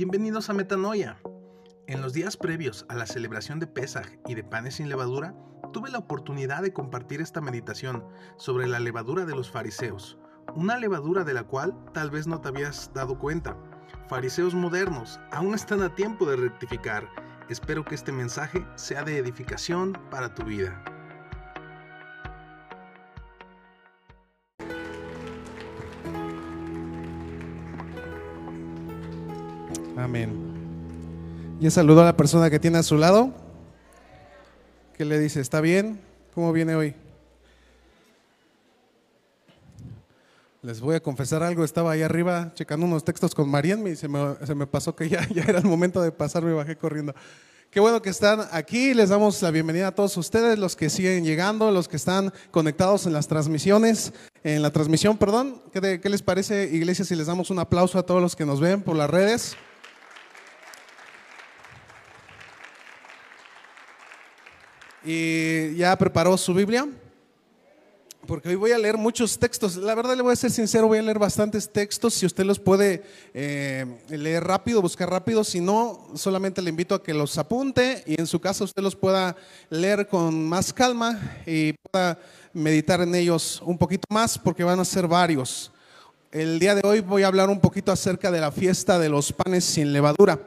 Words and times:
Bienvenidos 0.00 0.48
a 0.48 0.54
Metanoia. 0.54 1.20
En 1.86 2.00
los 2.00 2.14
días 2.14 2.38
previos 2.38 2.86
a 2.88 2.94
la 2.94 3.04
celebración 3.04 3.60
de 3.60 3.66
Pesaj 3.66 4.06
y 4.26 4.34
de 4.34 4.42
panes 4.42 4.76
sin 4.76 4.88
levadura, 4.88 5.34
tuve 5.74 5.90
la 5.90 5.98
oportunidad 5.98 6.62
de 6.62 6.72
compartir 6.72 7.20
esta 7.20 7.42
meditación 7.42 8.06
sobre 8.38 8.66
la 8.66 8.80
levadura 8.80 9.26
de 9.26 9.34
los 9.34 9.50
fariseos, 9.50 10.16
una 10.54 10.78
levadura 10.78 11.22
de 11.22 11.34
la 11.34 11.42
cual 11.42 11.76
tal 11.92 12.10
vez 12.10 12.26
no 12.26 12.40
te 12.40 12.48
habías 12.48 12.90
dado 12.94 13.18
cuenta. 13.18 13.58
Fariseos 14.08 14.54
modernos 14.54 15.20
aún 15.32 15.52
están 15.52 15.82
a 15.82 15.94
tiempo 15.94 16.24
de 16.24 16.36
rectificar. 16.36 17.06
Espero 17.50 17.84
que 17.84 17.94
este 17.94 18.10
mensaje 18.10 18.66
sea 18.76 19.04
de 19.04 19.18
edificación 19.18 19.92
para 20.10 20.34
tu 20.34 20.44
vida. 20.44 20.82
Amén. 30.10 31.56
Y 31.60 31.70
saludo 31.70 32.00
a 32.00 32.04
la 32.04 32.16
persona 32.16 32.50
que 32.50 32.58
tiene 32.58 32.78
a 32.78 32.82
su 32.82 32.98
lado. 32.98 33.32
¿Qué 34.98 35.04
le 35.04 35.20
dice? 35.20 35.40
¿Está 35.40 35.60
bien? 35.60 36.00
¿Cómo 36.34 36.52
viene 36.52 36.74
hoy? 36.74 36.96
Les 40.62 40.80
voy 40.80 40.96
a 40.96 41.00
confesar 41.00 41.44
algo, 41.44 41.62
estaba 41.62 41.92
ahí 41.92 42.02
arriba 42.02 42.50
checando 42.56 42.86
unos 42.86 43.04
textos 43.04 43.36
con 43.36 43.48
Marian 43.48 43.86
y 43.86 43.94
se 43.94 44.08
me, 44.08 44.34
se 44.44 44.56
me 44.56 44.66
pasó 44.66 44.96
que 44.96 45.08
ya, 45.08 45.28
ya 45.32 45.44
era 45.44 45.60
el 45.60 45.64
momento 45.64 46.02
de 46.02 46.10
pasar, 46.10 46.42
me 46.42 46.54
bajé 46.54 46.74
corriendo. 46.74 47.14
Qué 47.70 47.78
bueno 47.78 48.02
que 48.02 48.10
están 48.10 48.48
aquí, 48.50 48.94
les 48.94 49.10
damos 49.10 49.40
la 49.42 49.52
bienvenida 49.52 49.86
a 49.86 49.94
todos 49.94 50.16
ustedes, 50.16 50.58
los 50.58 50.74
que 50.74 50.90
siguen 50.90 51.24
llegando, 51.24 51.70
los 51.70 51.86
que 51.86 51.94
están 51.94 52.32
conectados 52.50 53.06
en 53.06 53.12
las 53.12 53.28
transmisiones, 53.28 54.12
en 54.42 54.60
la 54.60 54.72
transmisión, 54.72 55.16
perdón. 55.18 55.62
¿Qué, 55.72 56.00
qué 56.00 56.08
les 56.08 56.22
parece, 56.22 56.64
iglesia, 56.64 57.04
si 57.04 57.14
les 57.14 57.28
damos 57.28 57.48
un 57.50 57.60
aplauso 57.60 57.96
a 57.96 58.02
todos 58.02 58.20
los 58.20 58.34
que 58.34 58.44
nos 58.44 58.58
ven 58.58 58.82
por 58.82 58.96
las 58.96 59.08
redes? 59.08 59.56
¿Y 65.04 65.76
ya 65.76 65.96
preparó 65.96 66.36
su 66.36 66.52
Biblia? 66.52 66.86
Porque 68.26 68.50
hoy 68.50 68.54
voy 68.54 68.72
a 68.72 68.78
leer 68.78 68.98
muchos 68.98 69.38
textos. 69.38 69.76
La 69.76 69.94
verdad 69.94 70.14
le 70.14 70.22
voy 70.22 70.32
a 70.32 70.36
ser 70.36 70.50
sincero, 70.50 70.86
voy 70.86 70.98
a 70.98 71.02
leer 71.02 71.18
bastantes 71.18 71.72
textos. 71.72 72.14
Si 72.14 72.26
usted 72.26 72.44
los 72.44 72.58
puede 72.58 73.02
eh, 73.32 73.86
leer 74.10 74.44
rápido, 74.44 74.82
buscar 74.82 75.08
rápido. 75.08 75.42
Si 75.42 75.60
no, 75.60 76.08
solamente 76.14 76.60
le 76.60 76.68
invito 76.68 76.94
a 76.94 77.02
que 77.02 77.14
los 77.14 77.38
apunte 77.38 78.04
y 78.06 78.20
en 78.20 78.26
su 78.26 78.38
casa 78.38 78.64
usted 78.64 78.82
los 78.82 78.94
pueda 78.94 79.36
leer 79.70 80.06
con 80.06 80.46
más 80.46 80.72
calma 80.72 81.18
y 81.46 81.72
pueda 81.72 82.18
meditar 82.52 83.00
en 83.00 83.14
ellos 83.14 83.62
un 83.64 83.78
poquito 83.78 84.04
más 84.10 84.38
porque 84.38 84.64
van 84.64 84.80
a 84.80 84.84
ser 84.84 85.08
varios. 85.08 85.72
El 86.30 86.58
día 86.58 86.74
de 86.74 86.86
hoy 86.86 87.00
voy 87.00 87.22
a 87.22 87.26
hablar 87.26 87.48
un 87.48 87.58
poquito 87.58 87.90
acerca 87.90 88.30
de 88.30 88.40
la 88.40 88.52
fiesta 88.52 88.98
de 88.98 89.08
los 89.08 89.32
panes 89.32 89.64
sin 89.64 89.92
levadura. 89.94 90.38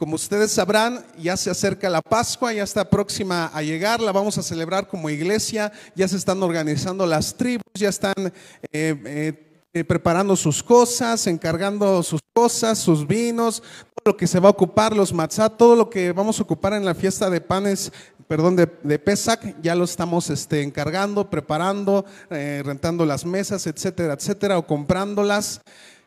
Como 0.00 0.14
ustedes 0.14 0.50
sabrán, 0.50 1.04
ya 1.18 1.36
se 1.36 1.50
acerca 1.50 1.90
la 1.90 2.00
Pascua, 2.00 2.54
ya 2.54 2.62
está 2.62 2.88
próxima 2.88 3.50
a 3.52 3.60
llegar, 3.60 4.00
la 4.00 4.12
vamos 4.12 4.38
a 4.38 4.42
celebrar 4.42 4.88
como 4.88 5.10
iglesia, 5.10 5.70
ya 5.94 6.08
se 6.08 6.16
están 6.16 6.42
organizando 6.42 7.04
las 7.04 7.36
tribus, 7.36 7.66
ya 7.74 7.90
están 7.90 8.14
eh, 8.18 8.32
eh, 8.72 9.60
eh, 9.74 9.84
preparando 9.84 10.36
sus 10.36 10.62
cosas, 10.62 11.26
encargando 11.26 12.02
sus 12.02 12.22
cosas, 12.32 12.78
sus 12.78 13.06
vinos, 13.06 13.62
todo 13.94 14.12
lo 14.12 14.16
que 14.16 14.26
se 14.26 14.40
va 14.40 14.48
a 14.48 14.52
ocupar, 14.52 14.96
los 14.96 15.12
matzah, 15.12 15.50
todo 15.50 15.76
lo 15.76 15.90
que 15.90 16.12
vamos 16.12 16.40
a 16.40 16.44
ocupar 16.44 16.72
en 16.72 16.86
la 16.86 16.94
fiesta 16.94 17.28
de 17.28 17.42
panes 17.42 17.92
perdón, 18.26 18.56
de, 18.56 18.72
de, 18.82 18.98
Pesach, 18.98 19.54
ya 19.60 19.74
lo 19.74 19.84
estamos 19.84 20.30
este, 20.30 20.62
encargando, 20.62 21.28
preparando, 21.28 22.06
rentando 22.30 23.04
las 23.04 23.26
mesas, 23.26 23.66
etcétera, 23.66 24.14
etcétera, 24.14 24.56
o 24.56 24.66
comprándolas. 24.66 25.60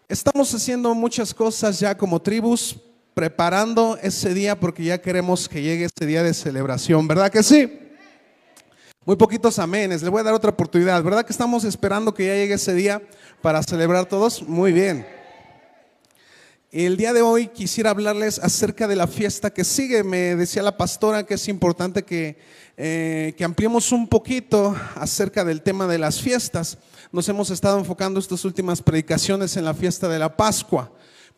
Estamos 0.08 0.52
haciendo 0.56 0.96
muchas 0.96 1.32
cosas 1.34 1.80
ya 1.80 1.96
como 1.96 2.22
tribus, 2.22 2.78
preparando 3.14 3.98
ese 4.02 4.34
día 4.34 4.60
porque 4.60 4.84
ya 4.84 5.02
queremos 5.02 5.48
que 5.48 5.62
llegue 5.62 5.86
ese 5.86 6.06
día 6.06 6.24
de 6.24 6.34
celebración, 6.34 7.08
¿verdad 7.08 7.32
que 7.32 7.44
sí? 7.44 7.80
Muy 9.06 9.16
poquitos 9.18 9.60
amenes, 9.60 10.02
le 10.02 10.10
voy 10.10 10.22
a 10.22 10.24
dar 10.24 10.34
otra 10.34 10.52
oportunidad, 10.52 11.04
¿verdad 11.04 11.26
que 11.26 11.34
estamos 11.34 11.64
esperando 11.64 12.14
que 12.14 12.26
ya 12.28 12.36
llegue 12.36 12.54
ese 12.54 12.74
día 12.74 13.02
para 13.42 13.62
celebrar 13.62 14.06
todos? 14.06 14.42
Muy 14.44 14.72
bien. 14.72 15.06
El 16.74 16.98
día 16.98 17.14
de 17.14 17.22
hoy 17.22 17.50
quisiera 17.50 17.92
hablarles 17.92 18.40
acerca 18.40 18.88
de 18.88 18.96
la 18.96 19.06
fiesta 19.06 19.52
que 19.52 19.64
sigue. 19.64 20.04
Me 20.04 20.36
decía 20.36 20.64
la 20.64 20.76
pastora 20.76 21.24
que 21.24 21.36
es 21.36 21.48
importante 21.48 22.02
que, 22.02 22.40
eh, 22.78 23.36
que 23.38 23.44
ampliemos 23.44 23.92
un 23.92 24.08
poquito 24.08 24.76
acerca 24.96 25.46
del 25.46 25.62
tema 25.62 25.86
de 25.86 26.00
las 26.00 26.20
fiestas. 26.20 26.80
Nos 27.12 27.30
hemos 27.30 27.52
estado 27.52 27.78
enfocando 27.78 28.20
estas 28.20 28.44
últimas 28.44 28.82
predicaciones 28.82 29.56
en 29.56 29.66
la 29.66 29.76
fiesta 29.76 30.08
de 30.08 30.18
la 30.18 30.36
Pascua. 30.36 30.92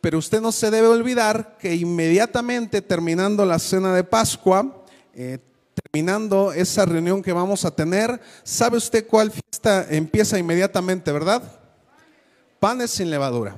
Pero 0.06 0.20
usted 0.20 0.40
no 0.40 0.52
se 0.52 0.70
debe 0.70 0.88
olvidar 0.88 1.58
que 1.58 1.74
inmediatamente 1.74 2.84
terminando 2.84 3.44
la 3.44 3.58
cena 3.58 3.92
de 3.92 4.04
Pascua, 4.04 4.84
eh, 5.16 5.40
terminando 5.74 6.54
esa 6.54 6.86
reunión 6.86 7.24
que 7.24 7.34
vamos 7.34 7.66
a 7.66 7.72
tener, 7.72 8.22
¿sabe 8.44 8.78
usted 8.78 9.08
cuál 9.08 9.32
fiesta 9.32 9.88
empieza 9.90 10.38
inmediatamente, 10.38 11.12
verdad? 11.12 11.42
Panes 12.60 12.92
sin 12.92 13.10
levadura. 13.10 13.58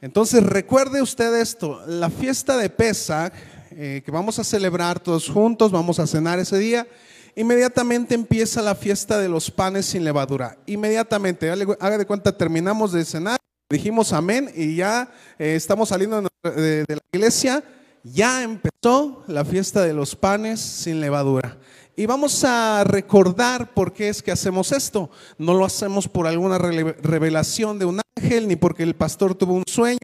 Entonces 0.00 0.44
recuerde 0.44 1.02
usted 1.02 1.34
esto, 1.40 1.84
la 1.88 2.08
fiesta 2.08 2.56
de 2.56 2.70
Pesach, 2.70 3.32
eh, 3.72 4.00
que 4.04 4.12
vamos 4.12 4.38
a 4.38 4.44
celebrar 4.44 5.00
todos 5.00 5.28
juntos, 5.28 5.72
vamos 5.72 5.98
a 5.98 6.06
cenar 6.06 6.38
ese 6.38 6.56
día, 6.56 6.86
inmediatamente 7.34 8.14
empieza 8.14 8.62
la 8.62 8.76
fiesta 8.76 9.18
de 9.18 9.28
los 9.28 9.50
panes 9.50 9.86
sin 9.86 10.04
levadura. 10.04 10.56
Inmediatamente, 10.66 11.50
haga 11.50 11.98
de 11.98 12.06
cuenta, 12.06 12.30
terminamos 12.30 12.92
de 12.92 13.04
cenar 13.04 13.38
Dijimos 13.74 14.12
amén 14.12 14.52
y 14.54 14.76
ya 14.76 15.10
eh, 15.36 15.56
estamos 15.56 15.88
saliendo 15.88 16.28
de, 16.44 16.84
la 16.86 16.98
iglesia. 17.12 17.64
Ya 18.04 18.44
empezó 18.44 19.24
la 19.26 19.44
fiesta 19.44 19.82
de 19.82 19.92
los 19.92 20.14
panes 20.14 20.60
sin 20.60 21.00
levadura. 21.00 21.58
Y 21.96 22.06
vamos 22.06 22.44
a 22.44 22.84
recordar 22.84 23.74
por 23.74 23.92
qué 23.92 24.10
es 24.10 24.22
que 24.22 24.30
hacemos 24.30 24.70
esto. 24.70 25.10
No 25.38 25.54
lo 25.54 25.64
hacemos 25.64 26.06
por 26.06 26.28
alguna 26.28 26.56
revelación 26.56 27.80
de 27.80 27.86
un 27.86 28.00
ángel, 28.16 28.46
ni 28.46 28.54
porque 28.54 28.84
el 28.84 28.94
pastor 28.94 29.34
tuvo 29.34 29.54
un 29.54 29.64
sueño. 29.66 29.98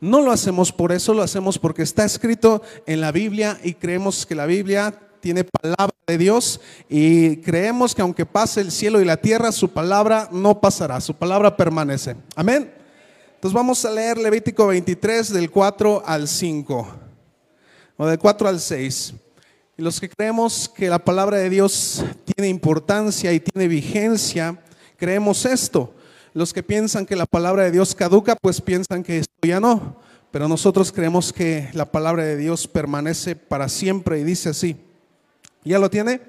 No 0.00 0.20
lo 0.20 0.32
hacemos 0.32 0.72
por 0.72 0.90
eso, 0.90 1.14
lo 1.14 1.22
hacemos 1.22 1.60
porque 1.60 1.82
está 1.82 2.04
escrito 2.04 2.60
en 2.86 3.00
la 3.00 3.12
Biblia 3.12 3.56
y 3.62 3.74
creemos 3.74 4.26
que 4.26 4.34
la 4.34 4.46
Biblia 4.46 4.98
tiene 5.20 5.44
palabra 5.44 5.94
de 6.08 6.18
Dios 6.18 6.60
y 6.88 7.36
creemos 7.36 7.94
que 7.94 8.02
aunque 8.02 8.26
pase 8.26 8.60
el 8.60 8.72
cielo 8.72 9.00
y 9.00 9.04
la 9.04 9.18
tierra, 9.18 9.52
su 9.52 9.68
palabra 9.68 10.28
no 10.32 10.60
pasará, 10.60 11.00
su 11.00 11.14
palabra 11.14 11.56
permanece. 11.56 12.16
Amén. 12.34 12.81
Entonces 13.42 13.56
vamos 13.56 13.84
a 13.84 13.90
leer 13.90 14.18
Levítico 14.18 14.68
23 14.68 15.32
del 15.32 15.50
4 15.50 16.04
al 16.06 16.28
5, 16.28 16.88
o 17.96 18.06
del 18.06 18.16
4 18.16 18.48
al 18.48 18.60
6. 18.60 19.14
Y 19.76 19.82
los 19.82 20.00
que 20.00 20.08
creemos 20.08 20.68
que 20.68 20.88
la 20.88 21.00
palabra 21.00 21.38
de 21.38 21.50
Dios 21.50 22.04
tiene 22.24 22.48
importancia 22.48 23.32
y 23.32 23.40
tiene 23.40 23.66
vigencia, 23.66 24.62
creemos 24.96 25.44
esto. 25.44 25.92
Los 26.34 26.52
que 26.52 26.62
piensan 26.62 27.04
que 27.04 27.16
la 27.16 27.26
palabra 27.26 27.64
de 27.64 27.72
Dios 27.72 27.96
caduca, 27.96 28.36
pues 28.40 28.60
piensan 28.60 29.02
que 29.02 29.18
esto 29.18 29.34
ya 29.42 29.58
no. 29.58 29.96
Pero 30.30 30.46
nosotros 30.46 30.92
creemos 30.92 31.32
que 31.32 31.68
la 31.72 31.90
palabra 31.90 32.22
de 32.22 32.36
Dios 32.36 32.68
permanece 32.68 33.34
para 33.34 33.68
siempre 33.68 34.20
y 34.20 34.22
dice 34.22 34.50
así. 34.50 34.76
¿Ya 35.64 35.80
lo 35.80 35.90
tiene? 35.90 36.20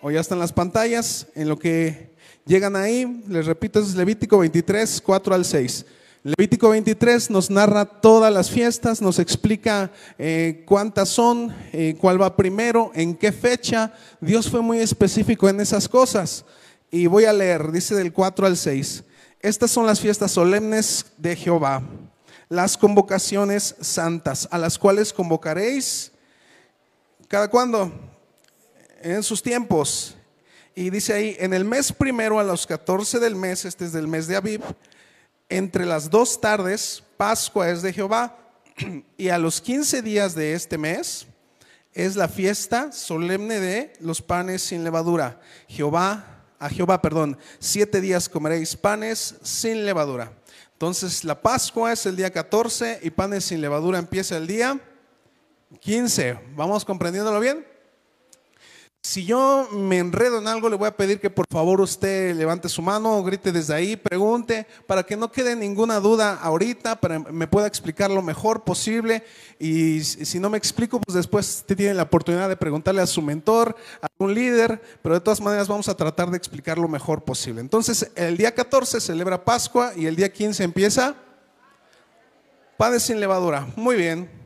O 0.00 0.12
ya 0.12 0.20
están 0.20 0.38
las 0.38 0.52
pantallas. 0.52 1.26
En 1.34 1.48
lo 1.48 1.58
que 1.58 2.14
llegan 2.46 2.76
ahí, 2.76 3.24
les 3.26 3.44
repito, 3.44 3.80
es 3.80 3.96
Levítico 3.96 4.38
23, 4.38 5.02
4 5.04 5.34
al 5.34 5.44
6. 5.44 5.86
Levítico 6.26 6.70
23 6.70 7.28
nos 7.28 7.50
narra 7.50 7.84
todas 7.84 8.32
las 8.32 8.50
fiestas, 8.50 9.02
nos 9.02 9.18
explica 9.18 9.90
eh, 10.16 10.64
cuántas 10.66 11.10
son, 11.10 11.54
eh, 11.70 11.96
cuál 12.00 12.20
va 12.20 12.34
primero, 12.34 12.90
en 12.94 13.14
qué 13.14 13.30
fecha. 13.30 13.92
Dios 14.22 14.48
fue 14.48 14.62
muy 14.62 14.78
específico 14.78 15.50
en 15.50 15.60
esas 15.60 15.86
cosas. 15.86 16.46
Y 16.90 17.08
voy 17.08 17.26
a 17.26 17.32
leer, 17.34 17.70
dice 17.70 17.94
del 17.94 18.10
4 18.10 18.46
al 18.46 18.56
6. 18.56 19.04
Estas 19.40 19.70
son 19.70 19.84
las 19.84 20.00
fiestas 20.00 20.32
solemnes 20.32 21.04
de 21.18 21.36
Jehová, 21.36 21.82
las 22.48 22.78
convocaciones 22.78 23.74
santas, 23.82 24.48
a 24.50 24.56
las 24.56 24.78
cuales 24.78 25.12
convocaréis 25.12 26.10
cada 27.28 27.48
cuando, 27.48 27.92
en 29.02 29.22
sus 29.22 29.42
tiempos. 29.42 30.16
Y 30.74 30.88
dice 30.88 31.12
ahí, 31.12 31.36
en 31.38 31.52
el 31.52 31.66
mes 31.66 31.92
primero 31.92 32.40
a 32.40 32.44
los 32.44 32.66
14 32.66 33.20
del 33.20 33.36
mes, 33.36 33.66
este 33.66 33.84
es 33.84 33.92
del 33.92 34.08
mes 34.08 34.26
de 34.26 34.36
Aviv, 34.36 34.62
entre 35.48 35.86
las 35.86 36.10
dos 36.10 36.40
tardes, 36.40 37.02
Pascua 37.16 37.70
es 37.70 37.82
de 37.82 37.92
Jehová, 37.92 38.36
y 39.16 39.28
a 39.28 39.38
los 39.38 39.60
15 39.60 40.02
días 40.02 40.34
de 40.34 40.54
este 40.54 40.78
mes 40.78 41.26
es 41.92 42.16
la 42.16 42.28
fiesta 42.28 42.90
solemne 42.92 43.60
de 43.60 43.92
los 44.00 44.20
panes 44.20 44.62
sin 44.62 44.82
levadura. 44.82 45.40
Jehová, 45.68 46.42
a 46.58 46.68
Jehová, 46.68 47.00
perdón, 47.00 47.38
siete 47.60 48.00
días 48.00 48.28
comeréis 48.28 48.76
panes 48.76 49.36
sin 49.42 49.86
levadura. 49.86 50.32
Entonces 50.72 51.22
la 51.24 51.40
Pascua 51.40 51.92
es 51.92 52.04
el 52.06 52.16
día 52.16 52.32
14 52.32 53.00
y 53.02 53.10
panes 53.10 53.44
sin 53.44 53.60
levadura 53.60 53.98
empieza 53.98 54.36
el 54.36 54.46
día 54.46 54.80
15. 55.80 56.38
¿Vamos 56.56 56.84
comprendiéndolo 56.84 57.38
bien? 57.38 57.73
Si 59.06 59.26
yo 59.26 59.68
me 59.70 59.98
enredo 59.98 60.38
en 60.38 60.48
algo, 60.48 60.70
le 60.70 60.76
voy 60.76 60.88
a 60.88 60.96
pedir 60.96 61.20
que 61.20 61.28
por 61.28 61.44
favor 61.50 61.78
usted 61.82 62.34
levante 62.34 62.70
su 62.70 62.80
mano 62.80 63.22
grite 63.22 63.52
desde 63.52 63.74
ahí, 63.74 63.96
pregunte, 63.96 64.66
para 64.86 65.02
que 65.02 65.14
no 65.14 65.30
quede 65.30 65.54
ninguna 65.54 66.00
duda 66.00 66.38
ahorita, 66.40 66.98
para 66.98 67.22
que 67.22 67.30
me 67.30 67.46
pueda 67.46 67.66
explicar 67.66 68.10
lo 68.10 68.22
mejor 68.22 68.64
posible. 68.64 69.22
Y 69.58 70.02
si 70.02 70.40
no 70.40 70.48
me 70.48 70.56
explico, 70.56 70.98
pues 71.02 71.16
después 71.16 71.56
usted 71.56 71.76
tiene 71.76 71.92
la 71.92 72.04
oportunidad 72.04 72.48
de 72.48 72.56
preguntarle 72.56 73.02
a 73.02 73.06
su 73.06 73.20
mentor, 73.20 73.76
a 74.00 74.06
un 74.16 74.32
líder, 74.32 74.80
pero 75.02 75.16
de 75.16 75.20
todas 75.20 75.42
maneras 75.42 75.68
vamos 75.68 75.86
a 75.90 75.94
tratar 75.94 76.30
de 76.30 76.38
explicar 76.38 76.78
lo 76.78 76.88
mejor 76.88 77.24
posible. 77.24 77.60
Entonces, 77.60 78.10
el 78.14 78.38
día 78.38 78.54
14 78.54 79.02
celebra 79.02 79.44
Pascua 79.44 79.92
y 79.94 80.06
el 80.06 80.16
día 80.16 80.32
15 80.32 80.64
empieza 80.64 81.14
Padre 82.78 83.00
sin 83.00 83.20
levadura. 83.20 83.68
Muy 83.76 83.96
bien. 83.96 84.43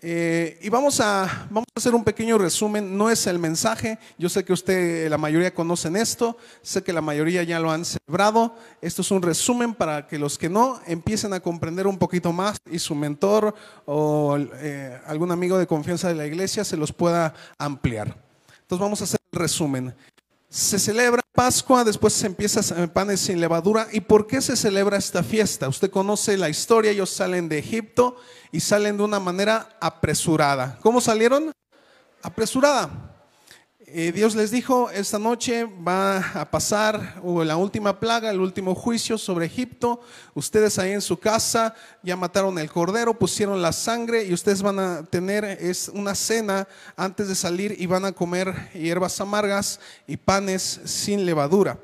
Eh, 0.00 0.60
y 0.62 0.68
vamos 0.68 1.00
a, 1.00 1.48
vamos 1.50 1.66
a 1.74 1.78
hacer 1.78 1.92
un 1.92 2.04
pequeño 2.04 2.38
resumen, 2.38 2.96
no 2.96 3.10
es 3.10 3.26
el 3.26 3.40
mensaje, 3.40 3.98
yo 4.16 4.28
sé 4.28 4.44
que 4.44 4.52
usted, 4.52 5.10
la 5.10 5.18
mayoría 5.18 5.52
conocen 5.52 5.96
esto, 5.96 6.36
sé 6.62 6.84
que 6.84 6.92
la 6.92 7.00
mayoría 7.00 7.42
ya 7.42 7.58
lo 7.58 7.72
han 7.72 7.84
celebrado, 7.84 8.54
esto 8.80 9.02
es 9.02 9.10
un 9.10 9.22
resumen 9.22 9.74
para 9.74 10.06
que 10.06 10.16
los 10.16 10.38
que 10.38 10.48
no 10.48 10.80
empiecen 10.86 11.32
a 11.32 11.40
comprender 11.40 11.88
un 11.88 11.98
poquito 11.98 12.32
más 12.32 12.58
y 12.70 12.78
su 12.78 12.94
mentor 12.94 13.52
o 13.86 14.38
eh, 14.38 15.00
algún 15.06 15.32
amigo 15.32 15.58
de 15.58 15.66
confianza 15.66 16.06
de 16.06 16.14
la 16.14 16.26
iglesia 16.26 16.64
se 16.64 16.76
los 16.76 16.92
pueda 16.92 17.34
ampliar. 17.58 18.16
Entonces 18.60 18.80
vamos 18.80 19.00
a 19.00 19.04
hacer 19.04 19.18
el 19.32 19.38
resumen. 19.40 19.94
Se 20.48 20.78
celebra 20.78 21.22
Pascua, 21.38 21.84
después 21.84 22.14
se 22.14 22.26
empieza 22.26 22.60
panes 22.88 23.20
sin 23.20 23.40
levadura. 23.40 23.86
¿Y 23.92 24.00
por 24.00 24.26
qué 24.26 24.40
se 24.40 24.56
celebra 24.56 24.96
esta 24.96 25.22
fiesta? 25.22 25.68
Usted 25.68 25.88
conoce 25.88 26.36
la 26.36 26.48
historia, 26.48 26.90
ellos 26.90 27.10
salen 27.10 27.48
de 27.48 27.58
Egipto 27.58 28.16
y 28.50 28.58
salen 28.58 28.96
de 28.96 29.04
una 29.04 29.20
manera 29.20 29.68
apresurada. 29.80 30.80
¿Cómo 30.82 31.00
salieron? 31.00 31.52
Apresurada. 32.22 33.07
Dios 34.14 34.34
les 34.34 34.50
dijo, 34.50 34.90
esta 34.90 35.18
noche 35.18 35.64
va 35.64 36.18
a 36.18 36.50
pasar 36.50 37.20
la 37.24 37.56
última 37.56 37.98
plaga, 37.98 38.30
el 38.30 38.40
último 38.40 38.74
juicio 38.74 39.16
sobre 39.16 39.46
Egipto. 39.46 40.00
Ustedes 40.34 40.78
ahí 40.78 40.92
en 40.92 41.00
su 41.00 41.18
casa 41.18 41.74
ya 42.02 42.16
mataron 42.16 42.58
el 42.58 42.70
cordero, 42.70 43.18
pusieron 43.18 43.62
la 43.62 43.72
sangre 43.72 44.24
y 44.24 44.34
ustedes 44.34 44.62
van 44.62 44.78
a 44.78 45.04
tener 45.04 45.44
es 45.44 45.88
una 45.88 46.14
cena 46.14 46.68
antes 46.96 47.28
de 47.28 47.34
salir 47.34 47.76
y 47.78 47.86
van 47.86 48.04
a 48.04 48.12
comer 48.12 48.70
hierbas 48.74 49.20
amargas 49.20 49.80
y 50.06 50.16
panes 50.16 50.80
sin 50.84 51.24
levadura. 51.24 51.78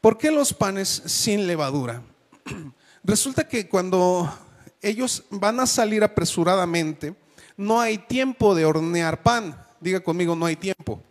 ¿Por 0.00 0.18
qué 0.18 0.30
los 0.30 0.52
panes 0.52 1.02
sin 1.06 1.46
levadura? 1.46 2.02
Resulta 3.04 3.48
que 3.48 3.68
cuando 3.68 4.32
ellos 4.80 5.24
van 5.30 5.60
a 5.60 5.66
salir 5.66 6.04
apresuradamente, 6.04 7.14
no 7.56 7.80
hay 7.80 7.98
tiempo 7.98 8.54
de 8.54 8.64
hornear 8.64 9.22
pan. 9.22 9.56
Diga 9.82 9.98
conmigo, 9.98 10.36
no 10.36 10.46
hay 10.46 10.54
tiempo. 10.54 11.02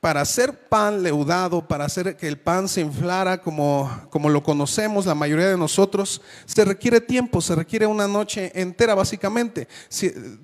Para 0.00 0.20
hacer 0.20 0.68
pan 0.68 1.02
leudado, 1.04 1.66
para 1.66 1.84
hacer 1.84 2.16
que 2.16 2.26
el 2.26 2.38
pan 2.38 2.68
se 2.68 2.80
inflara 2.80 3.40
como, 3.40 3.90
como 4.10 4.28
lo 4.28 4.42
conocemos 4.42 5.06
la 5.06 5.14
mayoría 5.14 5.48
de 5.48 5.56
nosotros, 5.56 6.20
se 6.46 6.64
requiere 6.64 7.00
tiempo, 7.00 7.40
se 7.40 7.54
requiere 7.54 7.86
una 7.86 8.08
noche 8.08 8.50
entera 8.60 8.94
básicamente. 8.96 9.68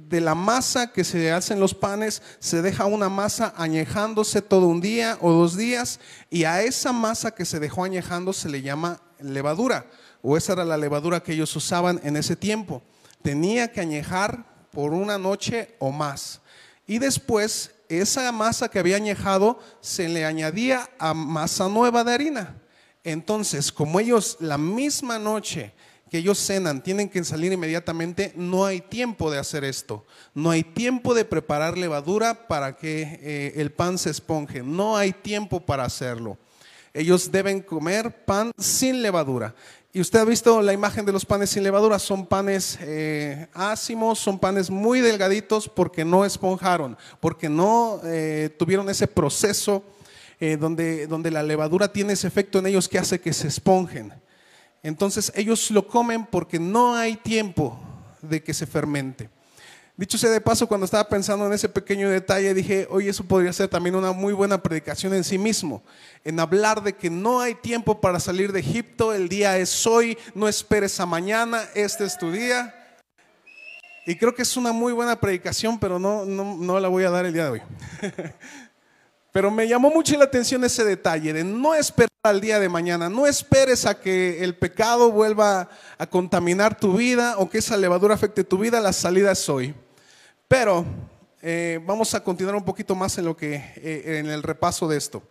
de 0.09 0.21
la 0.21 0.37
masa 0.37 0.93
que 0.93 1.03
se 1.03 1.33
hacen 1.33 1.59
los 1.59 1.75
panes, 1.75 2.23
se 2.39 2.63
deja 2.63 2.87
una 2.87 3.09
masa 3.09 3.55
añejándose 3.57 4.41
todo 4.41 4.69
un 4.69 4.81
día 4.81 5.19
o 5.21 5.33
dos 5.33 5.57
días 5.57 5.99
y 6.31 6.45
a 6.45 6.63
esa 6.63 6.93
masa 6.93 7.33
que 7.33 7.45
se 7.45 7.59
dejó 7.59 7.83
añejando 7.83 8.33
se 8.33 8.49
le 8.49 8.63
llama 8.63 9.01
levadura 9.21 9.87
o 10.23 10.37
esa 10.37 10.53
era 10.53 10.65
la 10.65 10.77
levadura 10.77 11.23
que 11.23 11.33
ellos 11.33 11.55
usaban 11.57 12.01
en 12.05 12.17
ese 12.17 12.37
tiempo. 12.37 12.83
Tenía 13.23 13.73
que 13.73 13.81
añejar 13.81 14.54
por 14.75 14.93
una 14.93 15.17
noche 15.17 15.75
o 15.79 15.91
más. 15.91 16.41
Y 16.87 16.99
después 16.99 17.71
esa 17.88 18.31
masa 18.32 18.69
que 18.69 18.79
había 18.79 18.97
añejado 18.97 19.59
se 19.81 20.09
le 20.09 20.25
añadía 20.25 20.91
a 20.99 21.15
masa 21.15 21.69
nueva 21.69 22.05
de 22.05 22.12
harina. 22.12 22.61
Entonces, 23.03 23.71
como 23.71 24.00
ellos 24.00 24.37
la 24.41 24.59
misma 24.59 25.19
noche 25.19 25.73
que 26.11 26.19
ellos 26.19 26.38
cenan 26.38 26.82
tienen 26.82 27.09
que 27.09 27.25
salir 27.25 27.53
inmediatamente, 27.53 28.32
no 28.37 28.65
hay 28.65 28.81
tiempo 28.81 29.31
de 29.31 29.38
hacer 29.38 29.65
esto. 29.65 30.06
No 30.32 30.50
hay 30.50 30.62
tiempo 30.62 31.12
de 31.12 31.25
preparar 31.25 31.76
levadura 31.76 32.47
para 32.47 32.76
que 32.76 33.19
eh, 33.21 33.53
el 33.56 33.73
pan 33.73 33.99
se 33.99 34.11
esponje. 34.11 34.62
No 34.62 34.97
hay 34.97 35.12
tiempo 35.12 35.61
para 35.61 35.85
hacerlo. 35.85 36.38
Ellos 36.93 37.32
deben 37.32 37.61
comer 37.61 38.25
pan 38.25 38.53
sin 38.56 39.03
levadura. 39.03 39.55
Y 39.96 40.00
usted 40.00 40.19
ha 40.19 40.25
visto 40.25 40.61
la 40.61 40.73
imagen 40.73 41.06
de 41.06 41.12
los 41.12 41.25
panes 41.25 41.50
sin 41.50 41.62
levadura, 41.62 42.00
son 42.00 42.26
panes 42.26 42.76
eh, 42.81 43.46
ácimos, 43.55 44.19
son 44.19 44.41
panes 44.41 44.69
muy 44.69 45.00
delgaditos 45.00 45.69
porque 45.69 46.05
no 46.05 46.25
esponjaron, 46.25 46.99
porque 47.20 47.49
no 47.49 48.00
eh, 48.02 48.52
tuvieron 48.58 48.91
ese 48.91 49.06
proceso 49.06 49.85
eh, 50.41 50.56
donde, 50.56 51.06
donde 51.06 51.31
la 51.31 51.44
levadura 51.44 51.93
tiene 51.93 52.14
ese 52.14 52.26
efecto 52.26 52.58
en 52.58 52.67
ellos 52.67 52.88
que 52.88 52.99
hace 52.99 53.20
que 53.20 53.32
se 53.32 53.46
esponjen. 53.46 54.12
Entonces 54.82 55.31
ellos 55.37 55.70
lo 55.70 55.87
comen 55.87 56.26
porque 56.26 56.58
no 56.58 56.97
hay 56.97 57.14
tiempo 57.14 57.79
de 58.20 58.43
que 58.43 58.52
se 58.52 58.67
fermente. 58.67 59.31
Dicho 59.96 60.19
sea 60.19 60.31
de 60.31 60.41
paso, 60.41 60.67
cuando 60.67 60.87
estaba 60.87 61.08
pensando 61.08 61.46
en 61.46 61.52
ese 61.52 61.69
pequeño 61.69 62.11
detalle, 62.11 62.52
dije, 62.52 62.88
oye, 62.91 63.11
eso 63.11 63.23
podría 63.23 63.52
ser 63.52 63.69
también 63.69 63.94
una 63.94 64.11
muy 64.11 64.32
buena 64.32 64.61
predicación 64.61 65.14
en 65.14 65.23
sí 65.23 65.38
mismo, 65.38 65.85
en 66.25 66.41
hablar 66.41 66.82
de 66.82 66.94
que 66.94 67.11
no 67.11 67.41
hay 67.41 67.55
tiempo 67.55 68.00
para 68.00 68.19
salir 68.19 68.50
de 68.50 68.58
Egipto, 68.58 69.12
el 69.12 69.29
día 69.29 69.56
es 69.56 69.87
hoy, 69.87 70.19
no 70.35 70.49
esperes 70.49 70.99
a 70.99 71.06
mañana, 71.06 71.62
este 71.76 72.05
es 72.05 72.19
tu 72.19 72.32
día. 72.32 72.75
Y 74.05 74.17
creo 74.17 74.35
que 74.35 74.43
es 74.43 74.56
una 74.56 74.73
muy 74.73 74.93
buena 74.93 75.20
predicación, 75.20 75.79
pero 75.79 76.00
no, 76.00 76.25
no, 76.25 76.56
no 76.56 76.81
la 76.81 76.88
voy 76.88 77.05
a 77.05 77.11
dar 77.11 77.25
el 77.25 77.32
día 77.32 77.44
de 77.44 77.50
hoy. 77.50 77.62
pero 79.32 79.49
me 79.52 79.69
llamó 79.69 79.90
mucho 79.90 80.19
la 80.19 80.25
atención 80.25 80.64
ese 80.64 80.85
detalle 80.85 81.32
de 81.32 81.44
no 81.44 81.73
esperar 81.73 82.11
al 82.25 82.40
día 82.40 82.58
de 82.58 82.69
mañana, 82.69 83.08
no 83.08 83.29
esperes 83.29 83.87
a 83.87 84.00
que 84.00 84.43
el 84.43 84.56
pecado 84.56 85.12
vuelva 85.12 85.69
a 85.99 86.06
contaminar 86.06 86.76
tu 86.76 86.97
vida 86.97 87.37
o 87.38 87.49
que 87.49 87.58
esa 87.58 87.76
levadura 87.76 88.14
afecte 88.14 88.43
tu 88.43 88.58
vida, 88.58 88.81
la 88.81 88.93
salida 88.93 89.31
es 89.31 89.49
hoy. 89.49 89.75
Pero 90.49 90.85
eh, 91.43 91.81
vamos 91.85 92.14
a 92.14 92.23
continuar 92.23 92.56
un 92.56 92.64
poquito 92.64 92.94
más 92.94 93.19
en 93.19 93.25
lo 93.25 93.37
que 93.37 93.55
eh, 93.55 94.19
en 94.19 94.26
el 94.26 94.43
repaso 94.43 94.88
de 94.88 94.96
esto. 94.96 95.23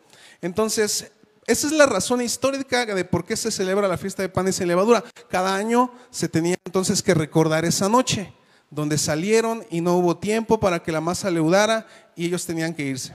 Entonces, 0.42 1.12
esa 1.46 1.68
es 1.68 1.74
la 1.74 1.86
razón 1.86 2.22
histórica 2.22 2.86
de 2.86 3.06
por 3.06 3.26
qué 3.26 3.36
se 3.36 3.52
celebra 3.52 3.88
la 3.88 3.98
fiesta 3.98 4.22
de 4.22 4.30
panes 4.30 4.60
y 4.60 4.66
levadura. 4.66 5.04
Cada 5.30 5.56
año 5.56 5.92
se 6.10 6.30
tenía 6.30 6.56
entonces 6.66 7.02
que 7.02 7.14
recordar 7.14 7.66
esa 7.66 7.90
noche, 7.90 8.34
donde 8.70 8.98
salieron 8.98 9.66
y 9.70 9.82
no 9.82 9.96
hubo 9.96 10.18
tiempo 10.18 10.60
para 10.60 10.82
que 10.82 10.92
la 10.92 11.02
masa 11.02 11.30
leudara 11.30 11.86
y 12.16 12.26
ellos 12.26 12.46
tenían 12.46 12.74
que 12.74 12.84
irse. 12.84 13.14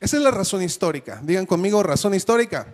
Esa 0.00 0.16
es 0.16 0.22
la 0.22 0.30
razón 0.30 0.62
histórica. 0.62 1.20
Digan 1.22 1.46
conmigo, 1.46 1.82
razón 1.82 2.14
histórica. 2.14 2.66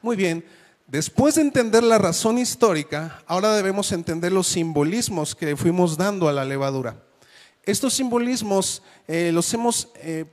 Muy 0.00 0.16
bien. 0.16 0.44
Después 0.86 1.34
de 1.34 1.42
entender 1.42 1.82
la 1.82 1.98
razón 1.98 2.38
histórica, 2.38 3.20
ahora 3.26 3.56
debemos 3.56 3.90
entender 3.90 4.30
los 4.30 4.46
simbolismos 4.46 5.34
que 5.34 5.56
fuimos 5.56 5.96
dando 5.96 6.28
a 6.28 6.32
la 6.32 6.44
levadura. 6.44 7.02
Estos 7.64 7.94
simbolismos 7.94 8.84
eh, 9.08 9.32
los 9.32 9.52
hemos 9.52 9.88
eh, 9.96 10.26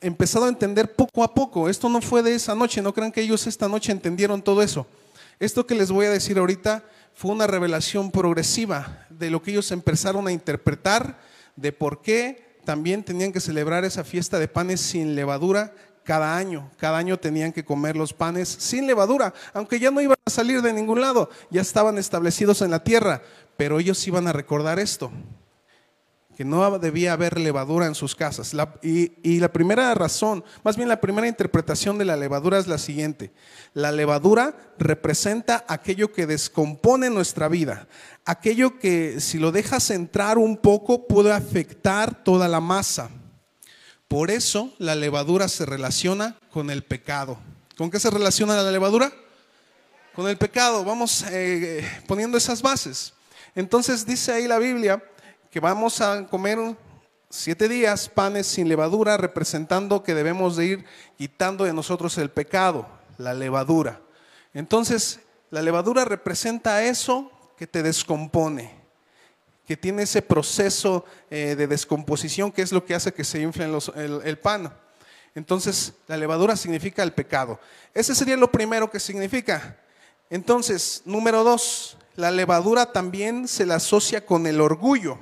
empezado 0.00 0.44
a 0.44 0.50
entender 0.50 0.94
poco 0.94 1.24
a 1.24 1.34
poco. 1.34 1.68
Esto 1.68 1.88
no 1.88 2.00
fue 2.00 2.22
de 2.22 2.36
esa 2.36 2.54
noche, 2.54 2.80
no 2.80 2.94
crean 2.94 3.10
que 3.10 3.22
ellos 3.22 3.48
esta 3.48 3.66
noche 3.66 3.90
entendieron 3.90 4.40
todo 4.40 4.62
eso. 4.62 4.86
Esto 5.40 5.66
que 5.66 5.74
les 5.74 5.90
voy 5.90 6.06
a 6.06 6.10
decir 6.10 6.38
ahorita 6.38 6.84
fue 7.12 7.32
una 7.32 7.48
revelación 7.48 8.12
progresiva 8.12 9.06
de 9.10 9.30
lo 9.30 9.42
que 9.42 9.50
ellos 9.50 9.72
empezaron 9.72 10.28
a 10.28 10.32
interpretar, 10.32 11.18
de 11.56 11.72
por 11.72 12.02
qué 12.02 12.60
también 12.64 13.02
tenían 13.02 13.32
que 13.32 13.40
celebrar 13.40 13.84
esa 13.84 14.04
fiesta 14.04 14.38
de 14.38 14.46
panes 14.46 14.80
sin 14.80 15.16
levadura 15.16 15.74
cada 16.04 16.36
año. 16.36 16.70
Cada 16.76 16.98
año 16.98 17.18
tenían 17.18 17.52
que 17.52 17.64
comer 17.64 17.96
los 17.96 18.12
panes 18.12 18.48
sin 18.48 18.86
levadura, 18.86 19.32
aunque 19.52 19.78
ya 19.78 19.90
no 19.90 20.00
iban 20.00 20.16
a 20.24 20.30
salir 20.30 20.62
de 20.62 20.72
ningún 20.72 21.00
lado, 21.00 21.30
ya 21.50 21.60
estaban 21.60 21.98
establecidos 21.98 22.62
en 22.62 22.70
la 22.70 22.82
tierra, 22.84 23.22
pero 23.56 23.78
ellos 23.78 24.06
iban 24.06 24.26
a 24.26 24.32
recordar 24.32 24.78
esto, 24.78 25.10
que 26.36 26.44
no 26.44 26.78
debía 26.78 27.12
haber 27.12 27.38
levadura 27.38 27.86
en 27.86 27.94
sus 27.94 28.14
casas. 28.14 28.52
y, 28.82 29.12
y 29.22 29.38
la 29.38 29.52
primera 29.52 29.94
razón, 29.94 30.44
más 30.64 30.76
bien 30.76 30.88
la 30.88 31.00
primera 31.00 31.28
interpretación 31.28 31.98
de 31.98 32.06
la 32.06 32.16
levadura 32.16 32.58
es 32.58 32.66
la 32.66 32.78
siguiente. 32.78 33.32
La 33.74 33.92
levadura 33.92 34.56
representa 34.78 35.64
aquello 35.68 36.12
que 36.12 36.26
descompone 36.26 37.10
nuestra 37.10 37.48
vida, 37.48 37.86
aquello 38.24 38.78
que 38.78 39.20
si 39.20 39.38
lo 39.38 39.52
dejas 39.52 39.90
entrar 39.90 40.38
un 40.38 40.56
poco 40.56 41.06
puede 41.06 41.32
afectar 41.32 42.24
toda 42.24 42.48
la 42.48 42.60
masa. 42.60 43.10
Por 44.12 44.30
eso 44.30 44.70
la 44.76 44.94
levadura 44.94 45.48
se 45.48 45.64
relaciona 45.64 46.36
con 46.50 46.68
el 46.68 46.84
pecado. 46.84 47.38
¿Con 47.78 47.90
qué 47.90 47.98
se 47.98 48.10
relaciona 48.10 48.62
la 48.62 48.70
levadura? 48.70 49.10
Con 50.14 50.28
el 50.28 50.36
pecado. 50.36 50.84
Vamos 50.84 51.24
eh, 51.30 51.82
poniendo 52.06 52.36
esas 52.36 52.60
bases. 52.60 53.14
Entonces 53.54 54.04
dice 54.04 54.30
ahí 54.30 54.46
la 54.46 54.58
Biblia 54.58 55.02
que 55.50 55.60
vamos 55.60 56.02
a 56.02 56.26
comer 56.26 56.58
siete 57.30 57.70
días 57.70 58.10
panes 58.10 58.46
sin 58.46 58.68
levadura, 58.68 59.16
representando 59.16 60.02
que 60.02 60.12
debemos 60.12 60.56
de 60.56 60.66
ir 60.66 60.84
quitando 61.16 61.64
de 61.64 61.72
nosotros 61.72 62.18
el 62.18 62.28
pecado, 62.28 62.86
la 63.16 63.32
levadura. 63.32 64.02
Entonces, 64.52 65.20
la 65.48 65.62
levadura 65.62 66.04
representa 66.04 66.84
eso 66.84 67.32
que 67.56 67.66
te 67.66 67.82
descompone, 67.82 68.81
que 69.66 69.76
tiene 69.76 70.02
ese 70.02 70.22
proceso 70.22 71.04
eh, 71.30 71.54
de 71.56 71.66
descomposición 71.66 72.50
que 72.50 72.62
es 72.62 72.72
lo 72.72 72.84
que 72.84 72.94
hace 72.94 73.12
que 73.12 73.24
se 73.24 73.40
infle 73.40 73.70
el, 73.94 74.38
pan. 74.38 74.72
Entonces, 75.34 75.92
la 76.08 76.16
levadura 76.16 76.56
significa 76.56 77.02
el 77.02 77.12
pecado. 77.12 77.58
Ese 77.94 78.14
sería 78.14 78.36
lo 78.36 78.50
primero 78.50 78.90
que 78.90 79.00
significa. 79.00 79.78
Entonces, 80.28 81.02
número 81.04 81.44
dos, 81.44 81.96
la 82.16 82.30
levadura 82.30 82.92
también 82.92 83.48
se 83.48 83.64
la 83.64 83.76
asocia 83.76 84.26
con 84.26 84.46
el 84.46 84.60
orgullo. 84.60 85.18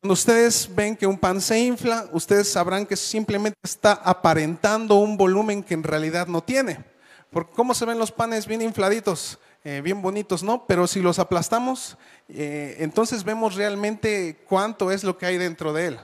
Cuando 0.00 0.12
ustedes 0.12 0.68
ven 0.74 0.96
que 0.96 1.06
un 1.06 1.18
pan 1.18 1.40
se 1.40 1.58
infla, 1.58 2.08
ustedes 2.12 2.52
sabrán 2.52 2.84
que 2.84 2.96
simplemente 2.96 3.58
está 3.62 3.92
aparentando 3.92 4.96
un 4.96 5.16
volumen 5.16 5.62
que 5.62 5.74
en 5.74 5.82
realidad 5.82 6.26
no 6.26 6.42
tiene. 6.42 6.84
Porque 7.30 7.54
¿cómo 7.54 7.74
se 7.74 7.86
ven 7.86 7.98
los 7.98 8.12
panes 8.12 8.46
bien 8.46 8.60
infladitos? 8.60 9.38
Eh, 9.66 9.80
bien 9.82 10.02
bonitos, 10.02 10.42
¿no? 10.42 10.66
Pero 10.66 10.86
si 10.86 11.00
los 11.00 11.18
aplastamos, 11.18 11.96
eh, 12.28 12.76
entonces 12.80 13.24
vemos 13.24 13.54
realmente 13.54 14.44
cuánto 14.46 14.90
es 14.90 15.04
lo 15.04 15.16
que 15.16 15.24
hay 15.24 15.38
dentro 15.38 15.72
de 15.72 15.86
él. 15.86 16.00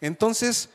Entonces, 0.00 0.68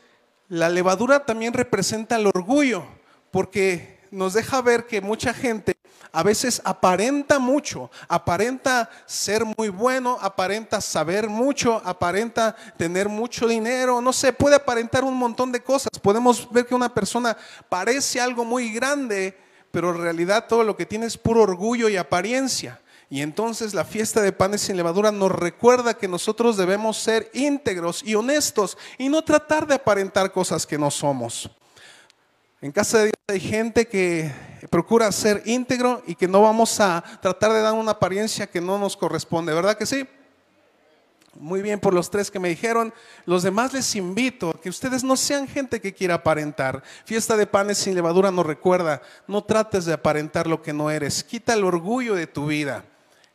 la 0.50 0.68
levadura 0.68 1.24
también 1.24 1.54
representa 1.54 2.16
el 2.16 2.26
orgullo, 2.26 2.84
porque 3.30 4.00
nos 4.10 4.34
deja 4.34 4.60
ver 4.60 4.86
que 4.86 5.00
mucha 5.00 5.32
gente 5.32 5.74
a 6.12 6.22
veces 6.22 6.60
aparenta 6.66 7.38
mucho, 7.38 7.90
aparenta 8.08 8.90
ser 9.06 9.46
muy 9.46 9.70
bueno, 9.70 10.18
aparenta 10.20 10.82
saber 10.82 11.30
mucho, 11.30 11.80
aparenta 11.82 12.54
tener 12.76 13.08
mucho 13.08 13.48
dinero, 13.48 14.02
no 14.02 14.12
sé, 14.12 14.34
puede 14.34 14.56
aparentar 14.56 15.02
un 15.02 15.14
montón 15.14 15.50
de 15.50 15.62
cosas. 15.62 15.98
Podemos 16.02 16.50
ver 16.52 16.66
que 16.66 16.74
una 16.74 16.92
persona 16.92 17.34
parece 17.70 18.20
algo 18.20 18.44
muy 18.44 18.70
grande, 18.70 19.47
pero 19.70 19.90
en 19.90 20.02
realidad 20.02 20.46
todo 20.48 20.64
lo 20.64 20.76
que 20.76 20.86
tiene 20.86 21.06
es 21.06 21.16
puro 21.16 21.42
orgullo 21.42 21.88
y 21.88 21.96
apariencia. 21.96 22.80
Y 23.10 23.22
entonces 23.22 23.72
la 23.72 23.84
fiesta 23.84 24.20
de 24.20 24.32
panes 24.32 24.62
sin 24.62 24.76
levadura 24.76 25.10
nos 25.10 25.32
recuerda 25.32 25.94
que 25.94 26.08
nosotros 26.08 26.56
debemos 26.56 26.98
ser 26.98 27.30
íntegros 27.32 28.02
y 28.04 28.14
honestos 28.14 28.76
y 28.98 29.08
no 29.08 29.22
tratar 29.22 29.66
de 29.66 29.76
aparentar 29.76 30.30
cosas 30.30 30.66
que 30.66 30.76
no 30.76 30.90
somos. 30.90 31.50
En 32.60 32.72
casa 32.72 32.98
de 32.98 33.04
Dios 33.04 33.14
hay 33.28 33.40
gente 33.40 33.86
que 33.86 34.30
procura 34.70 35.10
ser 35.12 35.42
íntegro 35.46 36.02
y 36.06 36.16
que 36.16 36.28
no 36.28 36.42
vamos 36.42 36.80
a 36.80 37.02
tratar 37.22 37.52
de 37.52 37.62
dar 37.62 37.72
una 37.72 37.92
apariencia 37.92 38.46
que 38.46 38.60
no 38.60 38.78
nos 38.78 38.96
corresponde, 38.96 39.54
¿verdad 39.54 39.78
que 39.78 39.86
sí? 39.86 40.06
Muy 41.40 41.62
bien 41.62 41.78
por 41.78 41.94
los 41.94 42.10
tres 42.10 42.32
que 42.32 42.40
me 42.40 42.48
dijeron. 42.48 42.92
Los 43.24 43.44
demás 43.44 43.72
les 43.72 43.94
invito 43.94 44.50
a 44.50 44.60
que 44.60 44.68
ustedes 44.68 45.04
no 45.04 45.16
sean 45.16 45.46
gente 45.46 45.80
que 45.80 45.94
quiera 45.94 46.14
aparentar. 46.14 46.82
Fiesta 47.04 47.36
de 47.36 47.46
panes 47.46 47.78
sin 47.78 47.94
levadura 47.94 48.32
nos 48.32 48.44
recuerda, 48.44 49.02
no 49.28 49.44
trates 49.44 49.84
de 49.84 49.92
aparentar 49.92 50.48
lo 50.48 50.62
que 50.62 50.72
no 50.72 50.90
eres. 50.90 51.22
Quita 51.22 51.54
el 51.54 51.62
orgullo 51.62 52.16
de 52.16 52.26
tu 52.26 52.46
vida. 52.46 52.84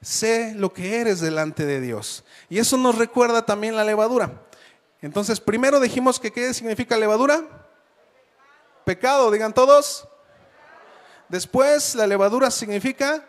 Sé 0.01 0.53
lo 0.55 0.73
que 0.73 0.99
eres 0.99 1.21
delante 1.21 1.65
de 1.65 1.79
Dios. 1.79 2.25
Y 2.49 2.59
eso 2.59 2.75
nos 2.75 2.97
recuerda 2.97 3.45
también 3.45 3.77
la 3.77 3.85
levadura. 3.85 4.33
Entonces, 5.01 5.39
primero 5.39 5.79
dijimos 5.79 6.19
que 6.19 6.31
qué 6.31 6.53
significa 6.53 6.97
levadura. 6.97 7.41
Pecado, 8.83 9.31
digan 9.31 9.53
todos. 9.53 10.09
Después, 11.29 11.95
la 11.95 12.05
levadura 12.05 12.51
significa 12.51 13.25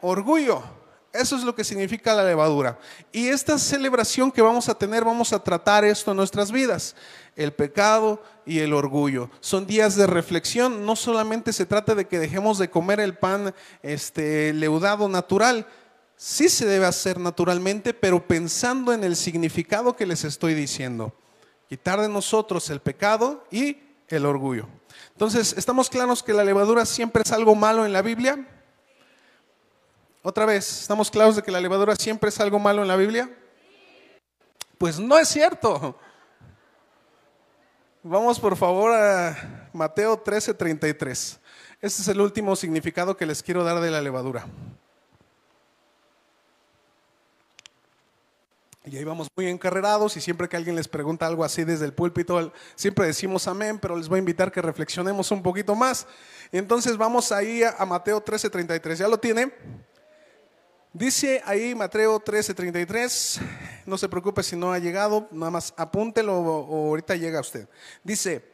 orgullo. 0.00 0.77
Eso 1.12 1.36
es 1.36 1.42
lo 1.42 1.54
que 1.54 1.64
significa 1.64 2.14
la 2.14 2.24
levadura. 2.24 2.78
Y 3.12 3.28
esta 3.28 3.58
celebración 3.58 4.30
que 4.30 4.42
vamos 4.42 4.68
a 4.68 4.74
tener, 4.74 5.04
vamos 5.04 5.32
a 5.32 5.42
tratar 5.42 5.84
esto 5.84 6.10
en 6.10 6.18
nuestras 6.18 6.52
vidas. 6.52 6.94
El 7.34 7.52
pecado 7.52 8.22
y 8.44 8.58
el 8.58 8.74
orgullo. 8.74 9.30
Son 9.40 9.66
días 9.66 9.96
de 9.96 10.06
reflexión. 10.06 10.84
No 10.84 10.96
solamente 10.96 11.52
se 11.52 11.64
trata 11.64 11.94
de 11.94 12.06
que 12.06 12.18
dejemos 12.18 12.58
de 12.58 12.68
comer 12.68 13.00
el 13.00 13.16
pan 13.16 13.54
este, 13.82 14.52
leudado 14.52 15.08
natural. 15.08 15.66
Sí 16.16 16.50
se 16.50 16.66
debe 16.66 16.84
hacer 16.84 17.18
naturalmente, 17.18 17.94
pero 17.94 18.26
pensando 18.26 18.92
en 18.92 19.02
el 19.02 19.16
significado 19.16 19.96
que 19.96 20.06
les 20.06 20.24
estoy 20.24 20.52
diciendo. 20.52 21.14
Quitar 21.68 22.00
de 22.00 22.08
nosotros 22.08 22.68
el 22.68 22.80
pecado 22.80 23.46
y 23.50 23.78
el 24.08 24.26
orgullo. 24.26 24.68
Entonces, 25.12 25.54
¿estamos 25.56 25.88
claros 25.88 26.22
que 26.22 26.34
la 26.34 26.44
levadura 26.44 26.84
siempre 26.84 27.22
es 27.22 27.32
algo 27.32 27.54
malo 27.54 27.86
en 27.86 27.92
la 27.92 28.02
Biblia? 28.02 28.46
Otra 30.22 30.44
vez, 30.46 30.82
¿estamos 30.82 31.10
claros 31.10 31.36
de 31.36 31.42
que 31.42 31.52
la 31.52 31.60
levadura 31.60 31.94
siempre 31.94 32.28
es 32.28 32.40
algo 32.40 32.58
malo 32.58 32.82
en 32.82 32.88
la 32.88 32.96
Biblia? 32.96 33.30
Pues 34.76 34.98
no 34.98 35.16
es 35.16 35.28
cierto. 35.28 35.98
Vamos 38.02 38.40
por 38.40 38.56
favor 38.56 38.92
a 38.92 39.68
Mateo 39.72 40.22
13:33. 40.22 41.38
Este 41.80 42.02
es 42.02 42.08
el 42.08 42.20
último 42.20 42.56
significado 42.56 43.16
que 43.16 43.26
les 43.26 43.42
quiero 43.42 43.62
dar 43.62 43.80
de 43.80 43.90
la 43.90 44.00
levadura. 44.00 44.46
Y 48.84 48.96
ahí 48.96 49.04
vamos 49.04 49.28
muy 49.36 49.46
encarrerados 49.46 50.16
y 50.16 50.20
siempre 50.20 50.48
que 50.48 50.56
alguien 50.56 50.74
les 50.74 50.88
pregunta 50.88 51.26
algo 51.26 51.44
así 51.44 51.62
desde 51.62 51.84
el 51.84 51.92
púlpito, 51.92 52.52
siempre 52.74 53.06
decimos 53.06 53.46
amén, 53.46 53.78
pero 53.78 53.94
les 53.94 54.08
voy 54.08 54.16
a 54.16 54.20
invitar 54.20 54.50
que 54.50 54.62
reflexionemos 54.62 55.30
un 55.30 55.42
poquito 55.42 55.74
más. 55.74 56.06
Entonces 56.50 56.96
vamos 56.96 57.30
ahí 57.30 57.62
a 57.62 57.84
Mateo 57.84 58.20
13:33. 58.20 58.98
¿Ya 58.98 59.08
lo 59.08 59.18
tiene? 59.18 59.52
Dice 60.98 61.40
ahí 61.46 61.76
Mateo 61.76 62.18
13:33, 62.18 63.40
no 63.86 63.96
se 63.96 64.08
preocupe 64.08 64.42
si 64.42 64.56
no 64.56 64.72
ha 64.72 64.80
llegado, 64.80 65.28
nada 65.30 65.52
más 65.52 65.72
apúntelo 65.76 66.36
o 66.36 66.88
ahorita 66.88 67.14
llega 67.14 67.38
usted. 67.38 67.68
Dice, 68.02 68.44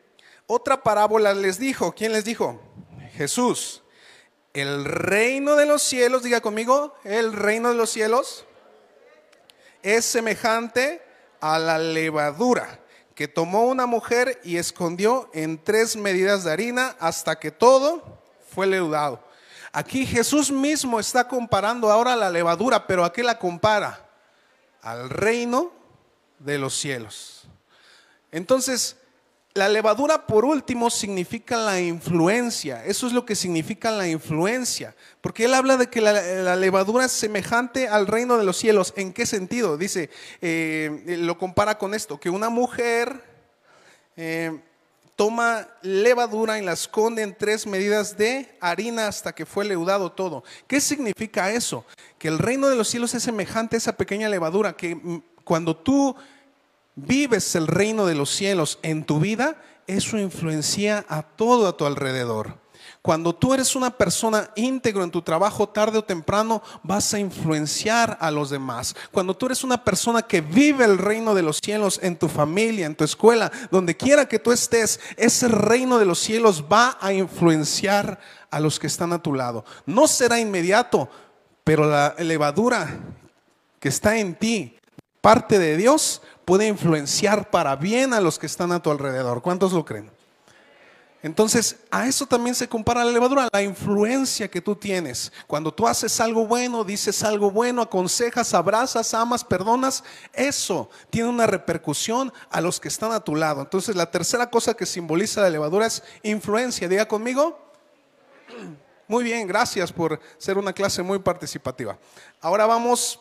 otra 0.47 0.83
parábola 0.83 1.33
les 1.33 1.59
dijo, 1.59 1.95
¿quién 1.95 2.13
les 2.13 2.27
dijo? 2.27 2.61
Jesús. 3.15 3.83
El 4.53 4.85
reino 4.85 5.57
de 5.57 5.65
los 5.65 5.83
cielos, 5.83 6.23
diga 6.23 6.43
conmigo, 6.43 6.95
el 7.05 7.33
reino 7.33 7.71
de 7.71 7.77
los 7.77 7.89
cielos 7.89 8.45
es 9.83 10.05
semejante 10.05 11.01
a 11.41 11.59
la 11.59 11.79
levadura 11.79 12.79
que 13.15 13.27
tomó 13.27 13.65
una 13.65 13.87
mujer 13.87 14.39
y 14.45 14.59
escondió 14.59 15.31
en 15.33 15.57
tres 15.65 15.97
medidas 15.97 16.45
de 16.45 16.53
harina 16.53 16.95
hasta 17.01 17.39
que 17.39 17.51
todo 17.51 18.21
fue 18.51 18.67
leudado. 18.67 19.24
Aquí 19.77 20.07
Jesús 20.07 20.53
mismo 20.53 21.01
está 21.01 21.27
comparando 21.27 21.91
ahora 21.91 22.15
la 22.15 22.31
levadura, 22.31 22.87
pero 22.87 23.05
¿a 23.05 23.13
qué 23.13 23.25
la 23.25 23.41
compara? 23.41 24.09
Al 24.81 25.11
reino 25.11 25.73
de 26.39 26.59
los 26.59 26.75
cielos. 26.79 27.49
Entonces, 28.31 28.97
la 29.53 29.69
levadura, 29.69 30.29
por 30.29 30.45
último, 30.45 30.91
significa 30.91 31.57
la 31.57 31.81
influencia. 31.81 32.85
Eso 32.85 33.09
es 33.09 33.13
lo 33.13 33.27
que 33.27 33.35
significa 33.35 33.91
la 33.91 34.07
influencia. 34.07 34.95
Porque 35.21 35.47
él 35.47 35.55
habla 35.55 35.77
de 35.77 35.89
que 35.89 36.01
la, 36.01 36.55
levadura 36.55 37.07
es 37.07 37.13
semejante 37.13 37.89
al 37.89 38.07
reino 38.07 38.39
de 38.39 38.45
los 38.45 38.57
cielos. 38.57 38.95
¿En 38.97 39.13
qué 39.13 39.27
sentido? 39.27 39.77
Dice, 39.77 40.09
eh, 40.41 41.19
lo 41.19 41.37
compara 41.37 41.79
con 41.79 41.95
esto, 41.95 42.21
que 42.21 42.31
una 42.31 42.49
mujer 42.49 43.25
eh, 44.17 44.57
toma 45.17 45.69
levadura 45.83 46.59
y 46.59 46.63
la 46.63 46.73
esconde 46.73 47.23
en 47.23 47.37
tres 47.37 47.67
medidas 47.67 48.17
de 48.17 48.57
harina 48.61 49.07
hasta 49.07 49.35
que 49.35 49.47
fue 49.47 49.65
leudado 49.65 50.13
todo. 50.13 50.45
¿Qué 50.67 50.81
significa 50.81 51.53
eso? 51.53 51.85
Que 52.19 52.29
el 52.29 52.39
reino 52.39 52.69
de 52.69 52.77
los 52.77 52.89
cielos 52.89 53.15
es 53.15 53.23
semejante 53.23 53.77
a 53.77 53.79
esa 53.79 53.97
pequeña 53.97 54.29
levadura, 54.29 54.75
que 54.75 54.95
mm, 54.95 55.23
cuando 55.45 55.77
tú 55.77 56.17
vives 56.97 57.55
el 57.55 57.67
reino 57.67 58.07
de 58.07 58.15
los 58.15 58.31
cielos 58.31 58.79
en 58.83 59.05
tu 59.05 59.21
vida, 59.21 59.63
eso 59.87 60.19
influencia 60.19 61.05
a 61.09 61.23
todo 61.23 61.69
a 61.69 61.77
tu 61.77 61.87
alrededor. 61.87 62.64
Cuando 63.05 63.35
tú 63.35 63.53
eres 63.53 63.77
una 63.77 63.91
persona 63.91 64.49
íntegro 64.55 65.05
en 65.05 65.11
tu 65.11 65.21
trabajo, 65.21 65.69
tarde 65.69 65.99
o 65.99 66.05
temprano 66.05 66.63
vas 66.83 67.13
a 67.13 67.19
influenciar 67.19 68.17
a 68.19 68.31
los 68.31 68.49
demás. 68.49 68.97
Cuando 69.13 69.37
tú 69.37 69.45
eres 69.45 69.63
una 69.63 69.85
persona 69.85 70.23
que 70.23 70.41
vive 70.41 70.87
el 70.87 70.97
reino 70.97 71.35
de 71.35 71.43
los 71.43 71.61
cielos 71.63 72.01
en 72.03 72.17
tu 72.17 72.29
familia, 72.29 72.87
en 72.87 72.95
tu 72.95 73.05
escuela, 73.05 73.53
donde 73.71 73.95
quiera 73.95 74.27
que 74.27 74.39
tú 74.39 74.53
estés, 74.53 75.01
ese 75.19 75.49
reino 75.49 75.99
de 75.99 76.07
los 76.07 76.19
cielos 76.19 76.65
va 76.73 76.97
a 76.99 77.13
influenciar 77.13 78.19
a 78.51 78.59
los 78.59 78.79
que 78.79 78.87
están 78.87 79.13
a 79.13 79.23
tu 79.23 79.35
lado. 79.35 79.67
No 79.85 80.07
será 80.07 80.41
inmediato, 80.41 81.11
pero 81.63 81.87
la 81.87 82.15
levadura 82.19 82.89
que 83.81 83.91
está 83.91 84.17
en 84.17 84.35
ti, 84.35 84.79
parte 85.21 85.59
de 85.59 85.77
Dios, 85.77 86.23
puede 86.47 86.69
influenciar 86.69 87.51
para 87.51 87.77
bien 87.77 88.15
a 88.15 88.23
los 88.23 88.39
que 88.39 88.47
están 88.47 88.73
a 88.73 88.81
tu 88.81 88.91
alrededor. 88.91 89.43
¿Cuántos 89.43 89.75
lo 89.75 89.85
creen? 89.85 90.14
Entonces, 91.25 91.77
a 91.91 92.07
eso 92.07 92.27
también 92.27 92.55
se 92.55 92.69
compara 92.69 93.03
la 93.03 93.11
levadura, 93.11 93.49
la 93.51 93.63
influencia 93.63 94.47
que 94.47 94.61
tú 94.61 94.77
tienes. 94.77 95.33
Cuando 95.47 95.73
tú 95.73 95.89
haces 95.89 96.21
algo 96.21 96.47
bueno, 96.47 96.85
dices 96.85 97.23
algo 97.23 97.51
bueno, 97.51 97.81
aconsejas, 97.81 98.53
abrazas, 98.53 99.15
amas, 99.15 99.43
perdonas, 99.43 100.05
eso 100.35 100.91
tiene 101.09 101.31
una 101.31 101.47
repercusión 101.47 102.31
a 102.51 102.61
los 102.61 102.79
que 102.79 102.89
están 102.89 103.11
a 103.13 103.21
tu 103.21 103.37
lado. 103.37 103.63
Entonces, 103.63 103.97
la 103.97 104.11
tercera 104.11 104.51
cosa 104.51 104.75
que 104.75 104.85
simboliza 104.85 105.41
la 105.41 105.49
levadura 105.49 105.87
es 105.87 106.03
influencia. 106.23 106.91
Diga 106.91 107.09
conmigo. 107.09 107.59
Muy 109.09 109.25
bien, 109.25 109.47
gracias 109.47 109.91
por 109.91 110.21
ser 110.37 110.59
una 110.59 110.75
clase 110.75 111.03
muy 111.03 111.19
participativa. 111.21 111.99
Ahora 112.43 112.67
vamos 112.67 113.19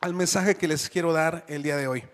al 0.00 0.14
mensaje 0.14 0.54
que 0.54 0.68
les 0.68 0.88
quiero 0.88 1.12
dar 1.12 1.44
el 1.48 1.64
día 1.64 1.76
de 1.76 1.88
hoy. 1.88 2.04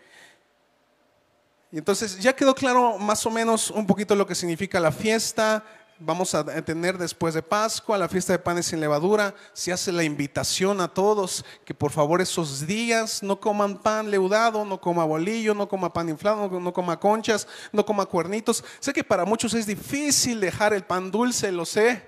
Y 1.72 1.78
entonces 1.78 2.18
ya 2.20 2.36
quedó 2.36 2.54
claro 2.54 2.98
más 2.98 3.24
o 3.26 3.30
menos 3.30 3.70
un 3.70 3.86
poquito 3.86 4.14
lo 4.14 4.26
que 4.26 4.34
significa 4.34 4.78
la 4.78 4.92
fiesta 4.92 5.64
vamos 6.04 6.34
a 6.34 6.44
tener 6.62 6.98
después 6.98 7.34
de 7.34 7.42
Pascua 7.42 7.96
la 7.96 8.08
fiesta 8.08 8.32
de 8.32 8.38
panes 8.38 8.66
sin 8.66 8.80
levadura. 8.80 9.34
Se 9.52 9.72
hace 9.72 9.92
la 9.92 10.04
invitación 10.04 10.80
a 10.80 10.88
todos 10.88 11.44
que 11.64 11.74
por 11.74 11.90
favor 11.90 12.20
esos 12.20 12.66
días 12.66 13.22
no 13.22 13.38
coman 13.38 13.78
pan 13.78 14.10
leudado, 14.10 14.64
no 14.64 14.80
coma 14.80 15.04
bolillo, 15.04 15.54
no 15.54 15.68
coma 15.68 15.92
pan 15.92 16.08
inflado, 16.08 16.48
no, 16.48 16.72
coma 16.72 16.98
conchas, 16.98 17.46
no 17.72 17.84
coma 17.84 18.06
cuernitos. 18.06 18.64
Sé 18.80 18.92
que 18.92 19.04
para 19.04 19.24
muchos 19.24 19.54
es 19.54 19.66
difícil 19.66 20.40
dejar 20.40 20.72
el 20.72 20.84
pan 20.84 21.10
dulce, 21.10 21.52
lo 21.52 21.64
sé, 21.64 22.02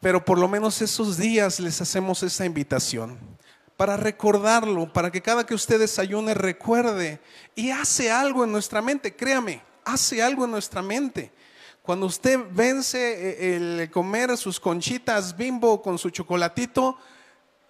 pero 0.00 0.24
por 0.24 0.38
lo 0.38 0.48
menos 0.48 0.80
esos 0.80 1.16
días 1.16 1.58
les 1.60 1.80
hacemos 1.80 2.22
esa 2.22 2.44
invitación 2.44 3.37
para 3.78 3.96
recordarlo, 3.96 4.92
para 4.92 5.08
que 5.12 5.22
cada 5.22 5.46
que 5.46 5.54
usted 5.54 5.78
desayune 5.78 6.34
recuerde 6.34 7.20
y 7.54 7.70
hace 7.70 8.10
algo 8.10 8.42
en 8.42 8.50
nuestra 8.50 8.82
mente, 8.82 9.14
créame, 9.14 9.62
hace 9.84 10.20
algo 10.20 10.44
en 10.44 10.50
nuestra 10.50 10.82
mente. 10.82 11.30
Cuando 11.80 12.06
usted 12.06 12.40
vence 12.50 12.98
eh, 12.98 13.54
el 13.54 13.90
comer 13.92 14.36
sus 14.36 14.58
conchitas 14.58 15.36
bimbo 15.36 15.80
con 15.80 15.96
su 15.96 16.10
chocolatito, 16.10 16.98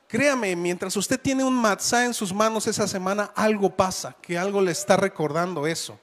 créame, 0.07 0.57
mientras 0.57 0.97
usted 0.97 1.21
tiene 1.21 1.45
un 1.45 1.55
matzá 1.55 2.07
en 2.07 2.15
sus 2.15 2.33
manos 2.33 2.67
esa 2.67 2.89
semana, 2.89 3.31
algo 3.37 3.77
pasa, 3.77 4.17
que 4.23 4.39
algo 4.39 4.63
le 4.63 4.71
está 4.71 4.97
recordando 4.97 5.67
eso. 5.67 6.01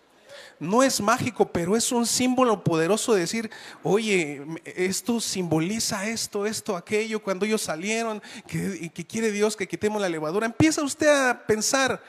No 0.59 0.83
es 0.83 1.01
mágico, 1.01 1.51
pero 1.51 1.75
es 1.75 1.91
un 1.91 2.05
símbolo 2.05 2.63
poderoso 2.63 3.13
de 3.13 3.21
decir, 3.21 3.51
oye, 3.83 4.45
esto 4.63 5.19
simboliza 5.19 6.07
esto, 6.07 6.45
esto, 6.45 6.77
aquello, 6.77 7.21
cuando 7.21 7.45
ellos 7.45 7.61
salieron, 7.61 8.21
que, 8.47 8.91
que 8.93 9.05
quiere 9.05 9.31
Dios 9.31 9.55
que 9.55 9.67
quitemos 9.67 10.01
la 10.01 10.09
levadura. 10.09 10.45
Empieza 10.45 10.83
usted 10.83 11.07
a 11.07 11.45
pensar 11.45 12.01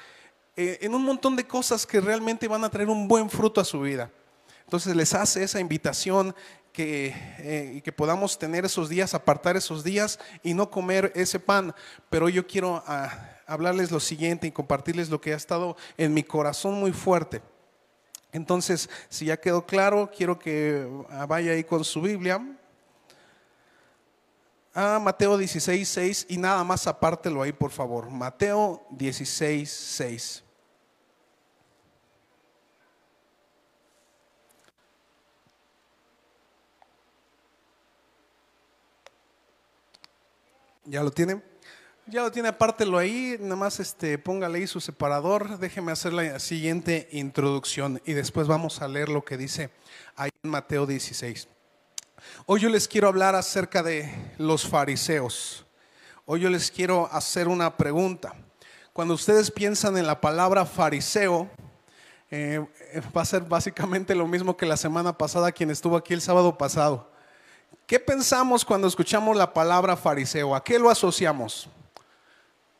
eh, 0.57 0.79
en 0.81 0.95
un 0.95 1.05
montón 1.05 1.37
de 1.37 1.47
cosas 1.47 1.85
que 1.85 2.01
realmente 2.01 2.49
van 2.49 2.65
a 2.65 2.71
traer 2.71 2.89
un 2.89 3.07
buen 3.09 3.29
fruto 3.29 3.61
a 3.61 3.65
su 3.65 3.81
vida. 3.81 4.11
Entonces 4.65 4.97
les 4.97 5.13
hace 5.15 5.43
esa 5.43 5.61
invitación 5.61 6.35
que, 6.73 7.15
eh, 7.39 7.81
que 7.85 7.93
podamos 7.93 8.39
tener 8.39 8.65
esos 8.65 8.89
días, 8.89 9.15
apartar 9.15 9.57
esos 9.57 9.85
días 9.85 10.19
y 10.43 10.55
no 10.55 10.71
comer 10.71 11.13
ese 11.15 11.39
pan. 11.39 11.75
Pero 12.11 12.29
yo 12.29 12.47
quiero 12.47 12.83
ah, 12.87 13.11
hablarles 13.47 13.91
lo 13.91 14.01
siguiente 14.01 14.47
y 14.47 14.53
compartirles 14.53 15.11
lo 15.11 15.21
que 15.21 15.33
ha 15.33 15.37
estado 15.37 15.77
en 15.99 16.15
mi 16.15 16.23
corazón 16.23 16.75
muy 16.75 16.93
fuerte. 16.93 17.43
Entonces, 18.33 18.91
si 19.09 19.27
ya 19.27 19.37
quedó 19.37 19.65
claro, 19.65 20.11
quiero 20.15 20.39
que 20.39 20.87
vaya 21.29 21.53
ahí 21.53 21.65
con 21.65 21.85
su 21.85 22.03
Biblia 22.03 22.41
a 24.75 24.99
Mateo 24.99 25.39
16, 25.39 25.89
6 25.89 26.27
y 26.29 26.37
nada 26.37 26.63
más 26.63 26.87
apártelo 26.87 27.41
ahí, 27.41 27.53
por 27.53 27.71
favor. 27.71 28.11
Mateo 28.11 28.87
16, 28.91 29.71
6. 29.71 30.43
¿Ya 40.85 41.03
lo 41.03 41.11
tiene? 41.11 41.43
Ya 42.09 42.23
lo 42.23 42.31
tiene, 42.31 42.51
apártelo 42.51 42.99
ahí, 42.99 43.37
nada 43.41 43.57
más 43.57 43.81
este, 43.81 44.17
póngale 44.17 44.59
ahí 44.59 44.69
su 44.69 44.81
separador, 44.81 45.59
déjeme 45.59 45.91
hacer 45.91 46.13
la 46.13 46.39
siguiente 46.39 47.09
introducción 47.11 48.01
y 48.07 48.13
después 48.13 48.47
vamos 48.47 48.81
a 48.81 48.87
leer 48.87 49.09
lo 49.09 49.25
que 49.25 49.37
dice 49.37 49.71
ahí 50.15 50.31
en 50.45 50.51
Mateo 50.51 50.87
16. 50.87 51.49
Hoy 52.47 52.61
yo 52.61 52.69
les 52.69 52.87
quiero 52.87 53.09
hablar 53.09 53.35
acerca 53.35 53.83
de 53.83 54.09
los 54.39 54.69
fariseos. 54.69 55.67
Hoy 56.27 56.43
yo 56.43 56.49
les 56.49 56.71
quiero 56.71 57.09
hacer 57.11 57.49
una 57.49 57.77
pregunta. 57.77 58.37
Cuando 58.93 59.15
ustedes 59.15 59.51
piensan 59.51 59.99
en 59.99 60.07
la 60.07 60.21
palabra 60.21 60.65
fariseo, 60.65 61.51
eh, 62.31 62.65
va 63.17 63.23
a 63.23 63.25
ser 63.25 63.43
básicamente 63.43 64.15
lo 64.15 64.29
mismo 64.29 64.57
que 64.57 64.65
la 64.65 64.77
semana 64.77 65.19
pasada 65.19 65.51
quien 65.51 65.73
estuvo 65.73 65.97
aquí 65.97 66.15
el 66.15 66.21
sábado 66.21 66.57
pasado. 66.57 67.11
¿Qué 67.85 67.99
pensamos 67.99 68.65
cuando 68.65 68.87
escuchamos 68.87 69.37
la 69.37 69.53
palabra 69.53 69.97
fariseo? 69.97 70.55
¿A 70.55 70.63
qué 70.63 70.79
lo 70.79 70.89
asociamos? 70.89 71.69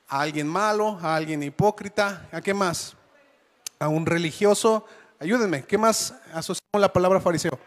¿A 0.09 0.21
alguien 0.21 0.47
malo? 0.47 0.99
¿A 1.03 1.17
alguien 1.17 1.43
hipócrita? 1.43 2.29
¿A 2.33 2.41
qué 2.41 2.55
más? 2.55 2.95
¿A 3.79 3.89
un 3.89 4.07
religioso? 4.07 4.87
Ayúdenme, 5.19 5.65
¿qué 5.65 5.79
más 5.79 6.15
asociamos 6.33 6.81
la 6.81 6.93
palabra 6.93 7.21
fariseo? 7.21 7.59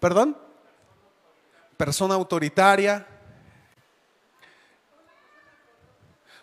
¿Perdón? 0.00 0.36
Persona 1.76 2.14
autoritaria. 2.14 3.06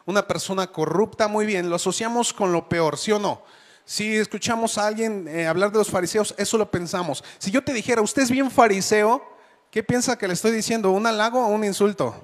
Una 0.06 0.28
persona 0.28 0.68
corrupta, 0.68 1.28
muy 1.28 1.46
bien, 1.46 1.70
lo 1.70 1.76
asociamos 1.76 2.34
con 2.34 2.52
lo 2.52 2.68
peor, 2.68 2.98
¿sí 2.98 3.12
o 3.12 3.20
no? 3.20 3.44
Si 3.86 4.16
escuchamos 4.16 4.78
a 4.78 4.88
alguien 4.88 5.28
eh, 5.28 5.48
hablar 5.48 5.72
de 5.72 5.80
los 5.80 5.90
fariseos, 5.90 6.34
eso 6.38 6.58
lo 6.58 6.70
pensamos. 6.70 7.24
Si 7.38 7.52
yo 7.52 7.64
te 7.64 7.74
dijera, 7.74 8.02
usted 8.02 8.24
es 8.24 8.32
bien 8.32 8.50
fariseo, 8.50 9.24
¿Qué 9.72 9.84
piensa 9.84 10.18
que 10.18 10.28
le 10.28 10.34
estoy 10.34 10.52
diciendo? 10.52 10.90
¿Un 10.92 11.06
halago 11.06 11.46
o 11.46 11.50
un 11.50 11.64
insulto? 11.64 12.16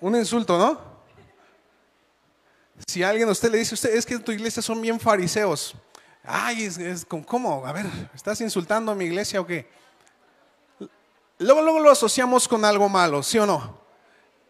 Un 0.00 0.16
insulto, 0.16 0.56
¿no? 0.56 0.93
Si 2.86 3.02
alguien 3.02 3.28
a 3.28 3.32
usted 3.32 3.50
le 3.50 3.58
dice, 3.58 3.74
usted 3.74 3.94
es 3.94 4.06
que 4.06 4.14
en 4.14 4.22
tu 4.22 4.32
iglesia 4.32 4.62
son 4.62 4.80
bien 4.80 5.00
fariseos. 5.00 5.74
Ay, 6.22 6.64
es, 6.64 7.06
¿cómo? 7.26 7.66
A 7.66 7.72
ver, 7.72 7.86
¿estás 8.14 8.40
insultando 8.40 8.92
a 8.92 8.94
mi 8.94 9.04
iglesia 9.04 9.40
o 9.40 9.46
qué? 9.46 9.68
Luego, 11.38 11.62
luego 11.62 11.80
lo 11.80 11.90
asociamos 11.90 12.48
con 12.48 12.64
algo 12.64 12.88
malo, 12.88 13.22
¿sí 13.22 13.38
o 13.38 13.46
no? 13.46 13.78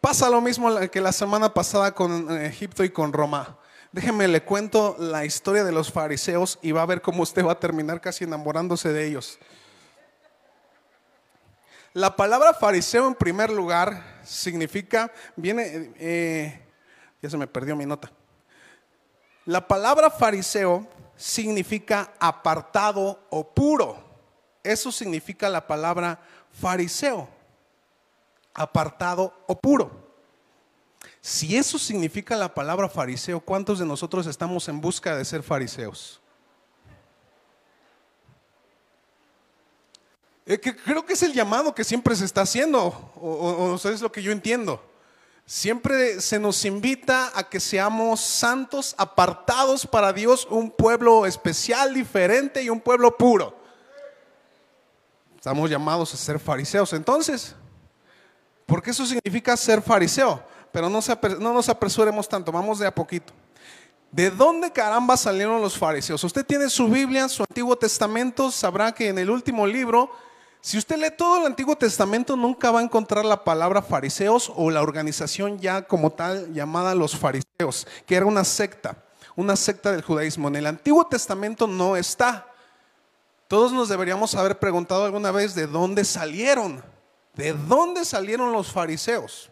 Pasa 0.01 0.29
lo 0.29 0.41
mismo 0.41 0.71
que 0.91 1.01
la 1.01 1.13
semana 1.13 1.53
pasada 1.53 1.95
con 1.95 2.31
eh, 2.31 2.47
Egipto 2.47 2.85
y 2.85 2.91
con 2.91 3.13
Roma. 3.13 3.59
Déjeme 3.91 4.29
le 4.29 4.43
cuento 4.43 4.97
la 4.99 5.25
historia 5.25 5.65
de 5.65 5.73
los 5.73 5.91
fariseos 5.91 6.59
y 6.61 6.73
va 6.73 6.83
a 6.83 6.87
ver 6.87 7.01
cómo 7.01 7.23
usted 7.23 7.45
va 7.45 7.53
a 7.53 7.61
terminar 7.61 8.01
casi 8.01 8.25
enamorándose 8.25 8.93
de 8.93 9.07
ellos. 9.07 9.39
La 11.95 12.17
palabra 12.17 12.53
fariseo 12.53 13.07
en 13.07 13.15
primer 13.15 13.51
lugar 13.51 14.21
significa, 14.25 15.13
viene, 15.37 15.93
eh, 15.97 16.61
ya 17.23 17.31
se 17.31 17.37
me 17.37 17.47
perdió 17.47 17.77
mi 17.77 17.87
nota. 17.87 18.11
La 19.47 19.67
palabra 19.67 20.11
fariseo 20.11 20.87
significa 21.17 22.13
apartado 22.19 23.21
o 23.31 23.47
puro. 23.47 24.03
Eso 24.63 24.91
significa 24.91 25.49
la 25.49 25.67
palabra 25.67 26.19
fariseo, 26.51 27.29
apartado 28.55 29.35
o 29.47 29.59
puro. 29.59 30.05
Si 31.21 31.57
eso 31.57 31.79
significa 31.79 32.37
la 32.37 32.55
palabra 32.55 32.89
fariseo, 32.89 33.41
¿cuántos 33.41 33.79
de 33.79 33.87
nosotros 33.87 34.27
estamos 34.27 34.69
en 34.69 34.81
busca 34.81 35.17
de 35.17 35.25
ser 35.25 35.43
fariseos? 35.43 36.21
Eh, 40.47 40.59
creo 40.59 41.05
que 41.05 41.15
es 41.15 41.23
el 41.23 41.33
llamado 41.33 41.75
que 41.75 41.85
siempre 41.85 42.15
se 42.17 42.25
está 42.25 42.43
haciendo, 42.43 42.83
o, 43.17 43.79
o 43.85 43.89
es 43.89 44.01
lo 44.01 44.13
que 44.13 44.23
yo 44.23 44.33
entiendo. 44.33 44.83
Siempre 45.47 46.23
se 46.23 46.39
nos 46.39 46.65
invita 46.65 47.31
a 47.35 47.49
que 47.49 47.61
seamos 47.61 48.21
santos, 48.21 48.95
apartados 48.97 49.87
para 49.87 50.13
Dios, 50.13 50.47
un 50.51 50.71
pueblo 50.71 51.27
especial, 51.27 51.93
diferente 51.93 52.63
y 52.63 52.71
un 52.71 52.81
pueblo 52.81 53.17
puro. 53.17 53.55
Estamos 55.37 55.69
llamados 55.69 56.15
a 56.15 56.17
ser 56.17 56.39
fariseos. 56.39 56.95
Entonces, 56.95 57.55
porque 58.65 58.91
eso 58.91 59.05
significa 59.05 59.55
ser 59.57 59.83
fariseo. 59.83 60.43
Pero 60.73 60.89
no, 60.89 61.01
no 61.39 61.53
nos 61.53 61.69
apresuremos 61.69 62.27
tanto, 62.27 62.51
vamos 62.51 62.79
de 62.79 62.87
a 62.87 62.95
poquito. 62.95 63.33
¿De 64.11 64.31
dónde 64.31 64.73
caramba 64.73 65.17
salieron 65.17 65.61
los 65.61 65.77
fariseos? 65.77 66.25
Usted 66.25 66.47
tiene 66.47 66.71
su 66.71 66.89
Biblia, 66.89 67.29
su 67.29 67.43
Antiguo 67.43 67.77
Testamento, 67.77 68.51
sabrá 68.51 68.93
que 68.93 69.09
en 69.09 69.19
el 69.19 69.29
último 69.29 69.67
libro 69.67 70.11
si 70.65 70.79
usted 70.79 70.97
lee 70.97 71.11
todo 71.15 71.37
el 71.37 71.45
Antiguo 71.45 71.77
Testamento, 71.77 72.37
nunca 72.37 72.71
va 72.71 72.81
a 72.81 72.83
encontrar 72.83 73.27
la 73.27 73.45
palabra 73.45 73.83
fariseos 73.83 74.51
o 74.57 74.71
la 74.71 74.81
organización 74.81 75.61
ya 75.61 75.83
como 75.83 76.11
tal 76.11 76.55
llamada 76.55 76.95
los 76.95 77.19
fariseos, 77.19 77.87
que 78.07 78.17
era 78.17 78.25
una 78.25 78.45
secta, 78.45 78.97
una 79.37 79.57
secta 79.57 79.93
del 79.93 80.01
judaísmo. 80.01 80.49
En 80.49 80.57
el 80.57 80.65
Antiguo 80.65 81.07
Testamento 81.07 81.67
no 81.67 81.99
está. 81.99 82.47
Todos 83.47 83.73
nos 83.73 83.91
deberíamos 83.91 84.35
haber 84.37 84.59
preguntado 84.59 85.05
alguna 85.05 85.31
vez 85.31 85.55
de 85.55 85.67
dónde 85.67 86.03
salieron, 86.03 86.83
de 87.35 87.53
dónde 87.53 88.07
salieron 88.07 88.51
los 88.51 88.73
fariseos. 88.73 89.51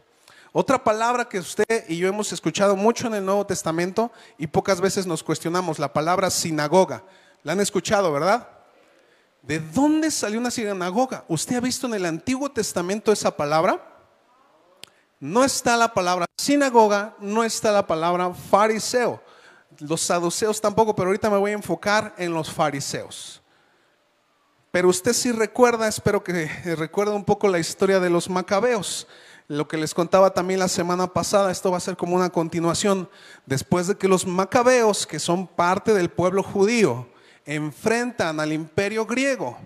Otra 0.51 0.83
palabra 0.83 1.29
que 1.29 1.41
usted 1.41 1.85
y 1.89 1.99
yo 1.99 2.09
hemos 2.09 2.33
escuchado 2.33 2.75
mucho 2.75 3.07
en 3.09 3.17
el 3.17 3.27
Nuevo 3.27 3.45
Testamento 3.45 4.11
y 4.39 4.47
pocas 4.47 4.81
veces 4.81 5.07
nos 5.07 5.23
cuestionamos, 5.23 5.79
la 5.79 5.93
palabra 5.93 6.31
sinagoga. 6.31 7.05
La 7.43 7.53
han 7.53 7.61
escuchado, 7.61 8.11
¿verdad? 8.15 8.62
¿De 9.43 9.59
dónde 9.59 10.11
salió 10.11 10.39
una 10.39 10.53
sinagoga? 10.53 11.25
¿Usted 11.27 11.57
ha 11.57 11.61
visto 11.61 11.89
en 11.89 11.95
el 11.95 12.07
Antiguo 12.07 12.51
Testamento 12.51 13.11
esa 13.11 13.37
palabra? 13.37 13.89
No 15.19 15.45
está 15.45 15.77
la 15.77 15.93
palabra 15.93 16.27
sinagoga, 16.37 17.17
no 17.21 17.43
está 17.43 17.73
la 17.73 17.87
palabra 17.87 18.33
fariseo. 18.33 19.21
Los 19.81 20.01
saduceos 20.01 20.61
tampoco, 20.61 20.95
pero 20.95 21.09
ahorita 21.09 21.29
me 21.29 21.39
voy 21.39 21.51
a 21.51 21.55
enfocar 21.55 22.15
en 22.19 22.33
los 22.33 22.53
fariseos. 22.53 23.43
Pero 24.71 24.89
usted 24.89 25.13
sí 25.13 25.33
recuerda, 25.33 25.89
espero 25.89 26.23
que 26.23 26.47
recuerde 26.77 27.15
un 27.15 27.25
poco 27.25 27.49
la 27.49 27.59
historia 27.59 27.99
de 27.99 28.11
los 28.11 28.31
macabeos. 28.31 29.09
Lo 29.49 29.67
que 29.67 29.77
les 29.77 29.93
contaba 29.93 30.33
también 30.33 30.61
la 30.61 30.69
semana 30.69 31.09
pasada, 31.09 31.51
esto 31.51 31.71
va 31.71 31.77
a 31.77 31.81
ser 31.81 31.97
como 31.97 32.15
una 32.15 32.31
continuación. 32.31 33.11
Después 33.45 33.89
de 33.89 33.97
que 33.97 34.09
los 34.09 34.25
macabeos, 34.25 35.07
que 35.07 35.19
son 35.19 35.49
parte 35.49 35.93
del 35.95 36.11
pueblo 36.11 36.43
judío, 36.43 37.12
enfrentan 37.45 38.41
al 38.41 38.53
imperio 38.53 39.07
griego. 39.07 39.59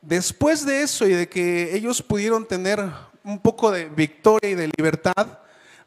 Después 0.00 0.66
de 0.66 0.82
eso 0.82 1.06
y 1.06 1.14
de 1.14 1.28
que 1.28 1.74
ellos 1.74 2.02
pudieron 2.02 2.46
tener 2.46 2.84
un 3.22 3.38
poco 3.38 3.70
de 3.70 3.88
victoria 3.88 4.50
y 4.50 4.54
de 4.54 4.70
libertad, 4.76 5.38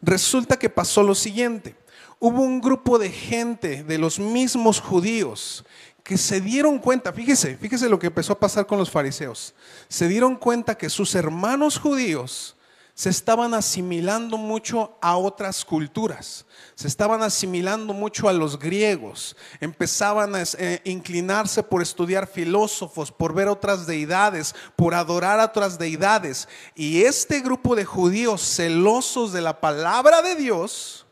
resulta 0.01 0.57
que 0.57 0.69
pasó 0.69 1.03
lo 1.03 1.15
siguiente. 1.15 1.75
Hubo 2.19 2.41
un 2.41 2.59
grupo 2.59 2.97
de 2.97 3.11
gente, 3.11 3.83
de 3.83 3.97
los 3.99 4.19
mismos 4.19 4.81
judíos, 4.81 5.63
que 6.03 6.17
se 6.17 6.41
dieron 6.41 6.79
cuenta, 6.79 7.13
fíjese, 7.13 7.57
fíjese 7.57 7.89
lo 7.89 7.99
que 7.99 8.07
empezó 8.07 8.33
a 8.33 8.39
pasar 8.39 8.65
con 8.65 8.79
los 8.79 8.89
fariseos, 8.89 9.53
se 9.87 10.07
dieron 10.07 10.35
cuenta 10.35 10.77
que 10.77 10.89
sus 10.89 11.13
hermanos 11.15 11.77
judíos 11.77 12.56
se 12.97 13.11
estaban 13.11 13.53
asimilando 13.53 14.39
mucho 14.39 14.97
a 15.01 15.17
otras 15.17 15.63
culturas, 15.63 16.47
se 16.73 16.87
estaban 16.87 17.21
asimilando 17.21 17.93
mucho 17.93 18.27
a 18.27 18.33
los 18.33 18.57
griegos, 18.57 19.37
empezaban 19.59 20.33
a 20.33 20.41
eh, 20.41 20.81
inclinarse 20.83 21.61
por 21.61 21.83
estudiar 21.83 22.25
filósofos, 22.25 23.11
por 23.11 23.35
ver 23.35 23.49
otras 23.49 23.85
deidades, 23.85 24.55
por 24.75 24.95
adorar 24.95 25.39
a 25.39 25.45
otras 25.45 25.77
deidades. 25.77 26.49
Y 26.73 27.03
este 27.03 27.41
grupo 27.41 27.75
de 27.75 27.85
judíos 27.85 28.41
celosos 28.41 29.31
de 29.31 29.41
la 29.41 29.61
palabra 29.61 30.23
de 30.23 30.33
Dios, 30.33 31.05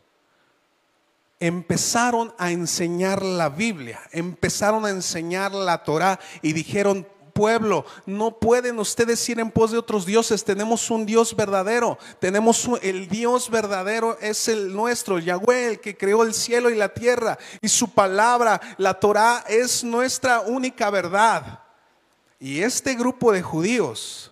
empezaron 1.38 2.34
a 2.36 2.50
enseñar 2.50 3.22
la 3.22 3.48
Biblia, 3.48 4.00
empezaron 4.10 4.86
a 4.86 4.90
enseñar 4.90 5.52
la 5.52 5.84
Torah 5.84 6.18
y 6.42 6.52
dijeron, 6.52 7.06
pueblo, 7.36 7.84
no 8.06 8.38
pueden 8.38 8.78
ustedes 8.78 9.28
ir 9.28 9.38
en 9.38 9.50
pos 9.50 9.70
de 9.70 9.78
otros 9.78 10.06
dioses. 10.06 10.42
Tenemos 10.42 10.90
un 10.90 11.04
Dios 11.04 11.36
verdadero. 11.36 11.98
Tenemos 12.18 12.66
el 12.80 13.08
Dios 13.08 13.50
verdadero 13.50 14.18
es 14.22 14.48
el 14.48 14.72
nuestro, 14.74 15.18
Yahweh, 15.18 15.72
el 15.72 15.80
que 15.80 15.96
creó 15.96 16.22
el 16.22 16.32
cielo 16.32 16.70
y 16.70 16.76
la 16.76 16.88
tierra. 16.88 17.38
Y 17.60 17.68
su 17.68 17.90
palabra, 17.90 18.58
la 18.78 18.94
Torah, 18.94 19.44
es 19.46 19.84
nuestra 19.84 20.40
única 20.40 20.88
verdad. 20.88 21.60
Y 22.40 22.62
este 22.62 22.94
grupo 22.94 23.32
de 23.32 23.42
judíos 23.42 24.30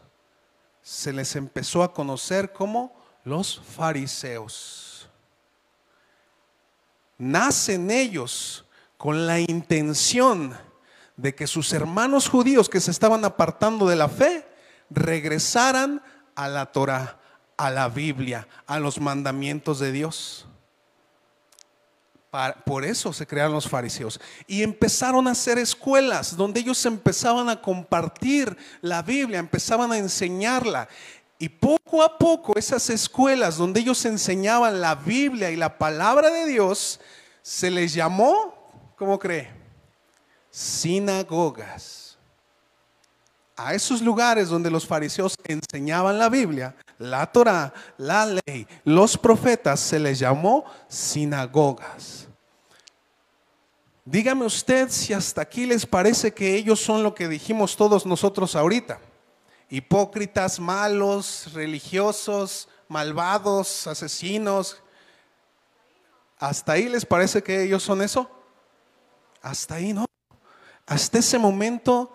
se 0.82 1.12
les 1.12 1.36
empezó 1.36 1.82
a 1.82 1.92
conocer 1.92 2.52
como 2.52 2.96
los 3.22 3.60
fariseos. 3.76 5.08
Nacen 7.18 7.90
ellos 7.90 8.64
con 8.96 9.26
la 9.26 9.40
intención 9.40 10.56
de 11.16 11.34
que 11.34 11.46
sus 11.46 11.72
hermanos 11.72 12.28
judíos 12.28 12.68
que 12.68 12.80
se 12.80 12.90
estaban 12.90 13.24
apartando 13.24 13.86
de 13.86 13.96
la 13.96 14.08
fe 14.08 14.46
regresaran 14.90 16.02
a 16.34 16.48
la 16.48 16.66
Torah, 16.66 17.18
a 17.56 17.70
la 17.70 17.88
Biblia, 17.88 18.48
a 18.66 18.78
los 18.78 19.00
mandamientos 19.00 19.78
de 19.78 19.92
Dios. 19.92 20.46
Por 22.64 22.84
eso 22.84 23.12
se 23.12 23.28
crearon 23.28 23.52
los 23.52 23.68
fariseos. 23.68 24.20
Y 24.48 24.64
empezaron 24.64 25.28
a 25.28 25.32
hacer 25.32 25.56
escuelas 25.56 26.36
donde 26.36 26.60
ellos 26.60 26.84
empezaban 26.84 27.48
a 27.48 27.62
compartir 27.62 28.56
la 28.80 29.02
Biblia, 29.02 29.38
empezaban 29.38 29.92
a 29.92 29.98
enseñarla. 29.98 30.88
Y 31.38 31.48
poco 31.48 32.02
a 32.02 32.18
poco 32.18 32.56
esas 32.56 32.90
escuelas 32.90 33.56
donde 33.56 33.80
ellos 33.80 34.04
enseñaban 34.04 34.80
la 34.80 34.96
Biblia 34.96 35.50
y 35.52 35.56
la 35.56 35.78
palabra 35.78 36.30
de 36.30 36.46
Dios, 36.46 37.00
se 37.42 37.70
les 37.70 37.94
llamó, 37.94 38.92
¿cómo 38.96 39.18
cree? 39.18 39.63
Sinagogas. 40.54 42.16
A 43.56 43.74
esos 43.74 44.00
lugares 44.00 44.48
donde 44.48 44.70
los 44.70 44.86
fariseos 44.86 45.34
enseñaban 45.44 46.16
la 46.16 46.28
Biblia, 46.28 46.76
la 46.98 47.26
Torah, 47.26 47.74
la 47.98 48.26
ley, 48.26 48.66
los 48.84 49.18
profetas, 49.18 49.80
se 49.80 49.98
les 49.98 50.20
llamó 50.20 50.64
sinagogas. 50.86 52.28
Dígame 54.04 54.44
usted 54.44 54.90
si 54.90 55.12
hasta 55.12 55.42
aquí 55.42 55.66
les 55.66 55.86
parece 55.86 56.32
que 56.32 56.54
ellos 56.54 56.80
son 56.80 57.02
lo 57.02 57.14
que 57.14 57.26
dijimos 57.26 57.76
todos 57.76 58.06
nosotros 58.06 58.54
ahorita. 58.54 59.00
Hipócritas, 59.70 60.60
malos, 60.60 61.52
religiosos, 61.52 62.68
malvados, 62.86 63.88
asesinos. 63.88 64.80
¿Hasta 66.38 66.72
ahí 66.72 66.88
les 66.88 67.04
parece 67.04 67.42
que 67.42 67.64
ellos 67.64 67.82
son 67.82 68.02
eso? 68.02 68.30
Hasta 69.42 69.76
ahí 69.76 69.92
no. 69.92 70.04
Hasta 70.86 71.18
ese 71.18 71.38
momento, 71.38 72.12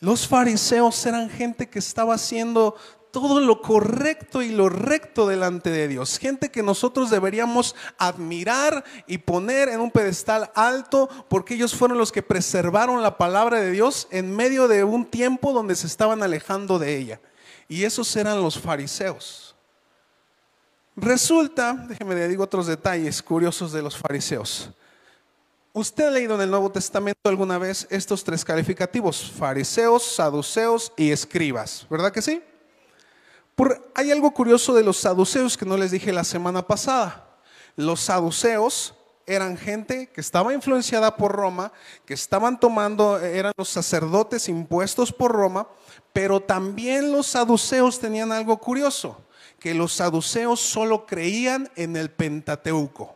los 0.00 0.28
fariseos 0.28 1.04
eran 1.06 1.30
gente 1.30 1.68
que 1.68 1.78
estaba 1.78 2.14
haciendo 2.14 2.76
todo 3.10 3.40
lo 3.40 3.62
correcto 3.62 4.42
y 4.42 4.50
lo 4.50 4.68
recto 4.68 5.26
delante 5.26 5.70
de 5.70 5.88
Dios. 5.88 6.18
Gente 6.18 6.50
que 6.50 6.62
nosotros 6.62 7.08
deberíamos 7.08 7.74
admirar 7.96 8.84
y 9.06 9.16
poner 9.16 9.70
en 9.70 9.80
un 9.80 9.90
pedestal 9.90 10.50
alto 10.54 11.08
porque 11.30 11.54
ellos 11.54 11.74
fueron 11.74 11.96
los 11.96 12.12
que 12.12 12.22
preservaron 12.22 13.02
la 13.02 13.16
palabra 13.16 13.58
de 13.58 13.70
Dios 13.70 14.06
en 14.10 14.36
medio 14.36 14.68
de 14.68 14.84
un 14.84 15.06
tiempo 15.06 15.54
donde 15.54 15.76
se 15.76 15.86
estaban 15.86 16.22
alejando 16.22 16.78
de 16.78 16.94
ella. 16.94 17.20
Y 17.68 17.84
esos 17.84 18.14
eran 18.16 18.42
los 18.42 18.58
fariseos. 18.58 19.56
Resulta, 20.94 21.72
déjeme 21.88 22.14
le 22.14 22.28
digo 22.28 22.44
otros 22.44 22.66
detalles 22.66 23.22
curiosos 23.22 23.72
de 23.72 23.80
los 23.80 23.96
fariseos. 23.96 24.70
Usted 25.78 26.06
ha 26.06 26.10
leído 26.10 26.36
en 26.36 26.40
el 26.40 26.50
Nuevo 26.50 26.72
Testamento 26.72 27.28
alguna 27.28 27.58
vez 27.58 27.86
estos 27.90 28.24
tres 28.24 28.42
calificativos, 28.46 29.30
fariseos, 29.30 30.02
saduceos 30.14 30.90
y 30.96 31.10
escribas, 31.10 31.86
¿verdad 31.90 32.10
que 32.10 32.22
sí? 32.22 32.42
hay 33.94 34.10
algo 34.10 34.30
curioso 34.30 34.72
de 34.72 34.82
los 34.82 34.96
saduceos 34.96 35.54
que 35.54 35.66
no 35.66 35.76
les 35.76 35.90
dije 35.90 36.14
la 36.14 36.24
semana 36.24 36.66
pasada. 36.66 37.28
Los 37.76 38.00
saduceos 38.00 38.94
eran 39.26 39.58
gente 39.58 40.08
que 40.08 40.22
estaba 40.22 40.54
influenciada 40.54 41.14
por 41.14 41.32
Roma, 41.32 41.70
que 42.06 42.14
estaban 42.14 42.58
tomando, 42.58 43.18
eran 43.18 43.52
los 43.54 43.68
sacerdotes 43.68 44.48
impuestos 44.48 45.12
por 45.12 45.32
Roma, 45.32 45.68
pero 46.14 46.40
también 46.40 47.12
los 47.12 47.26
saduceos 47.26 48.00
tenían 48.00 48.32
algo 48.32 48.56
curioso, 48.56 49.20
que 49.60 49.74
los 49.74 49.92
saduceos 49.92 50.58
solo 50.58 51.04
creían 51.04 51.70
en 51.76 51.98
el 51.98 52.10
Pentateuco. 52.10 53.15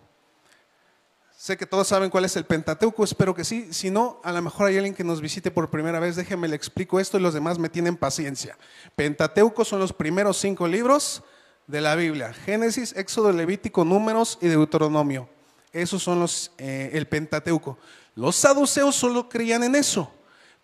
Sé 1.41 1.57
que 1.57 1.65
todos 1.65 1.89
saben 1.89 2.11
cuál 2.11 2.27
es 2.27 2.37
el 2.37 2.45
Pentateuco, 2.45 3.03
espero 3.03 3.35
que 3.35 3.45
sí. 3.45 3.73
Si 3.73 3.89
no, 3.89 4.21
a 4.25 4.31
lo 4.31 4.43
mejor 4.43 4.67
hay 4.67 4.77
alguien 4.77 4.95
que 4.95 5.05
nos 5.05 5.23
visite 5.23 5.51
por 5.51 5.71
primera 5.71 5.99
vez, 5.99 6.15
déjenme 6.15 6.49
le 6.49 6.55
explico 6.55 7.01
esto 7.01 7.17
y 7.17 7.23
los 7.23 7.33
demás 7.33 7.59
me 7.59 7.71
tienen 7.71 7.97
paciencia. 7.97 8.59
Pentateuco 8.95 9.65
son 9.65 9.79
los 9.79 9.95
primeros 9.95 10.37
cinco 10.37 10.69
libros 10.69 11.23
de 11.67 11.81
la 11.81 11.95
Biblia: 11.95 12.35
Génesis, 12.35 12.95
Éxodo, 12.95 13.33
Levítico, 13.33 13.87
Números 13.87 14.37
y 14.43 14.49
Deuteronomio. 14.49 15.31
Esos 15.73 16.03
son 16.03 16.21
los 16.21 16.53
eh, 16.59 16.91
el 16.93 17.09
Pentateuco. 17.09 17.79
Los 18.17 18.37
saduceos 18.37 18.95
solo 18.95 19.31
creían 19.31 19.63
en 19.63 19.77
eso, 19.77 20.13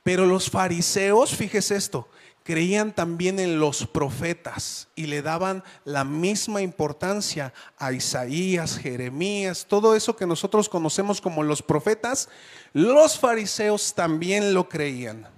pero 0.03 0.27
los 0.27 0.51
fariseos, 0.51 1.35
fíjese 1.35 1.77
esto, 1.77 2.07
creían 2.47 2.93
también 2.93 3.41
en 3.41 3.59
los 3.59 3.85
profetas 3.89 4.87
y 4.95 5.07
le 5.07 5.21
daban 5.21 5.65
la 5.85 6.05
misma 6.05 6.63
importancia 6.63 7.53
a 7.77 7.93
Isaías, 7.93 8.79
Jeremías, 8.79 9.67
todo 9.69 9.97
eso 9.97 10.15
que 10.15 10.27
nosotros 10.27 10.69
conocemos 10.69 11.21
como 11.21 11.43
los 11.43 11.61
profetas, 11.61 12.29
los 12.73 13.19
fariseos 13.19 13.93
también 13.95 14.55
lo 14.55 14.69
creían. 14.69 15.29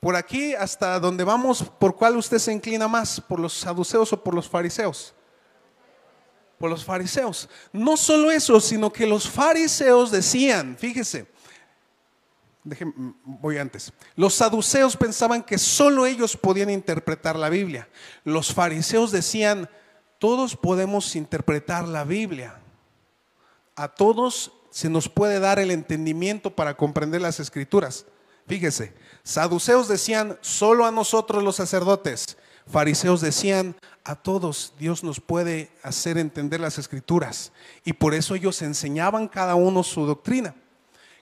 Por 0.00 0.16
aquí 0.16 0.54
hasta 0.54 0.98
donde 0.98 1.22
vamos, 1.22 1.62
¿por 1.78 1.94
cuál 1.94 2.16
usted 2.16 2.38
se 2.38 2.52
inclina 2.52 2.88
más? 2.88 3.20
¿Por 3.20 3.38
los 3.38 3.52
saduceos 3.52 4.12
o 4.12 4.24
por 4.24 4.34
los 4.34 4.48
fariseos? 4.48 5.14
Por 6.58 6.68
los 6.68 6.84
fariseos. 6.84 7.48
No 7.72 7.96
solo 7.96 8.32
eso, 8.32 8.60
sino 8.60 8.92
que 8.92 9.06
los 9.06 9.28
fariseos 9.28 10.10
decían, 10.10 10.76
fíjese, 10.76 11.28
voy 13.24 13.58
antes. 13.58 13.92
Los 14.16 14.34
saduceos 14.34 14.96
pensaban 14.96 15.42
que 15.42 15.58
solo 15.58 16.06
ellos 16.06 16.36
podían 16.36 16.70
interpretar 16.70 17.36
la 17.36 17.48
Biblia. 17.48 17.88
Los 18.24 18.52
fariseos 18.52 19.12
decían, 19.12 19.68
todos 20.18 20.56
podemos 20.56 21.14
interpretar 21.16 21.86
la 21.86 22.04
Biblia. 22.04 22.60
A 23.76 23.88
todos 23.88 24.52
se 24.70 24.88
nos 24.88 25.08
puede 25.08 25.38
dar 25.38 25.58
el 25.58 25.70
entendimiento 25.70 26.54
para 26.54 26.76
comprender 26.76 27.20
las 27.20 27.40
escrituras. 27.40 28.06
Fíjese, 28.46 28.94
saduceos 29.22 29.88
decían, 29.88 30.38
solo 30.40 30.86
a 30.86 30.90
nosotros 30.90 31.42
los 31.42 31.56
sacerdotes. 31.56 32.36
Fariseos 32.66 33.20
decían, 33.20 33.76
a 34.02 34.16
todos 34.16 34.72
Dios 34.78 35.04
nos 35.04 35.20
puede 35.20 35.70
hacer 35.82 36.18
entender 36.18 36.60
las 36.60 36.78
escrituras. 36.78 37.52
Y 37.84 37.92
por 37.92 38.14
eso 38.14 38.34
ellos 38.34 38.60
enseñaban 38.62 39.28
cada 39.28 39.54
uno 39.54 39.82
su 39.82 40.06
doctrina 40.06 40.54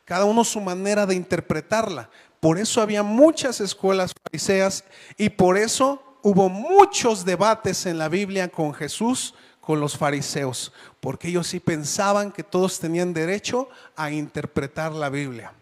cada 0.04 0.24
uno 0.24 0.44
su 0.44 0.60
manera 0.60 1.06
de 1.06 1.14
interpretarla. 1.14 2.10
Por 2.40 2.58
eso 2.58 2.82
había 2.82 3.02
muchas 3.02 3.60
escuelas 3.60 4.12
fariseas 4.22 4.84
y 5.16 5.30
por 5.30 5.56
eso 5.56 6.18
hubo 6.22 6.48
muchos 6.48 7.24
debates 7.24 7.86
en 7.86 7.98
la 7.98 8.08
Biblia 8.08 8.48
con 8.48 8.74
Jesús, 8.74 9.34
con 9.60 9.80
los 9.80 9.96
fariseos, 9.96 10.72
porque 11.00 11.28
ellos 11.28 11.46
sí 11.46 11.58
pensaban 11.58 12.30
que 12.30 12.42
todos 12.42 12.78
tenían 12.78 13.14
derecho 13.14 13.68
a 13.96 14.10
interpretar 14.10 14.92
la 14.92 15.08
Biblia. 15.08 15.52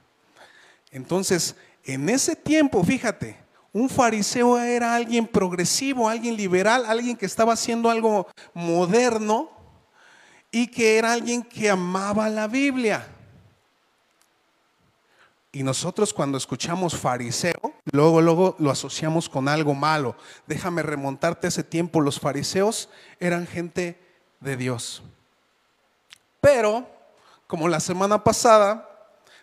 Entonces, 0.91 1.55
en 1.85 2.09
ese 2.09 2.35
tiempo, 2.35 2.83
fíjate, 2.83 3.39
un 3.73 3.89
fariseo 3.89 4.59
era 4.59 4.95
alguien 4.95 5.27
progresivo, 5.27 6.09
alguien 6.09 6.37
liberal, 6.37 6.85
alguien 6.87 7.17
que 7.17 7.27
estaba 7.27 7.55
haciendo 7.55 7.91
algo 7.91 8.27
moderno 8.55 9.51
y 10.51 10.67
que 10.67 10.99
era 10.99 11.13
alguien 11.13 11.43
que 11.43 11.71
amaba 11.71 12.29
la 12.29 12.49
Biblia. 12.49 13.07
Y 15.55 15.63
nosotros 15.63 16.15
cuando 16.15 16.39
escuchamos 16.39 16.97
fariseo, 16.97 17.75
luego, 17.93 18.23
luego 18.23 18.57
lo 18.59 18.71
asociamos 18.71 19.29
con 19.29 19.49
algo 19.49 19.75
malo. 19.75 20.17
Déjame 20.47 20.83
remontarte 20.83 21.49
ese 21.49 21.63
tiempo. 21.63 22.01
Los 22.01 22.19
fariseos 22.19 22.89
eran 23.21 23.47
gente 23.47 24.01
de 24.41 24.57
Dios. 24.57 25.03
Pero, 26.41 26.87
como 27.47 27.69
la 27.69 27.81
semana 27.81 28.25
pasada, 28.25 28.89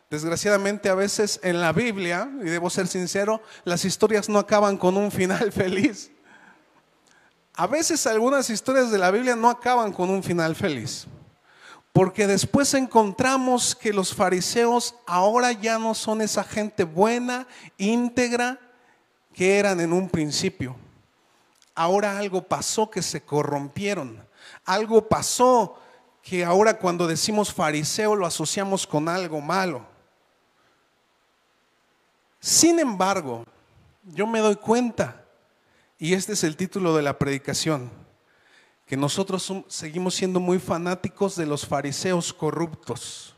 desgraciadamente 0.09 0.89
a 0.89 0.95
veces 0.95 1.39
en 1.43 1.61
la 1.61 1.73
Biblia, 1.73 2.27
y 2.41 2.45
debo 2.45 2.71
ser 2.71 2.87
sincero, 2.87 3.43
las 3.63 3.85
historias 3.85 4.29
no 4.29 4.39
acaban 4.39 4.77
con 4.77 4.97
un 4.97 5.11
final 5.11 5.51
feliz. 5.51 6.11
A 7.53 7.67
veces 7.67 8.07
algunas 8.07 8.49
historias 8.49 8.89
de 8.89 8.97
la 8.97 9.11
Biblia 9.11 9.35
no 9.35 9.47
acaban 9.47 9.93
con 9.93 10.09
un 10.09 10.23
final 10.23 10.55
feliz. 10.55 11.05
Porque 11.99 12.27
después 12.27 12.73
encontramos 12.75 13.75
que 13.75 13.91
los 13.91 14.15
fariseos 14.15 14.95
ahora 15.05 15.51
ya 15.51 15.77
no 15.77 15.93
son 15.93 16.21
esa 16.21 16.45
gente 16.45 16.85
buena, 16.85 17.45
íntegra, 17.77 18.57
que 19.33 19.59
eran 19.59 19.81
en 19.81 19.91
un 19.91 20.07
principio. 20.07 20.77
Ahora 21.75 22.17
algo 22.17 22.41
pasó 22.41 22.89
que 22.89 23.01
se 23.01 23.19
corrompieron. 23.19 24.25
Algo 24.63 25.09
pasó 25.09 25.77
que 26.23 26.45
ahora 26.45 26.79
cuando 26.79 27.05
decimos 27.05 27.53
fariseo 27.53 28.15
lo 28.15 28.25
asociamos 28.25 28.87
con 28.87 29.09
algo 29.09 29.41
malo. 29.41 29.85
Sin 32.39 32.79
embargo, 32.79 33.43
yo 34.05 34.25
me 34.25 34.39
doy 34.39 34.55
cuenta, 34.55 35.25
y 35.97 36.13
este 36.13 36.31
es 36.31 36.45
el 36.45 36.55
título 36.55 36.95
de 36.95 37.01
la 37.01 37.17
predicación, 37.19 37.91
que 38.89 38.97
nosotros 38.97 39.53
seguimos 39.67 40.15
siendo 40.15 40.39
muy 40.39 40.57
fanáticos 40.57 41.35
de 41.35 41.45
los 41.45 41.63
fariseos 41.63 42.33
corruptos. 42.33 43.35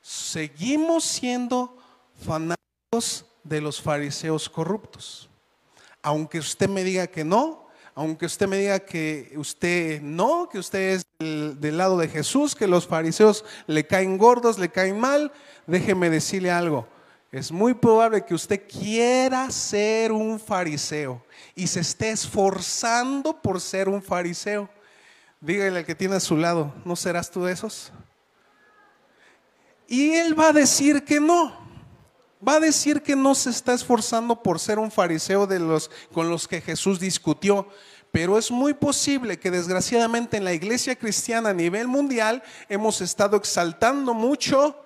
Seguimos 0.00 1.02
siendo 1.02 1.76
fanáticos 2.24 3.26
de 3.42 3.60
los 3.60 3.82
fariseos 3.82 4.48
corruptos. 4.48 5.28
Aunque 6.00 6.38
usted 6.38 6.68
me 6.68 6.84
diga 6.84 7.08
que 7.08 7.24
no, 7.24 7.66
aunque 7.96 8.26
usted 8.26 8.46
me 8.46 8.56
diga 8.56 8.78
que 8.78 9.32
usted 9.34 10.00
no, 10.00 10.48
que 10.48 10.60
usted 10.60 10.90
es 10.90 11.06
del, 11.18 11.60
del, 11.60 11.76
lado 11.76 11.98
de 11.98 12.06
Jesús, 12.06 12.54
que 12.54 12.68
los 12.68 12.86
fariseos 12.86 13.44
le 13.66 13.84
caen 13.84 14.16
gordos, 14.16 14.60
le 14.60 14.68
caen 14.68 15.00
mal, 15.00 15.32
déjeme 15.66 16.08
decirle 16.08 16.52
algo. 16.52 16.86
Es 17.30 17.52
muy 17.52 17.74
probable 17.74 18.24
que 18.24 18.34
usted 18.34 18.66
quiera 18.66 19.50
ser 19.50 20.12
un 20.12 20.40
fariseo 20.40 21.22
y 21.54 21.66
se 21.66 21.80
esté 21.80 22.10
esforzando 22.10 23.38
por 23.42 23.60
ser 23.60 23.86
un 23.88 24.02
fariseo. 24.02 24.68
Dígale 25.38 25.80
al 25.80 25.84
que 25.84 25.94
tiene 25.94 26.16
a 26.16 26.20
su 26.20 26.38
lado, 26.38 26.72
¿no 26.86 26.96
serás 26.96 27.30
tú 27.30 27.44
de 27.44 27.52
esos? 27.52 27.92
Y 29.86 30.12
él 30.12 30.38
va 30.38 30.48
a 30.48 30.52
decir 30.52 31.04
que 31.04 31.20
no. 31.20 31.68
Va 32.46 32.54
a 32.54 32.60
decir 32.60 33.02
que 33.02 33.14
no 33.14 33.34
se 33.34 33.50
está 33.50 33.74
esforzando 33.74 34.42
por 34.42 34.58
ser 34.58 34.78
un 34.78 34.90
fariseo 34.90 35.46
de 35.46 35.58
los 35.58 35.90
con 36.12 36.30
los 36.30 36.48
que 36.48 36.60
Jesús 36.60 36.98
discutió, 36.98 37.68
pero 38.10 38.38
es 38.38 38.50
muy 38.50 38.72
posible 38.72 39.38
que 39.38 39.50
desgraciadamente 39.50 40.36
en 40.38 40.44
la 40.44 40.54
iglesia 40.54 40.96
cristiana 40.96 41.50
a 41.50 41.54
nivel 41.54 41.88
mundial 41.88 42.42
hemos 42.68 43.00
estado 43.00 43.36
exaltando 43.36 44.14
mucho 44.14 44.76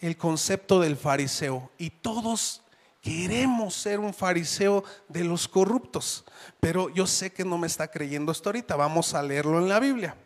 el 0.00 0.16
concepto 0.16 0.80
del 0.80 0.96
fariseo 0.96 1.70
y 1.78 1.90
todos 1.90 2.62
queremos 3.02 3.74
ser 3.74 4.00
un 4.00 4.12
fariseo 4.12 4.84
de 5.08 5.24
los 5.24 5.48
corruptos. 5.48 6.24
Pero 6.58 6.88
yo 6.90 7.06
sé 7.06 7.32
que 7.32 7.44
no 7.44 7.58
me 7.58 7.66
está 7.66 7.88
creyendo 7.88 8.32
esto 8.32 8.48
ahorita. 8.48 8.76
Vamos 8.76 9.14
a 9.14 9.22
leerlo 9.22 9.58
en 9.58 9.68
la 9.68 9.80
Biblia. 9.80 10.16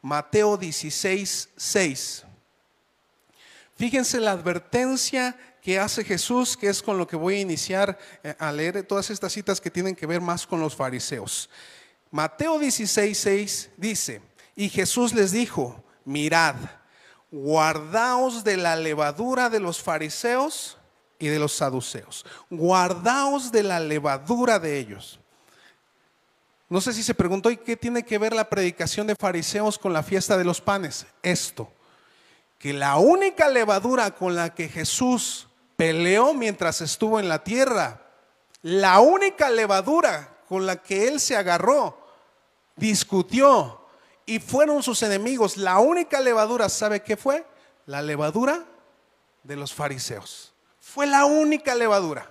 Mateo 0.00 0.56
16, 0.56 1.50
6. 1.56 2.24
Fíjense 3.76 4.20
la 4.20 4.32
advertencia 4.32 5.36
que 5.62 5.78
hace 5.78 6.04
Jesús, 6.04 6.56
que 6.56 6.68
es 6.68 6.82
con 6.82 6.98
lo 6.98 7.06
que 7.06 7.16
voy 7.16 7.36
a 7.36 7.40
iniciar 7.40 7.98
eh, 8.22 8.34
a 8.38 8.50
leer 8.52 8.82
todas 8.82 9.10
estas 9.10 9.32
citas 9.32 9.60
que 9.60 9.70
tienen 9.70 9.94
que 9.94 10.06
ver 10.06 10.20
más 10.20 10.46
con 10.46 10.60
los 10.60 10.74
fariseos. 10.74 11.48
Mateo 12.10 12.58
16, 12.58 13.16
6 13.16 13.70
dice, 13.76 14.20
y 14.54 14.68
Jesús 14.68 15.14
les 15.14 15.32
dijo, 15.32 15.82
mirad, 16.04 16.56
guardaos 17.32 18.44
de 18.44 18.58
la 18.58 18.76
levadura 18.76 19.48
de 19.48 19.58
los 19.58 19.82
fariseos 19.82 20.76
y 21.18 21.28
de 21.28 21.38
los 21.38 21.52
saduceos. 21.54 22.24
Guardaos 22.50 23.50
de 23.50 23.62
la 23.62 23.80
levadura 23.80 24.58
de 24.58 24.78
ellos. 24.78 25.18
No 26.68 26.80
sé 26.80 26.92
si 26.92 27.02
se 27.02 27.14
preguntó, 27.14 27.50
¿y 27.50 27.56
qué 27.56 27.76
tiene 27.76 28.04
que 28.04 28.18
ver 28.18 28.34
la 28.34 28.48
predicación 28.48 29.06
de 29.06 29.16
fariseos 29.16 29.78
con 29.78 29.92
la 29.92 30.02
fiesta 30.02 30.36
de 30.36 30.44
los 30.44 30.60
panes? 30.60 31.06
Esto, 31.22 31.72
que 32.58 32.72
la 32.72 32.96
única 32.96 33.48
levadura 33.48 34.14
con 34.14 34.34
la 34.34 34.54
que 34.54 34.68
Jesús 34.68 35.48
peleó 35.76 36.34
mientras 36.34 36.80
estuvo 36.80 37.18
en 37.18 37.28
la 37.28 37.42
tierra, 37.42 38.00
la 38.62 39.00
única 39.00 39.50
levadura 39.50 40.38
con 40.48 40.66
la 40.66 40.76
que 40.76 41.08
él 41.08 41.18
se 41.18 41.36
agarró, 41.36 42.06
discutió, 42.76 43.81
y 44.32 44.40
fueron 44.40 44.82
sus 44.82 45.02
enemigos. 45.02 45.58
La 45.58 45.78
única 45.78 46.18
levadura, 46.18 46.70
¿sabe 46.70 47.02
qué 47.02 47.18
fue? 47.18 47.44
La 47.84 48.00
levadura 48.00 48.64
de 49.42 49.56
los 49.56 49.74
fariseos. 49.74 50.54
Fue 50.80 51.06
la 51.06 51.26
única 51.26 51.74
levadura. 51.74 52.30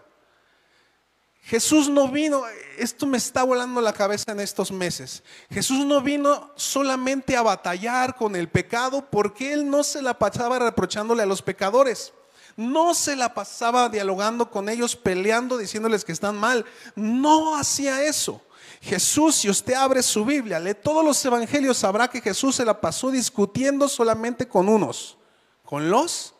Jesús 1.43 1.89
no 1.89 2.07
vino, 2.07 2.43
esto 2.79 3.05
me 3.05 3.19
está 3.19 3.43
volando 3.43 3.81
la 3.81 3.93
cabeza 3.93 4.31
en 4.31 4.39
estos 4.39 4.71
meses. 4.71 5.21
Jesús 5.51 5.85
no 5.85 6.01
vino 6.01 6.51
solamente 6.55 7.37
a 7.37 7.43
batallar 7.43 8.15
con 8.15 8.35
el 8.35 8.49
pecado 8.49 9.05
porque 9.11 9.53
él 9.53 9.69
no 9.69 9.83
se 9.83 10.01
la 10.01 10.17
pasaba 10.17 10.57
reprochándole 10.57 11.21
a 11.21 11.27
los 11.27 11.43
pecadores. 11.43 12.13
No 12.57 12.95
se 12.95 13.15
la 13.15 13.35
pasaba 13.35 13.89
dialogando 13.89 14.49
con 14.49 14.69
ellos, 14.69 14.95
peleando, 14.95 15.55
diciéndoles 15.55 16.03
que 16.03 16.13
están 16.13 16.35
mal. 16.35 16.65
No 16.95 17.55
hacía 17.55 18.03
eso. 18.03 18.41
Jesús, 18.81 19.35
si 19.35 19.49
usted 19.49 19.75
abre 19.75 20.01
su 20.01 20.25
Biblia, 20.25 20.59
lee 20.59 20.73
todos 20.73 21.05
los 21.05 21.23
evangelios, 21.23 21.77
sabrá 21.77 22.07
que 22.07 22.19
Jesús 22.19 22.55
se 22.55 22.65
la 22.65 22.81
pasó 22.81 23.11
discutiendo 23.11 23.87
solamente 23.87 24.47
con 24.47 24.67
unos, 24.67 25.17
con 25.63 25.91
los 25.91 26.33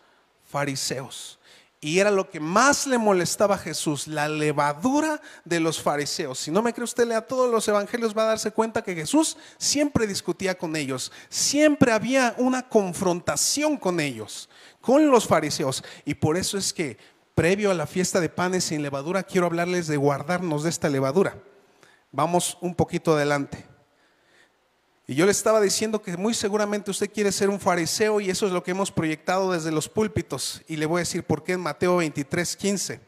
fariseos. 0.44 1.38
Y 1.84 2.00
era 2.00 2.10
lo 2.10 2.30
que 2.30 2.40
más 2.40 2.86
le 2.88 2.98
molestaba 2.98 3.56
a 3.56 3.60
Jesús, 3.60 4.08
la 4.08 4.28
levadura 4.28 5.22
de 5.46 5.60
los 5.60 5.82
fariseos. 5.82 6.40
Si 6.40 6.52
no 6.52 6.62
me 6.62 6.74
cree 6.74 6.84
usted, 6.84 7.08
lea 7.08 7.26
todos 7.26 7.50
los 7.50 7.68
evangelios, 7.68 8.16
va 8.18 8.24
a 8.24 8.28
darse 8.28 8.52
cuenta 8.52 8.84
que 8.84 8.96
Jesús 8.96 9.38
siempre 9.58 10.06
discutía 10.06 10.56
con 10.58 10.76
ellos. 10.76 11.12
Siempre 11.30 11.92
había 11.92 12.36
una 12.38 12.68
confrontación 12.68 13.78
con 13.78 14.00
ellos, 14.00 14.50
con 14.80 15.10
los 15.10 15.28
fariseos. 15.28 15.84
Y 16.06 16.16
por 16.16 16.38
eso 16.38 16.58
es 16.58 16.72
que, 16.72 16.98
previo 17.34 17.72
a 17.72 17.76
la 17.76 17.88
fiesta 17.88 18.20
de 18.20 18.30
panes 18.30 18.66
sin 18.66 18.84
levadura, 18.84 19.24
quiero 19.24 19.48
hablarles 19.48 19.88
de 19.88 19.98
guardarnos 19.98 20.64
de 20.64 20.70
esta 20.70 20.88
levadura. 20.90 21.36
Vamos 22.12 22.58
un 22.62 22.76
poquito 22.76 23.14
adelante. 23.14 23.66
Y 25.08 25.16
yo 25.16 25.26
le 25.26 25.32
estaba 25.32 25.60
diciendo 25.60 26.02
que 26.02 26.16
muy 26.16 26.34
seguramente 26.34 26.92
usted 26.92 27.12
quiere 27.12 27.32
ser 27.32 27.50
un 27.50 27.60
fariseo 27.60 28.22
y 28.22 28.30
eso 28.30 28.46
es 28.46 28.54
lo 28.54 28.64
que 28.64 28.72
hemos 28.72 28.92
proyectado 28.92 29.52
desde 29.52 29.72
los 29.72 29.90
púlpitos. 29.90 30.62
Y 30.68 30.78
le 30.78 30.86
voy 30.86 31.00
a 31.00 31.04
decir 31.04 31.24
por 31.24 31.44
qué 31.44 31.54
en 31.54 31.62
Mateo 31.62 31.98
23, 31.98 32.56
15. 32.56 33.00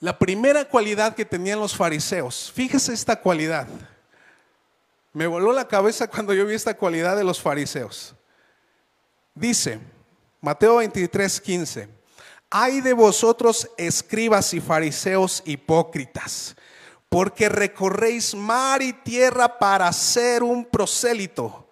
La 0.00 0.18
primera 0.18 0.68
cualidad 0.68 1.14
que 1.14 1.24
tenían 1.24 1.58
los 1.58 1.74
fariseos, 1.74 2.52
fíjese 2.54 2.92
esta 2.92 3.16
cualidad. 3.20 3.66
Me 5.12 5.26
voló 5.26 5.52
la 5.52 5.66
cabeza 5.66 6.06
cuando 6.10 6.34
yo 6.34 6.46
vi 6.46 6.54
esta 6.54 6.76
cualidad 6.76 7.16
de 7.16 7.24
los 7.24 7.40
fariseos. 7.40 8.14
Dice, 9.34 9.80
Mateo 10.40 10.76
23, 10.76 11.40
15, 11.40 11.88
hay 12.50 12.80
de 12.80 12.92
vosotros 12.92 13.68
escribas 13.76 14.54
y 14.54 14.60
fariseos 14.60 15.42
hipócritas 15.46 16.54
porque 17.16 17.48
recorréis 17.48 18.34
mar 18.34 18.82
y 18.82 18.92
tierra 18.92 19.58
para 19.58 19.90
ser 19.90 20.42
un 20.42 20.66
prosélito. 20.66 21.66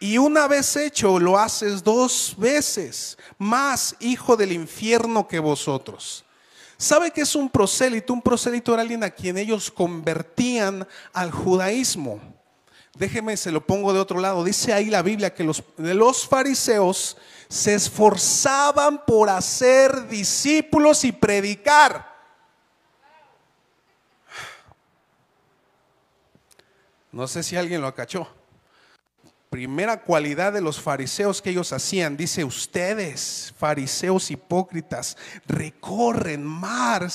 Y 0.00 0.16
una 0.16 0.48
vez 0.48 0.76
hecho, 0.76 1.18
lo 1.18 1.38
haces 1.38 1.84
dos 1.84 2.34
veces, 2.38 3.18
más 3.36 3.94
hijo 4.00 4.34
del 4.34 4.50
infierno 4.50 5.28
que 5.28 5.40
vosotros. 5.40 6.24
¿Sabe 6.78 7.10
qué 7.10 7.20
es 7.20 7.34
un 7.34 7.50
prosélito? 7.50 8.14
Un 8.14 8.22
prosélito 8.22 8.72
era 8.72 8.80
alguien 8.80 9.04
a 9.04 9.10
quien 9.10 9.36
ellos 9.36 9.70
convertían 9.70 10.88
al 11.12 11.30
judaísmo. 11.32 12.18
Déjeme, 12.96 13.36
se 13.36 13.52
lo 13.52 13.66
pongo 13.66 13.92
de 13.92 14.00
otro 14.00 14.20
lado. 14.20 14.42
Dice 14.42 14.72
ahí 14.72 14.86
la 14.86 15.02
Biblia 15.02 15.34
que 15.34 15.44
los, 15.44 15.62
los 15.76 16.26
fariseos 16.26 17.18
se 17.46 17.74
esforzaban 17.74 19.04
por 19.04 19.28
hacer 19.28 20.08
discípulos 20.08 21.04
y 21.04 21.12
predicar. 21.12 22.11
No 27.12 27.28
sé 27.28 27.42
si 27.42 27.56
alguien 27.56 27.82
lo 27.82 27.86
acachó. 27.86 28.26
primera 29.50 30.00
cualidad 30.00 30.54
de 30.54 30.62
los 30.62 30.80
fariseos 30.80 31.42
que 31.42 31.50
ellos 31.50 31.74
hacían, 31.74 32.16
dice, 32.16 32.42
ustedes, 32.42 33.52
fariseos 33.58 34.30
hipócritas, 34.30 35.18
recorren 35.46 36.42
mar, 36.42 37.06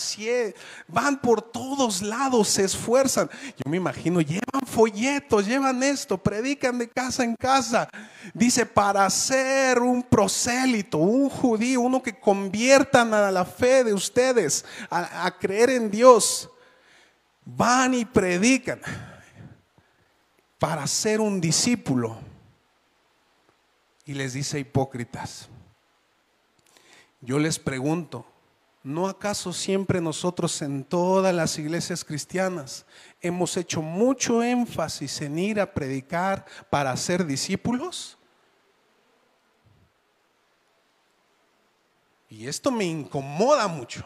van 0.87 1.19
por 1.19 1.41
todos 1.41 2.03
lados, 2.03 2.47
se 2.47 2.63
esfuerzan. 2.63 3.27
Yo 3.55 3.71
me 3.71 3.77
imagino, 3.77 4.21
llevan 4.21 4.67
folletos, 4.67 5.47
llevan 5.47 5.81
esto, 5.81 6.19
predican 6.19 6.77
de 6.77 6.87
casa 6.87 7.23
en 7.23 7.35
casa. 7.35 7.89
Dice, 8.35 8.67
para 8.67 9.09
ser 9.09 9.79
un 9.79 10.03
prosélito, 10.03 10.99
un 10.99 11.27
judío, 11.27 11.81
uno 11.81 12.03
que 12.03 12.19
conviertan 12.19 13.15
a 13.15 13.31
la 13.31 13.45
fe 13.45 13.83
de 13.83 13.95
ustedes, 13.95 14.63
a, 14.91 15.25
a 15.25 15.39
creer 15.39 15.71
en 15.71 15.89
Dios, 15.89 16.51
van 17.43 17.95
y 17.95 18.05
predican 18.05 18.79
para 20.59 20.85
ser 20.87 21.21
un 21.21 21.39
discípulo. 21.39 22.17
Y 24.05 24.13
les 24.13 24.33
dice 24.33 24.59
hipócritas, 24.59 25.49
yo 27.19 27.39
les 27.39 27.59
pregunto, 27.59 28.25
¿no 28.83 29.07
acaso 29.07 29.51
siempre 29.51 29.99
nosotros 29.99 30.61
en 30.61 30.85
todas 30.85 31.35
las 31.35 31.59
iglesias 31.59 32.05
cristianas 32.05 32.85
hemos 33.19 33.57
hecho 33.57 33.81
mucho 33.81 34.41
énfasis 34.41 35.21
en 35.21 35.37
ir 35.39 35.59
a 35.59 35.73
predicar 35.73 36.45
para 36.69 36.95
ser 36.95 37.25
discípulos? 37.25 38.17
Y 42.29 42.47
esto 42.47 42.71
me 42.71 42.85
incomoda 42.85 43.67
mucho, 43.67 44.05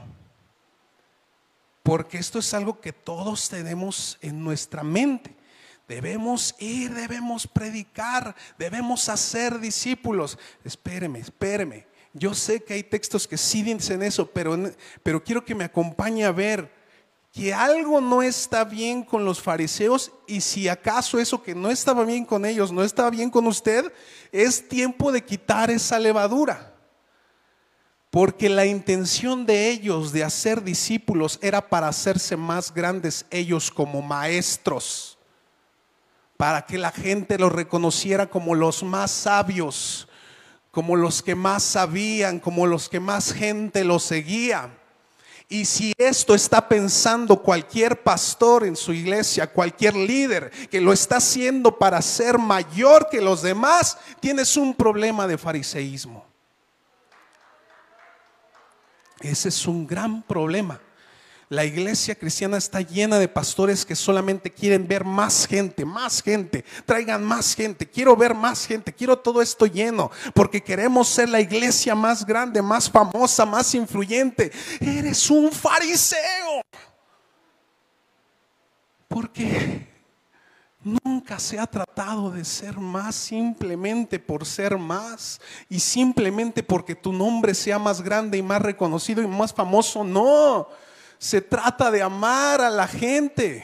porque 1.84 2.18
esto 2.18 2.40
es 2.40 2.54
algo 2.54 2.80
que 2.80 2.94
todos 2.94 3.50
tenemos 3.50 4.18
en 4.22 4.44
nuestra 4.44 4.84
mente. 4.84 5.41
Debemos 5.92 6.56
ir, 6.58 6.94
debemos 6.94 7.46
predicar, 7.46 8.34
debemos 8.58 9.10
hacer 9.10 9.60
discípulos. 9.60 10.40
Espéreme, 10.64 11.20
espéreme. 11.20 11.86
Yo 12.14 12.34
sé 12.34 12.64
que 12.64 12.76
hay 12.76 12.84
textos 12.84 13.28
que 13.28 13.36
sí 13.38 13.62
dicen 13.62 14.02
eso, 14.02 14.26
pero, 14.26 14.58
pero 15.04 15.22
quiero 15.22 15.44
que 15.44 15.54
me 15.54 15.66
acompañe 15.66 16.24
a 16.24 16.32
ver 16.32 16.72
que 17.34 17.54
algo 17.54 18.00
no 18.00 18.22
está 18.22 18.64
bien 18.64 19.04
con 19.04 19.26
los 19.26 19.42
fariseos 19.42 20.14
y 20.28 20.40
si 20.40 20.70
acaso 20.70 21.20
eso 21.20 21.44
que 21.44 21.54
no 21.54 21.70
estaba 21.70 22.06
bien 22.06 22.24
con 22.24 22.46
ellos 22.46 22.72
no 22.72 22.86
estaba 22.86 23.10
bien 23.10 23.30
con 23.30 23.46
usted, 23.46 23.92
es 24.32 24.70
tiempo 24.70 25.12
de 25.12 25.26
quitar 25.26 25.70
esa 25.70 26.00
levadura. 26.00 26.74
Porque 28.10 28.48
la 28.48 28.66
intención 28.66 29.46
de 29.46 29.70
ellos 29.70 30.14
de 30.14 30.24
hacer 30.24 30.64
discípulos 30.64 31.38
era 31.42 31.68
para 31.68 31.90
hacerse 31.90 32.38
más 32.38 32.74
grandes 32.74 33.26
ellos 33.30 33.70
como 33.70 34.02
maestros 34.02 35.18
para 36.42 36.66
que 36.66 36.80
la 36.80 36.90
gente 36.90 37.38
los 37.38 37.52
reconociera 37.52 38.26
como 38.26 38.56
los 38.56 38.82
más 38.82 39.12
sabios, 39.12 40.08
como 40.72 40.96
los 40.96 41.22
que 41.22 41.36
más 41.36 41.62
sabían, 41.62 42.40
como 42.40 42.66
los 42.66 42.90
que 42.90 43.00
más 43.00 43.32
gente 43.32 43.84
los 43.84 44.02
seguía. 44.02 44.76
Y 45.48 45.66
si 45.66 45.94
esto 46.00 46.34
está 46.34 46.68
pensando 46.68 47.44
cualquier 47.44 48.02
pastor 48.02 48.66
en 48.66 48.76
su 48.76 48.92
iglesia, 48.92 49.54
cualquier 49.54 49.96
líder 49.96 50.50
que 50.72 50.82
lo 50.82 50.92
está 50.92 51.18
haciendo 51.18 51.78
para 51.78 52.02
ser 52.02 52.40
mayor 52.40 53.08
que 53.12 53.22
los 53.22 53.44
demás, 53.44 54.00
tienes 54.20 54.58
un 54.58 54.74
problema 54.74 55.28
de 55.28 55.38
fariseísmo. 55.38 56.26
Ese 59.20 59.50
es 59.50 59.68
un 59.68 59.86
gran 59.86 60.24
problema. 60.24 60.82
La 61.52 61.66
iglesia 61.66 62.16
cristiana 62.16 62.56
está 62.56 62.80
llena 62.80 63.20
de 63.20 63.28
pastores 63.28 63.86
que 63.86 63.94
solamente 63.94 64.50
quieren 64.50 64.88
ver 64.88 65.04
más 65.04 65.46
gente, 65.46 65.84
más 65.84 66.24
gente, 66.24 66.64
traigan 66.86 67.26
más 67.26 67.56
gente, 67.56 67.86
quiero 67.86 68.16
ver 68.16 68.34
más 68.34 68.66
gente, 68.66 68.94
quiero 68.94 69.20
todo 69.20 69.42
esto 69.42 69.66
lleno, 69.66 70.12
porque 70.34 70.64
queremos 70.64 71.10
ser 71.10 71.28
la 71.28 71.42
iglesia 71.42 71.94
más 71.94 72.26
grande, 72.26 72.62
más 72.62 72.90
famosa, 72.90 73.46
más 73.46 73.76
influyente. 73.76 74.50
Eres 74.80 75.30
un 75.30 75.52
fariseo. 75.52 76.62
Porque 79.10 79.90
Nunca 80.84 81.38
se 81.38 81.60
ha 81.60 81.68
tratado 81.68 82.32
de 82.32 82.44
ser 82.44 82.80
más 82.80 83.14
simplemente 83.14 84.18
por 84.18 84.48
ser 84.48 84.80
más 84.80 85.40
y 85.70 85.80
simplemente 85.80 86.64
porque 86.64 86.96
tu 86.96 87.14
nombre 87.14 87.54
sea 87.54 87.78
más 87.78 88.02
grande 88.02 88.40
y 88.40 88.42
más 88.42 88.62
reconocido 88.62 89.22
y 89.22 89.28
más 89.28 89.54
famoso. 89.54 90.04
No, 90.04 90.70
se 91.22 91.40
trata 91.40 91.92
de 91.92 92.02
amar 92.02 92.62
a 92.62 92.70
la 92.72 92.88
gente. 92.88 93.64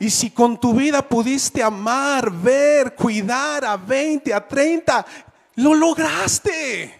Y 0.00 0.08
si 0.08 0.30
con 0.30 0.58
tu 0.58 0.72
vida 0.72 1.06
pudiste 1.06 1.62
amar, 1.62 2.30
ver, 2.30 2.94
cuidar 2.94 3.62
a 3.66 3.76
20, 3.76 4.32
a 4.32 4.48
30, 4.48 5.04
lo 5.56 5.74
lograste. 5.74 6.98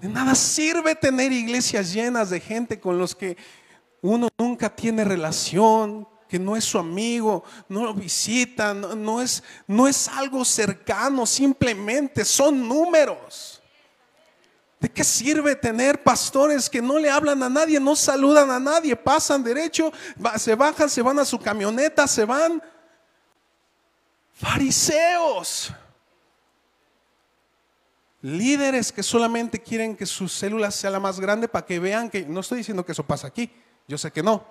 De 0.00 0.08
nada 0.08 0.36
sirve 0.36 0.94
tener 0.94 1.32
iglesias 1.32 1.92
llenas 1.92 2.30
de 2.30 2.38
gente 2.38 2.78
con 2.78 2.96
los 2.96 3.16
que 3.16 3.36
uno 4.02 4.28
nunca 4.38 4.70
tiene 4.70 5.02
relación, 5.02 6.06
que 6.28 6.38
no 6.38 6.56
es 6.56 6.62
su 6.62 6.78
amigo, 6.78 7.42
no 7.68 7.86
lo 7.86 7.92
visita, 7.92 8.72
no, 8.72 9.20
es, 9.20 9.42
no 9.66 9.88
es 9.88 10.06
algo 10.06 10.44
cercano, 10.44 11.26
simplemente 11.26 12.24
son 12.24 12.68
números. 12.68 13.59
¿De 14.80 14.88
qué 14.90 15.04
sirve 15.04 15.54
tener 15.54 16.02
pastores 16.02 16.70
que 16.70 16.80
no 16.80 16.98
le 16.98 17.10
hablan 17.10 17.42
a 17.42 17.50
nadie, 17.50 17.78
no 17.78 17.94
saludan 17.94 18.50
a 18.50 18.58
nadie, 18.58 18.96
pasan 18.96 19.44
derecho, 19.44 19.92
se 20.38 20.54
bajan, 20.54 20.88
se 20.88 21.02
van 21.02 21.18
a 21.18 21.24
su 21.26 21.38
camioneta, 21.38 22.06
se 22.06 22.24
van? 22.24 22.62
Fariseos. 24.32 25.70
Líderes 28.22 28.90
que 28.90 29.02
solamente 29.02 29.62
quieren 29.62 29.94
que 29.94 30.06
su 30.06 30.30
célula 30.30 30.70
sea 30.70 30.88
la 30.88 31.00
más 31.00 31.20
grande 31.20 31.46
para 31.46 31.66
que 31.66 31.78
vean 31.78 32.08
que, 32.08 32.24
no 32.24 32.40
estoy 32.40 32.58
diciendo 32.58 32.84
que 32.84 32.92
eso 32.92 33.04
pasa 33.04 33.26
aquí, 33.26 33.52
yo 33.86 33.98
sé 33.98 34.10
que 34.10 34.22
no. 34.22 34.46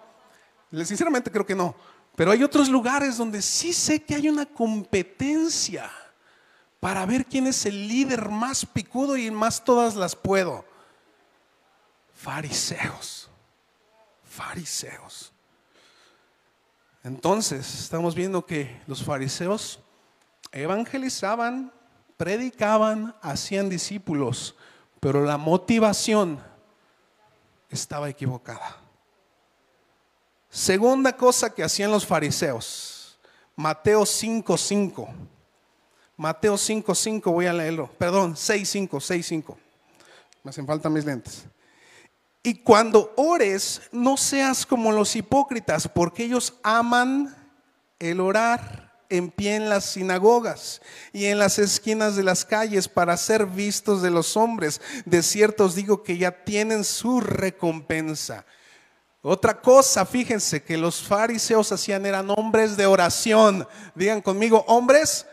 Sinceramente 0.72 1.32
creo 1.32 1.46
que 1.46 1.56
no. 1.56 1.76
Pero 2.16 2.30
hay 2.30 2.44
otros 2.44 2.70
lugares 2.70 3.18
donde 3.18 3.42
sí 3.42 3.74
sé 3.74 4.04
que 4.04 4.14
hay 4.14 4.30
una 4.30 4.46
competencia 4.46 5.90
para 6.80 7.06
ver 7.06 7.26
quién 7.26 7.48
es 7.48 7.66
el 7.66 7.88
líder 7.88 8.30
más 8.30 8.66
picudo 8.66 9.18
y 9.18 9.30
más 9.32 9.64
todas 9.64 9.96
las 9.96 10.16
puedo. 10.16 10.66
Fariseos, 12.14 13.30
fariseos. 14.24 15.34
Entonces, 17.04 17.80
estamos 17.80 18.16
viendo 18.16 18.46
que 18.46 18.82
los 18.88 19.04
fariseos 19.04 19.80
evangelizaban, 20.52 21.72
predicaban, 22.18 23.16
hacían 23.22 23.70
discípulos, 23.70 24.56
pero 25.00 25.24
la 25.24 25.38
motivación 25.38 26.42
estaba 27.70 28.10
equivocada. 28.10 28.78
Segunda 30.50 31.16
cosa 31.16 31.54
que 31.54 31.64
hacían 31.64 31.92
los 31.92 32.06
fariseos, 32.06 33.18
Mateo 33.56 34.06
5:5. 34.06 35.08
Mateo 36.20 36.58
5, 36.58 36.94
5, 36.96 37.32
voy 37.32 37.46
a 37.46 37.54
leerlo. 37.54 37.90
Perdón, 37.98 38.36
6, 38.36 38.70
5, 38.70 39.00
6, 39.00 39.26
5. 39.26 39.58
Me 40.44 40.50
hacen 40.50 40.68
falta 40.68 40.90
mis 40.90 41.06
lentes. 41.06 41.46
Y 42.44 42.56
cuando 42.56 43.14
ores, 43.16 43.84
no 43.94 44.18
seas 44.18 44.66
como 44.66 44.92
los 44.92 45.16
hipócritas, 45.16 45.88
porque 45.88 46.26
ellos 46.26 46.56
aman 46.62 47.34
el 48.00 48.20
orar 48.20 49.00
en 49.08 49.32
pie 49.32 49.56
en 49.56 49.70
las 49.70 49.86
sinagogas 49.86 50.82
y 51.14 51.28
en 51.28 51.40
las 51.40 51.58
esquinas 51.58 52.18
de 52.18 52.24
las 52.24 52.44
calles 52.44 52.90
para 52.90 53.16
ser 53.16 53.46
vistos 53.46 54.02
de 54.02 54.12
los 54.12 54.36
hombres. 54.36 54.82
De 55.06 55.24
cierto 55.24 55.64
os 55.64 55.76
digo 55.76 56.04
que 56.04 56.18
ya 56.18 56.44
tienen 56.44 56.84
su 56.84 57.22
recompensa. 57.22 58.46
Otra 59.22 59.62
cosa, 59.62 60.06
fíjense 60.06 60.64
que 60.64 60.76
los 60.76 61.02
fariseos 61.02 61.72
hacían 61.72 62.06
eran 62.06 62.30
hombres 62.30 62.76
de 62.76 62.88
oración. 62.88 63.66
Digan 63.96 64.22
conmigo, 64.22 64.66
hombres 64.68 65.26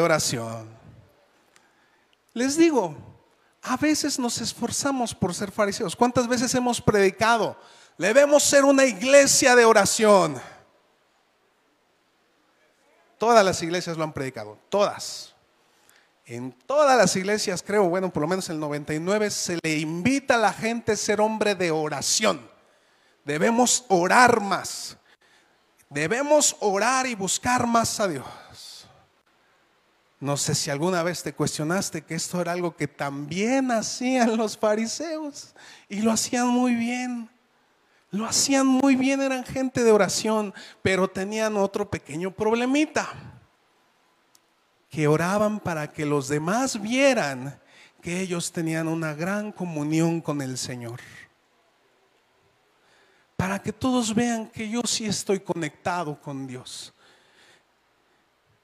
oración. 0.00 0.68
Les 2.34 2.56
digo, 2.56 2.96
a 3.62 3.76
veces 3.76 4.18
nos 4.18 4.40
esforzamos 4.40 5.14
por 5.14 5.34
ser 5.34 5.50
fariseos. 5.50 5.96
¿Cuántas 5.96 6.28
veces 6.28 6.54
hemos 6.54 6.80
predicado? 6.80 7.56
Debemos 7.96 8.44
ser 8.44 8.64
una 8.64 8.84
iglesia 8.84 9.56
de 9.56 9.64
oración. 9.64 10.40
Todas 13.18 13.44
las 13.44 13.62
iglesias 13.62 13.96
lo 13.96 14.04
han 14.04 14.12
predicado, 14.12 14.56
todas. 14.68 15.34
En 16.24 16.52
todas 16.52 16.96
las 16.96 17.16
iglesias, 17.16 17.64
creo, 17.66 17.88
bueno, 17.88 18.12
por 18.12 18.20
lo 18.20 18.28
menos 18.28 18.48
el 18.50 18.60
99, 18.60 19.30
se 19.30 19.58
le 19.62 19.78
invita 19.78 20.34
a 20.34 20.38
la 20.38 20.52
gente 20.52 20.92
a 20.92 20.96
ser 20.96 21.20
hombre 21.20 21.54
de 21.54 21.70
oración. 21.70 22.48
Debemos 23.24 23.84
orar 23.88 24.40
más. 24.40 24.96
Debemos 25.90 26.54
orar 26.60 27.06
y 27.06 27.14
buscar 27.14 27.66
más 27.66 27.98
a 27.98 28.08
Dios. 28.08 28.26
No 30.20 30.36
sé 30.36 30.54
si 30.54 30.68
alguna 30.70 31.02
vez 31.02 31.22
te 31.22 31.32
cuestionaste 31.32 32.02
que 32.02 32.14
esto 32.16 32.40
era 32.40 32.52
algo 32.52 32.74
que 32.74 32.88
también 32.88 33.70
hacían 33.70 34.36
los 34.36 34.58
fariseos 34.58 35.54
y 35.88 36.00
lo 36.00 36.10
hacían 36.10 36.48
muy 36.48 36.74
bien. 36.74 37.30
Lo 38.10 38.24
hacían 38.24 38.66
muy 38.66 38.96
bien, 38.96 39.20
eran 39.20 39.44
gente 39.44 39.84
de 39.84 39.92
oración, 39.92 40.54
pero 40.82 41.08
tenían 41.08 41.56
otro 41.56 41.88
pequeño 41.88 42.30
problemita. 42.30 43.08
que 44.88 45.06
oraban 45.06 45.60
para 45.60 45.92
que 45.92 46.06
los 46.06 46.28
demás 46.28 46.80
vieran 46.80 47.60
que 48.00 48.20
ellos 48.20 48.50
tenían 48.50 48.88
una 48.88 49.12
gran 49.12 49.52
comunión 49.52 50.22
con 50.22 50.40
el 50.40 50.56
Señor. 50.56 50.98
Para 53.36 53.60
que 53.60 53.70
todos 53.72 54.14
vean 54.14 54.48
que 54.48 54.68
yo 54.68 54.80
sí 54.86 55.04
estoy 55.04 55.40
conectado 55.40 56.18
con 56.18 56.46
Dios. 56.46 56.94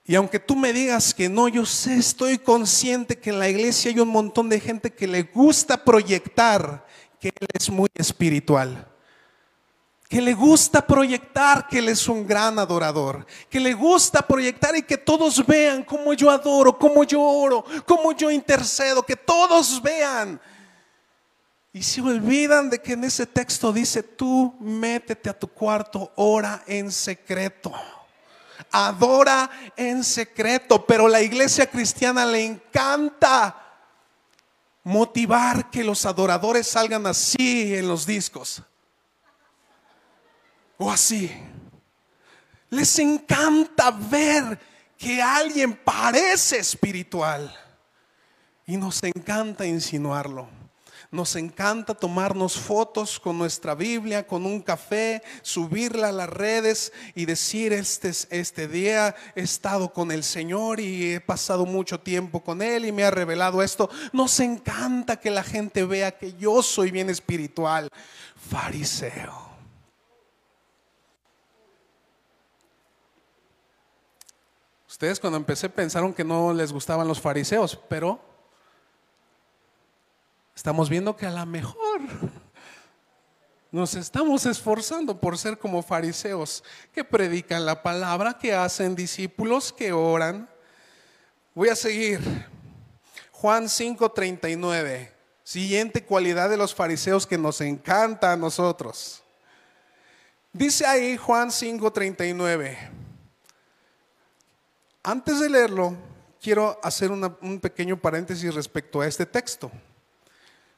Y 0.07 0.15
aunque 0.15 0.39
tú 0.39 0.55
me 0.55 0.73
digas 0.73 1.15
que 1.15 1.29
no, 1.29 1.49
yo 1.49 1.65
sé, 1.65 1.97
estoy 1.97 2.39
consciente 2.39 3.19
que 3.19 3.31
en 3.31 3.39
la 3.39 3.49
iglesia 3.49 3.91
hay 3.91 4.01
un 4.01 4.09
montón 4.09 4.49
de 4.49 4.61
gente 4.61 4.93
que 4.93 5.07
le 5.07 5.23
gusta 5.23 5.83
proyectar 5.83 6.87
que 7.19 7.29
Él 7.29 7.49
es 7.55 7.71
muy 7.71 7.89
espiritual 7.95 8.91
que 10.15 10.21
le 10.21 10.33
gusta 10.33 10.87
proyectar 10.87 11.67
que 11.67 11.79
Él 11.79 11.89
es 11.89 12.07
un 12.07 12.25
gran 12.25 12.57
adorador, 12.61 13.27
que 13.51 13.59
le 13.59 13.73
gusta 13.75 14.25
proyectar 14.25 14.77
y 14.77 14.83
que 14.83 14.97
todos 14.97 15.45
vean 15.45 15.83
cómo 15.83 16.13
yo 16.13 16.31
adoro, 16.31 16.79
cómo 16.79 17.03
yo 17.03 17.21
oro, 17.21 17.65
cómo 17.85 18.13
yo 18.13 18.31
intercedo, 18.31 19.03
que 19.03 19.17
todos 19.17 19.83
vean. 19.83 20.41
Y 21.73 21.83
se 21.83 22.01
olvidan 22.01 22.71
de 22.71 22.81
que 22.81 22.93
en 22.93 23.03
ese 23.03 23.27
texto 23.27 23.73
dice, 23.73 24.05
tú 24.05 24.55
métete 24.61 25.29
a 25.29 25.37
tu 25.37 25.49
cuarto, 25.49 26.13
ora 26.15 26.63
en 26.69 26.93
secreto. 26.93 27.73
Adora 28.71 29.51
en 29.77 30.05
secreto, 30.05 30.85
pero 30.85 31.09
la 31.09 31.21
iglesia 31.21 31.71
cristiana 31.71 32.27
le 32.27 32.45
encanta 32.45 33.61
motivar 34.83 35.71
que 35.71 35.83
los 35.83 36.05
adoradores 36.05 36.67
salgan 36.67 37.07
así 37.07 37.75
en 37.75 37.89
los 37.89 38.07
discos 38.07 38.63
o 40.77 40.91
así. 40.91 41.31
Les 42.71 42.99
encanta 42.99 43.91
ver 43.91 44.59
que 44.97 45.23
alguien 45.23 45.75
parece 45.77 46.59
espiritual 46.59 47.55
y 48.67 48.77
nos 48.77 49.03
encanta 49.03 49.67
insinuarlo. 49.67 50.49
Nos 51.15 51.37
encanta 51.37 51.95
tomarnos 51.95 52.59
fotos 52.59 53.21
con 53.21 53.39
nuestra 53.39 53.77
Biblia, 53.77 54.27
con 54.27 54.45
un 54.45 54.61
café, 54.61 55.23
subirla 55.43 56.09
a 56.09 56.13
las 56.13 56.29
redes 56.29 56.93
y 57.15 57.25
decir, 57.25 57.73
este, 57.73 58.11
este 58.31 58.67
día 58.67 59.15
he 59.37 59.43
estado 59.43 59.93
con 59.93 60.11
el 60.11 60.25
Señor 60.25 60.81
y 60.81 61.15
he 61.15 61.21
pasado 61.21 61.67
mucho 61.67 62.01
tiempo 62.01 62.43
con 62.43 62.61
Él 62.63 62.85
y 62.85 62.91
me 62.91 63.05
ha 63.05 63.13
revelado 63.13 63.63
esto. 63.63 63.89
Nos 64.13 64.41
encanta 64.41 65.21
que 65.21 65.31
la 65.31 65.45
gente 65.45 65.85
vea 65.85 66.19
que 66.19 66.33
yo 66.33 66.65
soy 66.65 66.91
bien 66.91 67.09
espiritual. 67.09 67.89
Fariseo. 68.51 69.51
Ustedes 74.89 75.21
cuando 75.21 75.37
empecé 75.37 75.69
pensaron 75.69 76.13
que 76.13 76.25
no 76.25 76.53
les 76.53 76.73
gustaban 76.73 77.07
los 77.07 77.21
fariseos, 77.21 77.79
pero 77.89 78.34
estamos 80.55 80.89
viendo 80.89 81.17
que 81.17 81.27
a 81.27 81.31
lo 81.31 81.47
mejor 81.47 82.01
nos 83.75 83.95
estamos 83.95 84.47
esforzando 84.47 85.19
por 85.19 85.37
ser 85.37 85.59
como 85.59 85.83
fariseos 85.83 86.63
que 86.93 87.03
predican 87.03 87.67
la 87.67 87.83
palabra, 87.83 88.39
que 88.39 88.55
hacen 88.55 88.95
discípulos, 88.95 89.73
que 89.73 89.93
oran. 89.93 90.49
Voy 91.55 91.71
a 91.71 91.75
seguir. 91.75 92.21
Juan 93.33 93.69
5:39. 93.69 95.13
Siguiente 95.43 96.05
cualidad 96.05 96.49
de 96.49 96.57
los 96.57 96.73
fariseos 96.73 97.27
que 97.27 97.37
nos 97.37 97.61
encanta 97.61 98.33
a 98.33 98.37
nosotros. 98.37 99.23
Dice 100.53 100.87
ahí 100.87 101.17
Juan 101.17 101.51
5:39. 101.51 102.79
Antes 105.03 105.41
de 105.41 105.51
leerlo, 105.51 105.97
quiero 106.41 106.79
hacer 106.81 107.11
un 107.11 107.61
pequeño 107.61 108.01
paréntesis 108.01 108.55
respecto 108.55 109.01
a 109.01 109.09
este 109.09 109.27
texto. 109.27 109.71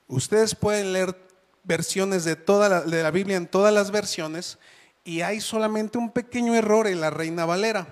Ustedes 0.08 0.54
pueden 0.54 0.92
leer 0.92 1.16
versiones 1.64 2.24
de, 2.24 2.36
toda 2.36 2.68
la, 2.68 2.80
de 2.82 3.02
la 3.02 3.10
Biblia 3.10 3.36
en 3.36 3.48
todas 3.48 3.74
las 3.74 3.90
versiones 3.90 4.58
y 5.04 5.20
hay 5.20 5.40
solamente 5.40 5.98
un 5.98 6.10
pequeño 6.10 6.54
error 6.54 6.86
en 6.86 7.00
la 7.00 7.10
Reina 7.10 7.44
Valera. 7.44 7.86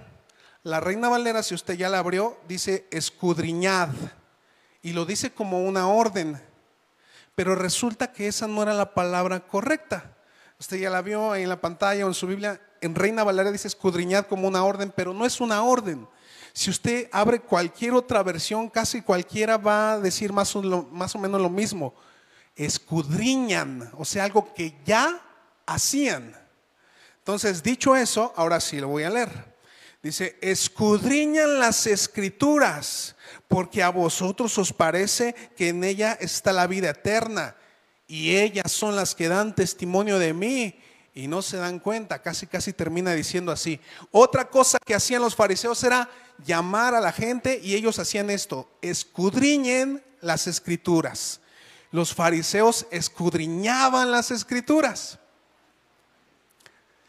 La 0.63 0.81
Reina 0.81 1.09
Valera, 1.09 1.43
si 1.43 1.55
usted 1.55 1.75
ya 1.75 1.89
la 1.89 1.99
abrió, 1.99 2.39
dice 2.49 2.87
escudriñad 2.91 3.89
y 4.83 4.93
lo 4.93 5.05
dice 5.05 5.33
como 5.33 5.65
una 5.65 5.89
orden, 5.89 6.41
pero 7.35 7.55
resulta 7.55 8.13
que 8.13 8.29
esa 8.29 8.47
no 8.47 8.63
era 8.63 8.75
la 8.75 8.95
palabra 8.95 9.41
correcta. 9.47 10.17
Usted 10.59 10.79
ya 10.79 10.91
la 10.91 11.03
vio 11.03 11.35
en 11.35 11.49
la 11.49 11.61
pantalla 11.61 12.05
o 12.05 12.09
en 12.09 12.15
su 12.15 12.27
Biblia. 12.27 12.61
En 12.81 12.95
Reina 12.95 13.25
Valera 13.25 13.51
dice 13.51 13.69
escudriñad 13.69 14.27
como 14.27 14.47
una 14.47 14.65
orden, 14.65 14.93
pero 14.95 15.13
no 15.13 15.27
es 15.27 15.41
una 15.41 15.63
orden. 15.63 16.07
Si 16.55 16.71
usted 16.71 17.09
abre 17.11 17.41
cualquier 17.41 17.95
otra 17.95 18.23
versión, 18.23 18.71
casi 18.71 19.03
cualquiera 19.03 19.57
va 19.57 19.95
a 19.95 19.99
decir 19.99 20.33
más 20.33 20.55
o, 20.55 20.63
más 20.93 21.13
o 21.17 21.19
menos 21.19 21.41
lo 21.41 21.51
mismo. 21.51 21.93
Escudriñan, 22.55 23.91
o 23.99 24.05
sea, 24.05 24.23
algo 24.23 24.55
que 24.55 24.77
ya 24.87 25.21
hacían. 25.67 26.33
Entonces, 27.19 27.61
dicho 27.61 27.97
eso, 27.97 28.33
ahora 28.37 28.61
sí 28.61 28.79
lo 28.79 28.87
voy 28.87 29.03
a 29.03 29.11
leer. 29.11 29.55
Dice, 30.01 30.39
escudriñan 30.43 31.59
las 31.59 31.89
escrituras, 31.89 33.17
porque 33.49 33.83
a 33.83 33.89
vosotros 33.89 34.57
os 34.57 34.73
parece 34.73 35.35
que 35.57 35.71
en 35.71 35.83
ella 35.83 36.17
está 36.21 36.53
la 36.53 36.69
vida 36.69 36.91
eterna, 36.91 37.57
y 38.07 38.37
ellas 38.37 38.71
son 38.71 38.95
las 38.95 39.17
que 39.17 39.27
dan 39.27 39.57
testimonio 39.57 40.21
de 40.21 40.35
mí, 40.35 40.79
y 41.15 41.29
no 41.29 41.43
se 41.43 41.57
dan 41.59 41.79
cuenta, 41.79 42.21
casi 42.21 42.47
casi 42.47 42.73
termina 42.73 43.13
diciendo 43.15 43.53
así. 43.53 43.81
Otra 44.11 44.49
cosa 44.49 44.79
que 44.85 44.95
hacían 44.95 45.23
los 45.23 45.37
fariseos 45.37 45.83
era 45.85 46.11
llamar 46.45 46.95
a 46.95 47.01
la 47.01 47.13
gente 47.13 47.61
y 47.63 47.75
ellos 47.75 47.99
hacían 48.01 48.31
esto, 48.31 48.69
escudriñen 48.83 50.03
las 50.21 50.49
escrituras. 50.49 51.41
Los 51.93 52.13
fariseos 52.13 52.87
escudriñaban 52.91 54.11
las 54.11 54.33
escrituras. 54.33 55.19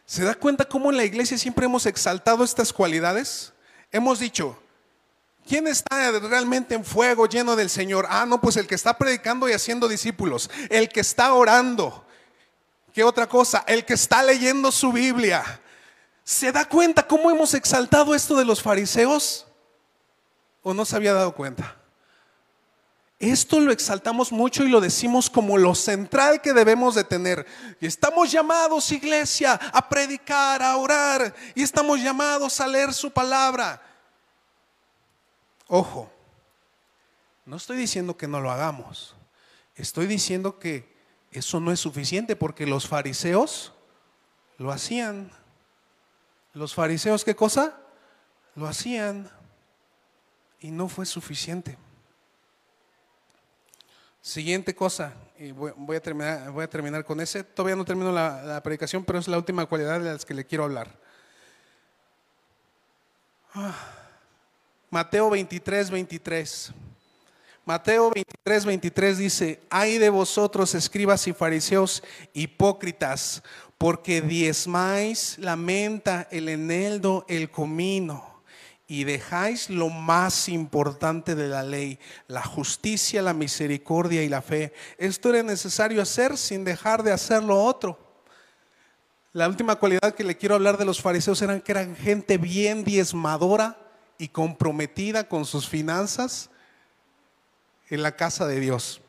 ¿Se 0.05 0.23
da 0.23 0.35
cuenta 0.35 0.65
cómo 0.65 0.91
en 0.91 0.97
la 0.97 1.03
iglesia 1.03 1.37
siempre 1.39 1.65
hemos 1.65 1.87
exaltado 1.87 2.43
estas 2.43 2.71
cualidades? 2.71 3.53
Hemos 3.91 4.19
dicho, 4.19 4.61
¿quién 5.47 5.65
está 5.65 6.11
realmente 6.19 6.75
en 6.75 6.85
fuego 6.85 7.25
lleno 7.25 7.55
del 7.55 7.71
Señor? 7.71 8.05
Ah, 8.07 8.27
no, 8.27 8.39
pues 8.39 8.57
el 8.57 8.67
que 8.67 8.75
está 8.75 8.95
predicando 8.99 9.49
y 9.49 9.53
haciendo 9.53 9.87
discípulos, 9.87 10.51
el 10.69 10.89
que 10.89 10.99
está 10.99 11.33
orando. 11.33 12.05
¿Qué 12.95 13.03
otra 13.03 13.29
cosa? 13.29 13.63
El 13.67 13.85
que 13.85 13.93
está 13.93 14.23
leyendo 14.23 14.71
su 14.71 14.91
Biblia, 14.91 15.43
¿Se 16.25 16.51
da 16.51 16.67
cuenta 16.67 17.07
cómo 17.07 17.29
hemos 17.29 17.53
exaltado 17.53 18.15
esto 18.15 18.35
de 18.35 18.45
los 18.45 18.59
fariseos? 18.59 19.45
¿O 20.63 20.73
no 20.73 20.83
se 20.83 20.95
había 20.95 21.13
dado 21.13 21.35
cuenta? 21.35 21.77
Esto 23.19 23.59
lo 23.59 23.71
exaltamos 23.71 24.31
mucho 24.31 24.63
y 24.63 24.69
lo 24.69 24.81
decimos 24.81 25.29
como 25.29 25.55
lo 25.59 25.75
central 25.75 26.41
que 26.41 26.51
debemos 26.51 26.95
de 26.95 27.03
tener. 27.03 27.45
Y 27.79 27.85
estamos 27.85 28.31
llamados, 28.31 28.91
iglesia, 28.91 29.53
a 29.53 29.87
predicar, 29.87 30.63
a 30.63 30.75
orar. 30.77 31.35
Y 31.53 31.61
estamos 31.61 31.99
llamados 31.99 32.59
a 32.59 32.65
leer 32.65 32.91
su 32.91 33.11
palabra. 33.11 33.79
Ojo, 35.67 36.11
no 37.45 37.57
estoy 37.57 37.77
diciendo 37.77 38.17
que 38.17 38.27
no 38.27 38.41
lo 38.41 38.49
hagamos. 38.49 39.15
Estoy 39.75 40.07
diciendo 40.07 40.57
que 40.57 40.94
eso 41.39 41.59
no 41.59 41.71
es 41.71 41.79
suficiente 41.79 42.35
porque 42.35 42.65
los 42.65 42.87
fariseos 42.87 43.73
lo 44.57 44.71
hacían. 44.71 45.31
Los 46.53 46.73
fariseos, 46.73 47.25
¿qué 47.25 47.35
cosa? 47.35 47.77
Lo 48.55 48.67
hacían 48.67 49.29
y 50.61 50.71
no 50.71 50.87
fue 50.87 51.05
suficiente. 51.05 51.77
Siguiente 54.21 54.73
cosa, 54.73 55.13
y 55.37 55.51
voy, 55.51 55.95
a, 55.95 55.99
terminar, 55.99 56.49
voy 56.51 56.63
a 56.63 56.69
terminar 56.69 57.05
con 57.05 57.19
ese. 57.19 57.43
Todavía 57.43 57.75
no 57.75 57.85
termino 57.85 58.11
la, 58.11 58.59
predicación, 58.63 59.05
pero 59.05 59.19
es 59.19 59.27
la 59.27 59.37
última 59.37 59.65
cualidad 59.67 59.99
de 59.99 60.13
las 60.13 60.25
que 60.25 60.33
le 60.33 60.45
quiero 60.45 60.63
hablar. 60.63 60.97
Ah, 63.53 63.75
Mateo 64.89 65.29
23, 65.29 65.91
23. 65.91 66.73
Mateo 67.65 68.11
23, 68.11 68.63
23 68.65 69.17
dice, 69.17 69.59
hay 69.71 69.97
de 69.97 70.11
vosotros, 70.11 70.75
escribas 70.75 71.27
y 71.27 71.33
fariseos 71.33 72.03
hipócritas, 72.33 73.41
porque 73.79 74.21
diezmáis 74.21 75.39
la 75.39 75.55
menta, 75.55 76.27
el 76.29 76.47
eneldo, 76.47 77.25
el 77.27 77.49
comino, 77.49 78.43
y 78.87 79.03
dejáis 79.03 79.71
lo 79.71 79.89
más 79.89 80.47
importante 80.47 81.33
de 81.33 81.47
la 81.47 81.63
ley, 81.63 81.97
la 82.27 82.43
justicia, 82.43 83.23
la 83.23 83.33
misericordia 83.33 84.21
y 84.21 84.29
la 84.29 84.43
fe. 84.43 84.71
Esto 84.99 85.31
era 85.31 85.41
necesario 85.41 86.03
hacer 86.03 86.37
sin 86.37 86.65
dejar 86.65 87.01
de 87.01 87.13
hacer 87.13 87.41
lo 87.41 87.63
otro. 87.63 87.97
La 89.33 89.47
última 89.47 89.75
cualidad 89.77 90.13
que 90.13 90.23
le 90.23 90.37
quiero 90.37 90.53
hablar 90.53 90.77
de 90.77 90.85
los 90.85 91.01
fariseos 91.01 91.41
eran 91.41 91.61
que 91.61 91.71
eran 91.71 91.95
gente 91.95 92.37
bien 92.37 92.83
diezmadora 92.83 93.75
y 94.19 94.27
comprometida 94.27 95.27
con 95.27 95.45
sus 95.45 95.67
finanzas 95.67 96.51
en 97.89 98.03
la 98.03 98.15
casa 98.15 98.47
de 98.47 98.59
Dios. 98.59 99.01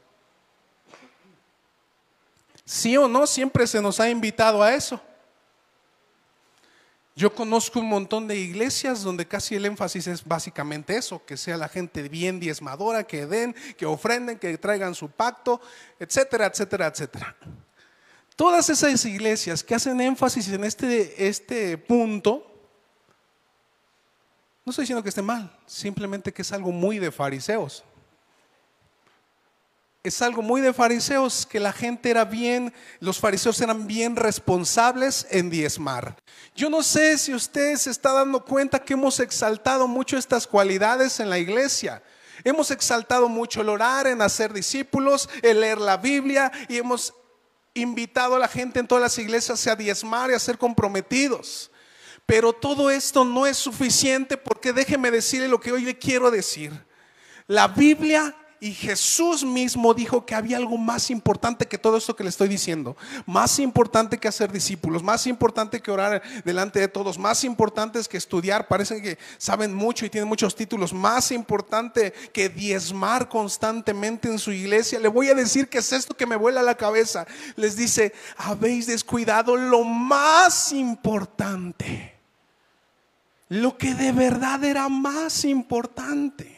Sí 2.64 2.96
o 2.96 3.06
no, 3.06 3.26
siempre 3.26 3.66
se 3.66 3.80
nos 3.80 4.00
ha 4.00 4.10
invitado 4.10 4.62
a 4.62 4.74
eso. 4.74 5.00
Yo 7.14 7.34
conozco 7.34 7.80
un 7.80 7.88
montón 7.88 8.28
de 8.28 8.36
iglesias 8.36 9.02
donde 9.02 9.26
casi 9.26 9.54
el 9.54 9.64
énfasis 9.64 10.06
es 10.06 10.22
básicamente 10.22 10.96
eso, 10.96 11.24
que 11.24 11.38
sea 11.38 11.56
la 11.56 11.68
gente 11.68 12.08
bien 12.08 12.38
diezmadora, 12.38 13.04
que 13.04 13.24
den, 13.24 13.54
que 13.78 13.86
ofrenden, 13.86 14.38
que 14.38 14.58
traigan 14.58 14.94
su 14.94 15.08
pacto, 15.08 15.60
etcétera, 15.98 16.46
etcétera, 16.46 16.88
etcétera. 16.88 17.36
Todas 18.34 18.68
esas 18.68 19.02
iglesias 19.06 19.64
que 19.64 19.74
hacen 19.74 19.98
énfasis 19.98 20.48
en 20.48 20.64
este, 20.64 21.26
este 21.26 21.78
punto, 21.78 22.46
no 24.62 24.70
estoy 24.70 24.82
diciendo 24.82 25.02
que 25.02 25.08
esté 25.08 25.22
mal, 25.22 25.56
simplemente 25.64 26.34
que 26.34 26.42
es 26.42 26.52
algo 26.52 26.70
muy 26.70 26.98
de 26.98 27.10
fariseos 27.10 27.82
es 30.08 30.22
algo 30.22 30.42
muy 30.42 30.60
de 30.60 30.72
fariseos, 30.72 31.46
que 31.46 31.58
la 31.58 31.72
gente 31.72 32.10
era 32.10 32.24
bien, 32.24 32.72
los 33.00 33.18
fariseos 33.18 33.60
eran 33.60 33.86
bien 33.86 34.14
responsables 34.16 35.26
en 35.30 35.50
diezmar. 35.50 36.16
Yo 36.54 36.70
no 36.70 36.82
sé 36.82 37.18
si 37.18 37.34
usted 37.34 37.76
se 37.76 37.90
está 37.90 38.12
dando 38.12 38.44
cuenta 38.44 38.78
que 38.78 38.92
hemos 38.92 39.20
exaltado 39.20 39.88
mucho 39.88 40.16
estas 40.16 40.46
cualidades 40.46 41.20
en 41.20 41.28
la 41.28 41.38
iglesia. 41.38 42.02
Hemos 42.44 42.70
exaltado 42.70 43.28
mucho 43.28 43.62
el 43.62 43.68
orar, 43.68 44.06
en 44.06 44.22
hacer 44.22 44.52
discípulos, 44.52 45.28
el 45.42 45.60
leer 45.60 45.78
la 45.78 45.96
Biblia 45.96 46.52
y 46.68 46.76
hemos 46.76 47.12
invitado 47.74 48.36
a 48.36 48.38
la 48.38 48.48
gente 48.48 48.78
en 48.78 48.86
todas 48.86 49.02
las 49.02 49.18
iglesias 49.18 49.66
a 49.66 49.76
diezmar 49.76 50.30
y 50.30 50.34
a 50.34 50.38
ser 50.38 50.56
comprometidos. 50.56 51.70
Pero 52.26 52.52
todo 52.52 52.90
esto 52.90 53.24
no 53.24 53.46
es 53.46 53.56
suficiente 53.56 54.36
porque 54.36 54.72
déjeme 54.72 55.10
decirle 55.10 55.48
lo 55.48 55.60
que 55.60 55.72
hoy 55.72 55.82
le 55.82 55.98
quiero 55.98 56.30
decir. 56.30 56.72
La 57.46 57.68
Biblia 57.68 58.34
y 58.66 58.74
Jesús 58.74 59.44
mismo 59.44 59.94
dijo 59.94 60.26
que 60.26 60.34
había 60.34 60.56
algo 60.56 60.76
más 60.76 61.08
importante 61.12 61.66
que 61.66 61.78
todo 61.78 61.98
esto 61.98 62.16
que 62.16 62.24
le 62.24 62.30
estoy 62.30 62.48
diciendo. 62.48 62.96
Más 63.24 63.60
importante 63.60 64.18
que 64.18 64.26
hacer 64.26 64.50
discípulos, 64.50 65.04
más 65.04 65.28
importante 65.28 65.80
que 65.80 65.92
orar 65.92 66.20
delante 66.44 66.80
de 66.80 66.88
todos, 66.88 67.16
más 67.16 67.44
importante 67.44 68.00
que 68.10 68.16
estudiar. 68.16 68.66
Parecen 68.66 69.00
que 69.00 69.18
saben 69.38 69.72
mucho 69.72 70.04
y 70.04 70.10
tienen 70.10 70.28
muchos 70.28 70.56
títulos. 70.56 70.92
Más 70.92 71.30
importante 71.30 72.12
que 72.32 72.48
diezmar 72.48 73.28
constantemente 73.28 74.28
en 74.28 74.40
su 74.40 74.50
iglesia. 74.50 74.98
Le 74.98 75.06
voy 75.06 75.28
a 75.28 75.34
decir 75.34 75.68
que 75.68 75.78
es 75.78 75.92
esto 75.92 76.16
que 76.16 76.26
me 76.26 76.34
vuela 76.34 76.60
la 76.60 76.76
cabeza. 76.76 77.24
Les 77.54 77.76
dice, 77.76 78.12
habéis 78.36 78.88
descuidado 78.88 79.56
lo 79.56 79.84
más 79.84 80.72
importante. 80.72 82.14
Lo 83.48 83.78
que 83.78 83.94
de 83.94 84.10
verdad 84.10 84.64
era 84.64 84.88
más 84.88 85.44
importante. 85.44 86.55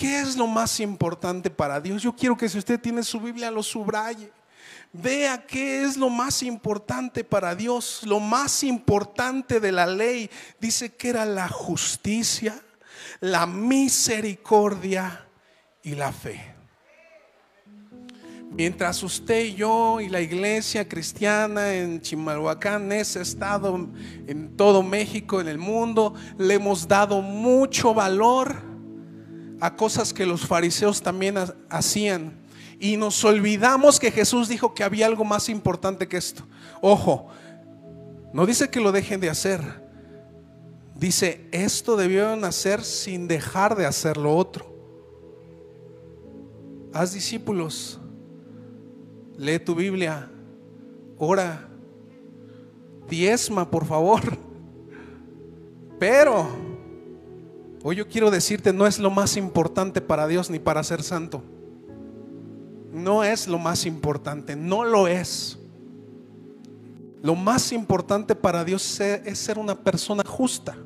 ¿Qué 0.00 0.18
es 0.18 0.34
lo 0.34 0.46
más 0.46 0.80
importante 0.80 1.50
para 1.50 1.78
Dios? 1.78 2.02
Yo 2.02 2.16
quiero 2.16 2.34
que 2.34 2.48
si 2.48 2.56
usted 2.56 2.80
tiene 2.80 3.02
su 3.02 3.20
Biblia 3.20 3.50
lo 3.50 3.62
subraye. 3.62 4.32
Vea 4.94 5.44
qué 5.46 5.84
es 5.84 5.98
lo 5.98 6.08
más 6.08 6.42
importante 6.42 7.22
para 7.22 7.54
Dios. 7.54 8.00
Lo 8.06 8.18
más 8.18 8.64
importante 8.64 9.60
de 9.60 9.72
la 9.72 9.86
ley 9.86 10.30
dice 10.58 10.94
que 10.96 11.10
era 11.10 11.26
la 11.26 11.50
justicia, 11.50 12.58
la 13.20 13.44
misericordia 13.44 15.28
y 15.82 15.94
la 15.94 16.12
fe. 16.12 16.54
Mientras 18.52 19.02
usted 19.02 19.44
y 19.44 19.54
yo 19.54 20.00
y 20.00 20.08
la 20.08 20.22
iglesia 20.22 20.88
cristiana 20.88 21.74
en 21.74 22.00
Chimalhuacán, 22.00 22.84
en 22.84 22.92
ese 22.92 23.20
estado, 23.20 23.86
en 24.26 24.56
todo 24.56 24.82
México, 24.82 25.42
en 25.42 25.48
el 25.48 25.58
mundo, 25.58 26.14
le 26.38 26.54
hemos 26.54 26.88
dado 26.88 27.20
mucho 27.20 27.92
valor 27.92 28.69
a 29.60 29.76
cosas 29.76 30.12
que 30.12 30.26
los 30.26 30.46
fariseos 30.46 31.02
también 31.02 31.36
hacían. 31.68 32.38
Y 32.78 32.96
nos 32.96 33.22
olvidamos 33.24 34.00
que 34.00 34.10
Jesús 34.10 34.48
dijo 34.48 34.74
que 34.74 34.82
había 34.82 35.06
algo 35.06 35.24
más 35.24 35.48
importante 35.48 36.08
que 36.08 36.16
esto. 36.16 36.44
Ojo, 36.80 37.28
no 38.32 38.46
dice 38.46 38.70
que 38.70 38.80
lo 38.80 38.90
dejen 38.90 39.20
de 39.20 39.28
hacer. 39.28 39.60
Dice, 40.94 41.46
esto 41.52 41.96
debieron 41.96 42.44
hacer 42.44 42.82
sin 42.82 43.28
dejar 43.28 43.76
de 43.76 43.86
hacer 43.86 44.16
lo 44.16 44.34
otro. 44.36 44.70
Haz 46.92 47.12
discípulos, 47.12 48.00
lee 49.36 49.58
tu 49.58 49.74
Biblia, 49.74 50.30
ora, 51.18 51.68
diezma, 53.08 53.70
por 53.70 53.86
favor. 53.86 54.20
Pero 55.98 56.69
Hoy 57.82 57.96
yo 57.96 58.08
quiero 58.08 58.30
decirte, 58.30 58.72
no 58.72 58.86
es 58.86 58.98
lo 58.98 59.10
más 59.10 59.36
importante 59.38 60.02
para 60.02 60.26
Dios 60.26 60.50
ni 60.50 60.58
para 60.58 60.82
ser 60.84 61.02
santo. 61.02 61.42
No 62.92 63.24
es 63.24 63.48
lo 63.48 63.58
más 63.58 63.86
importante, 63.86 64.54
no 64.54 64.84
lo 64.84 65.08
es. 65.08 65.58
Lo 67.22 67.34
más 67.34 67.72
importante 67.72 68.34
para 68.34 68.64
Dios 68.64 69.00
es 69.00 69.38
ser 69.38 69.58
una 69.58 69.74
persona 69.74 70.22
justa. 70.26 70.76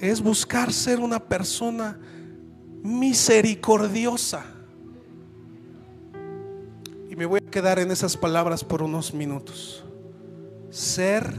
Es 0.00 0.20
buscar 0.20 0.72
ser 0.72 0.98
una 0.98 1.20
persona 1.20 1.98
misericordiosa. 2.82 4.44
Y 7.08 7.14
me 7.14 7.26
voy 7.26 7.40
a 7.46 7.50
quedar 7.50 7.78
en 7.78 7.92
esas 7.92 8.16
palabras 8.16 8.64
por 8.64 8.82
unos 8.82 9.14
minutos. 9.14 9.84
Ser 10.70 11.32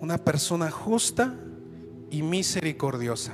una 0.00 0.16
persona 0.16 0.70
justa 0.70 1.34
y 2.12 2.22
misericordiosa. 2.22 3.32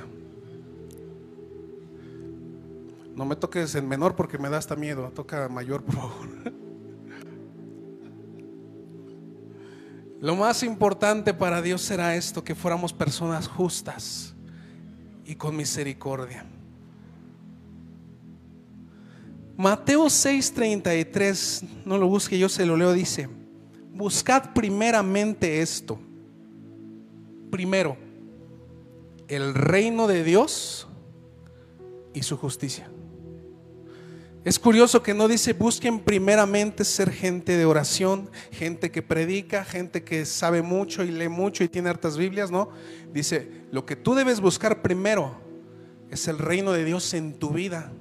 No 3.13 3.25
me 3.25 3.35
toques 3.35 3.75
en 3.75 3.87
menor 3.87 4.15
porque 4.15 4.37
me 4.37 4.49
da 4.49 4.57
hasta 4.57 4.77
miedo. 4.77 5.11
Toca 5.13 5.49
mayor, 5.49 5.83
por 5.83 5.95
favor. 5.95 6.29
Lo 10.21 10.35
más 10.35 10.63
importante 10.63 11.33
para 11.33 11.61
Dios 11.61 11.81
será 11.81 12.15
esto, 12.15 12.43
que 12.43 12.55
fuéramos 12.55 12.93
personas 12.93 13.47
justas 13.47 14.33
y 15.25 15.35
con 15.35 15.55
misericordia. 15.55 16.45
Mateo 19.57 20.05
6:33, 20.05 21.63
no 21.85 21.97
lo 21.97 22.07
busque, 22.07 22.39
yo 22.39 22.47
se 22.47 22.65
lo 22.65 22.77
leo, 22.77 22.93
dice, 22.93 23.27
buscad 23.93 24.53
primeramente 24.53 25.61
esto. 25.61 25.99
Primero 27.51 28.08
el 29.29 29.53
reino 29.53 30.07
de 30.07 30.23
Dios 30.23 30.87
y 32.13 32.23
su 32.23 32.35
justicia. 32.35 32.91
Es 34.43 34.57
curioso 34.57 35.03
que 35.03 35.13
no 35.13 35.27
dice 35.27 35.53
busquen 35.53 35.99
primeramente 35.99 36.83
ser 36.83 37.11
gente 37.11 37.55
de 37.55 37.65
oración, 37.65 38.29
gente 38.51 38.89
que 38.89 39.01
predica, 39.01 39.63
gente 39.63 40.03
que 40.03 40.25
sabe 40.25 40.61
mucho 40.61 41.03
y 41.03 41.11
lee 41.11 41.29
mucho 41.29 41.63
y 41.63 41.69
tiene 41.69 41.89
hartas 41.89 42.17
Biblias, 42.17 42.49
no. 42.49 42.69
Dice, 43.13 43.65
lo 43.71 43.85
que 43.85 43.95
tú 43.95 44.15
debes 44.15 44.39
buscar 44.41 44.81
primero 44.81 45.35
es 46.09 46.27
el 46.27 46.39
reino 46.39 46.71
de 46.71 46.83
Dios 46.83 47.13
en 47.13 47.37
tu 47.37 47.49
vida 47.49 47.91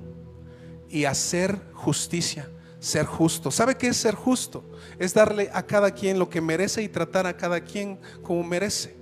y 0.89 1.05
hacer 1.05 1.61
justicia, 1.75 2.49
ser 2.79 3.05
justo. 3.05 3.51
¿Sabe 3.51 3.77
qué 3.77 3.89
es 3.89 3.97
ser 3.97 4.15
justo? 4.15 4.65
Es 4.99 5.13
darle 5.13 5.51
a 5.53 5.67
cada 5.67 5.91
quien 5.91 6.19
lo 6.19 6.31
que 6.31 6.41
merece 6.41 6.83
y 6.83 6.89
tratar 6.89 7.27
a 7.27 7.37
cada 7.37 7.61
quien 7.61 7.99
como 8.23 8.43
merece. 8.45 8.97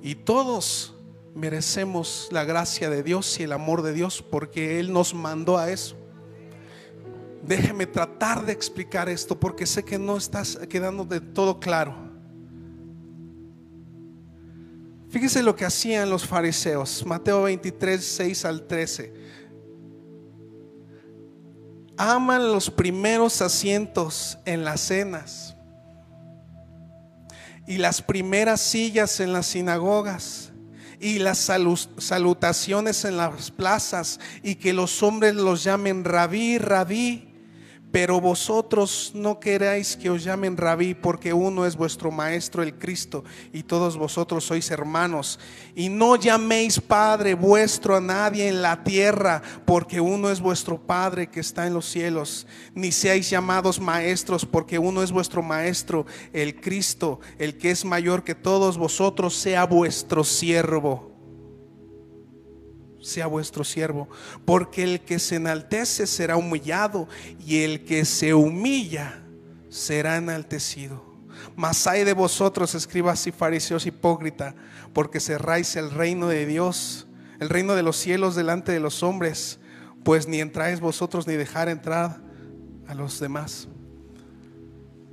Y 0.00 0.14
todos 0.14 0.97
merecemos 1.38 2.28
la 2.32 2.44
gracia 2.44 2.90
de 2.90 3.02
Dios 3.02 3.38
y 3.38 3.44
el 3.44 3.52
amor 3.52 3.82
de 3.82 3.92
Dios 3.92 4.22
porque 4.22 4.80
Él 4.80 4.92
nos 4.92 5.14
mandó 5.14 5.56
a 5.56 5.70
eso. 5.70 5.96
Déjeme 7.46 7.86
tratar 7.86 8.44
de 8.44 8.52
explicar 8.52 9.08
esto 9.08 9.38
porque 9.38 9.64
sé 9.64 9.84
que 9.84 9.98
no 9.98 10.16
estás 10.16 10.58
quedando 10.68 11.04
de 11.04 11.20
todo 11.20 11.60
claro. 11.60 11.94
Fíjese 15.08 15.42
lo 15.42 15.56
que 15.56 15.64
hacían 15.64 16.10
los 16.10 16.26
fariseos, 16.26 17.06
Mateo 17.06 17.44
23, 17.44 18.04
6 18.04 18.44
al 18.44 18.66
13. 18.66 19.14
Aman 21.96 22.52
los 22.52 22.70
primeros 22.70 23.40
asientos 23.40 24.38
en 24.44 24.64
las 24.64 24.80
cenas 24.80 25.56
y 27.66 27.78
las 27.78 28.02
primeras 28.02 28.60
sillas 28.60 29.20
en 29.20 29.32
las 29.32 29.46
sinagogas 29.46 30.47
y 31.00 31.18
las 31.18 31.38
salutaciones 31.98 33.04
en 33.04 33.16
las 33.16 33.50
plazas 33.50 34.18
y 34.42 34.56
que 34.56 34.72
los 34.72 35.02
hombres 35.02 35.34
los 35.34 35.64
llamen 35.64 36.04
rabí, 36.04 36.58
rabí. 36.58 37.27
Pero 37.90 38.20
vosotros 38.20 39.12
no 39.14 39.40
queráis 39.40 39.96
que 39.96 40.10
os 40.10 40.22
llamen 40.22 40.58
rabí, 40.58 40.94
porque 40.94 41.32
uno 41.32 41.64
es 41.64 41.74
vuestro 41.74 42.10
maestro, 42.10 42.62
el 42.62 42.74
Cristo, 42.78 43.24
y 43.50 43.62
todos 43.62 43.96
vosotros 43.96 44.44
sois 44.44 44.70
hermanos. 44.70 45.40
Y 45.74 45.88
no 45.88 46.16
llaméis 46.16 46.80
Padre 46.80 47.32
vuestro 47.34 47.96
a 47.96 48.00
nadie 48.00 48.48
en 48.48 48.60
la 48.60 48.84
tierra, 48.84 49.40
porque 49.64 50.00
uno 50.00 50.30
es 50.30 50.40
vuestro 50.40 50.78
Padre 50.78 51.28
que 51.28 51.40
está 51.40 51.66
en 51.66 51.72
los 51.72 51.86
cielos. 51.86 52.46
Ni 52.74 52.92
seáis 52.92 53.30
llamados 53.30 53.80
maestros, 53.80 54.44
porque 54.44 54.78
uno 54.78 55.02
es 55.02 55.10
vuestro 55.10 55.42
Maestro, 55.42 56.04
el 56.34 56.60
Cristo, 56.60 57.20
el 57.38 57.56
que 57.56 57.70
es 57.70 57.84
mayor 57.84 58.22
que 58.22 58.34
todos 58.34 58.76
vosotros, 58.76 59.34
sea 59.34 59.64
vuestro 59.64 60.24
siervo 60.24 61.07
sea 63.08 63.26
vuestro 63.26 63.64
siervo, 63.64 64.08
porque 64.44 64.84
el 64.84 65.00
que 65.00 65.18
se 65.18 65.36
enaltece 65.36 66.06
será 66.06 66.36
humillado 66.36 67.08
y 67.44 67.62
el 67.62 67.84
que 67.84 68.04
se 68.04 68.34
humilla 68.34 69.22
será 69.68 70.16
enaltecido. 70.16 71.04
Mas 71.56 71.86
hay 71.86 72.04
de 72.04 72.12
vosotros, 72.12 72.74
escribas 72.74 73.26
y 73.26 73.32
fariseos 73.32 73.86
hipócrita, 73.86 74.54
porque 74.92 75.20
cerráis 75.20 75.74
el 75.76 75.90
reino 75.90 76.28
de 76.28 76.46
Dios, 76.46 77.06
el 77.40 77.48
reino 77.48 77.74
de 77.74 77.82
los 77.82 77.96
cielos 77.96 78.34
delante 78.34 78.72
de 78.72 78.80
los 78.80 79.02
hombres, 79.02 79.58
pues 80.04 80.28
ni 80.28 80.40
entráis 80.40 80.80
vosotros 80.80 81.26
ni 81.26 81.34
dejar 81.34 81.68
entrar 81.68 82.20
a 82.86 82.94
los 82.94 83.18
demás. 83.20 83.68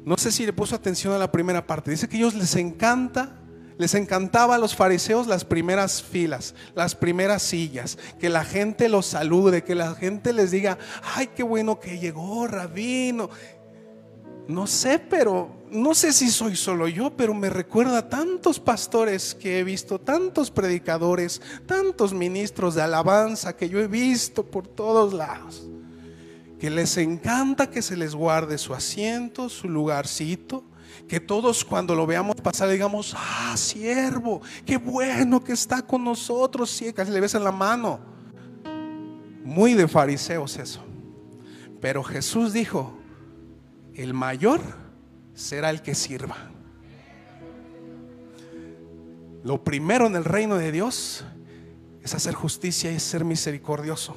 No 0.05 0.17
sé 0.17 0.31
si 0.31 0.45
le 0.45 0.53
puso 0.53 0.75
atención 0.75 1.13
a 1.13 1.17
la 1.17 1.31
primera 1.31 1.65
parte. 1.65 1.91
Dice 1.91 2.07
que 2.07 2.17
a 2.17 2.19
ellos 2.19 2.35
les 2.35 2.55
encanta 2.55 3.39
les 3.77 3.93
encantaba 3.93 4.55
a 4.55 4.57
los 4.57 4.75
fariseos 4.75 5.27
las 5.27 5.43
primeras 5.43 6.01
filas, 6.01 6.55
las 6.75 6.95
primeras 6.95 7.41
sillas, 7.43 7.97
que 8.19 8.29
la 8.29 8.45
gente 8.45 8.87
los 8.87 9.05
salude, 9.05 9.63
que 9.63 9.75
la 9.75 9.95
gente 9.95 10.31
les 10.31 10.51
diga, 10.51 10.77
ay, 11.15 11.29
qué 11.35 11.43
bueno 11.43 11.79
que 11.79 11.99
llegó, 11.99 12.47
rabino. 12.47 13.29
No 14.47 14.67
sé, 14.67 14.99
pero 14.99 15.65
no 15.71 15.93
sé 15.93 16.13
si 16.13 16.29
soy 16.29 16.55
solo 16.55 16.87
yo, 16.87 17.17
pero 17.17 17.33
me 17.33 17.49
recuerda 17.49 17.97
a 17.97 18.09
tantos 18.09 18.59
pastores 18.59 19.33
que 19.35 19.59
he 19.59 19.63
visto, 19.63 19.99
tantos 19.99 20.51
predicadores, 20.51 21.41
tantos 21.65 22.13
ministros 22.13 22.75
de 22.75 22.83
alabanza 22.83 23.57
que 23.57 23.67
yo 23.67 23.79
he 23.79 23.87
visto 23.87 24.45
por 24.45 24.67
todos 24.67 25.13
lados, 25.13 25.67
que 26.59 26.69
les 26.69 26.95
encanta 26.97 27.69
que 27.69 27.81
se 27.81 27.97
les 27.97 28.15
guarde 28.15 28.57
su 28.57 28.73
asiento, 28.73 29.49
su 29.49 29.67
lugarcito, 29.67 30.63
que 31.07 31.19
todos 31.19 31.63
cuando 31.63 31.95
lo 31.95 32.05
veamos 32.05 32.35
pasar 32.35 32.69
digamos, 32.69 33.15
ah, 33.17 33.55
siervo, 33.57 34.41
qué 34.65 34.77
bueno 34.77 35.43
que 35.43 35.53
está 35.53 35.81
con 35.81 36.03
nosotros, 36.03 36.69
sí, 36.69 36.91
casi 36.93 37.11
le 37.11 37.25
en 37.25 37.43
la 37.43 37.51
mano. 37.51 37.99
Muy 39.43 39.73
de 39.73 39.87
fariseos 39.87 40.57
eso. 40.57 40.83
Pero 41.79 42.03
Jesús 42.03 42.53
dijo, 42.53 42.97
el 43.93 44.13
mayor 44.13 44.61
será 45.33 45.69
el 45.69 45.81
que 45.81 45.93
sirva. 45.93 46.35
Lo 49.43 49.63
primero 49.63 50.07
en 50.07 50.15
el 50.15 50.25
reino 50.25 50.57
de 50.57 50.71
Dios 50.71 51.23
es 52.01 52.15
hacer 52.15 52.33
justicia 52.33 52.91
y 52.91 52.99
ser 52.99 53.23
misericordioso. 53.23 54.15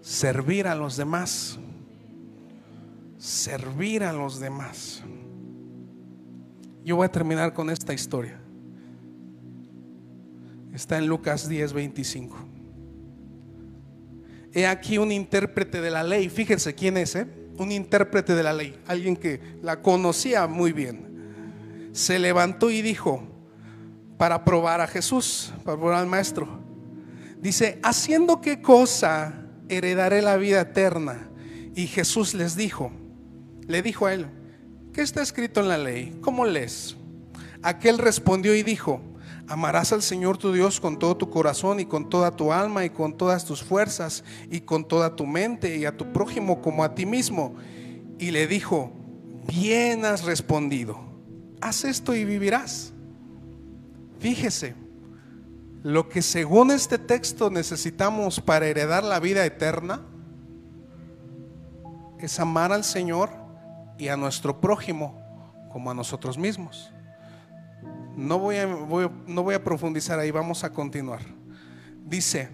Servir 0.00 0.68
a 0.68 0.76
los 0.76 0.96
demás 0.96 1.58
servir 3.18 4.04
a 4.04 4.12
los 4.12 4.40
demás. 4.40 5.02
Yo 6.84 6.96
voy 6.96 7.04
a 7.04 7.12
terminar 7.12 7.52
con 7.52 7.68
esta 7.68 7.92
historia. 7.92 8.40
Está 10.72 10.96
en 10.96 11.06
Lucas 11.06 11.48
10, 11.48 11.72
25. 11.72 12.36
He 14.54 14.66
aquí 14.66 14.96
un 14.96 15.12
intérprete 15.12 15.80
de 15.80 15.90
la 15.90 16.02
ley. 16.02 16.28
Fíjense 16.28 16.74
quién 16.74 16.96
es, 16.96 17.16
¿eh? 17.16 17.26
Un 17.58 17.72
intérprete 17.72 18.34
de 18.34 18.42
la 18.42 18.52
ley. 18.52 18.80
Alguien 18.86 19.16
que 19.16 19.40
la 19.62 19.82
conocía 19.82 20.46
muy 20.46 20.72
bien. 20.72 21.90
Se 21.92 22.18
levantó 22.18 22.70
y 22.70 22.80
dijo, 22.80 23.22
para 24.16 24.44
probar 24.44 24.80
a 24.80 24.86
Jesús, 24.86 25.52
para 25.64 25.76
probar 25.76 25.96
al 25.96 26.06
maestro. 26.06 26.48
Dice, 27.40 27.78
¿haciendo 27.82 28.40
qué 28.40 28.62
cosa 28.62 29.46
heredaré 29.68 30.22
la 30.22 30.36
vida 30.36 30.60
eterna? 30.60 31.28
Y 31.74 31.86
Jesús 31.86 32.34
les 32.34 32.56
dijo, 32.56 32.92
le 33.68 33.82
dijo 33.82 34.06
a 34.06 34.14
él, 34.14 34.26
¿qué 34.92 35.02
está 35.02 35.22
escrito 35.22 35.60
en 35.60 35.68
la 35.68 35.78
ley? 35.78 36.18
¿Cómo 36.22 36.44
lees? 36.44 36.96
Aquel 37.62 37.98
respondió 37.98 38.54
y 38.54 38.62
dijo, 38.62 39.00
amarás 39.46 39.92
al 39.92 40.02
Señor 40.02 40.38
tu 40.38 40.52
Dios 40.52 40.80
con 40.80 40.98
todo 40.98 41.16
tu 41.16 41.28
corazón 41.30 41.78
y 41.78 41.84
con 41.84 42.08
toda 42.08 42.34
tu 42.34 42.52
alma 42.52 42.84
y 42.84 42.90
con 42.90 43.16
todas 43.16 43.44
tus 43.44 43.62
fuerzas 43.62 44.24
y 44.50 44.62
con 44.62 44.88
toda 44.88 45.14
tu 45.14 45.26
mente 45.26 45.76
y 45.76 45.84
a 45.84 45.96
tu 45.96 46.12
prójimo 46.12 46.62
como 46.62 46.82
a 46.82 46.94
ti 46.94 47.04
mismo. 47.04 47.56
Y 48.18 48.30
le 48.30 48.46
dijo, 48.46 48.90
bien 49.46 50.06
has 50.06 50.24
respondido, 50.24 50.98
haz 51.60 51.84
esto 51.84 52.14
y 52.14 52.24
vivirás. 52.24 52.94
Fíjese, 54.18 54.74
lo 55.82 56.08
que 56.08 56.22
según 56.22 56.70
este 56.70 56.96
texto 56.96 57.50
necesitamos 57.50 58.40
para 58.40 58.66
heredar 58.66 59.04
la 59.04 59.20
vida 59.20 59.44
eterna 59.44 60.06
es 62.18 62.40
amar 62.40 62.72
al 62.72 62.82
Señor 62.82 63.47
y 63.98 64.08
a 64.08 64.16
nuestro 64.16 64.60
prójimo 64.60 65.20
como 65.70 65.90
a 65.90 65.94
nosotros 65.94 66.38
mismos. 66.38 66.90
No 68.16 68.38
voy 68.38 68.56
a, 68.56 68.66
no 68.66 69.42
voy 69.42 69.54
a 69.54 69.62
profundizar 69.62 70.18
ahí, 70.18 70.30
vamos 70.30 70.64
a 70.64 70.72
continuar. 70.72 71.20
Dice, 72.04 72.48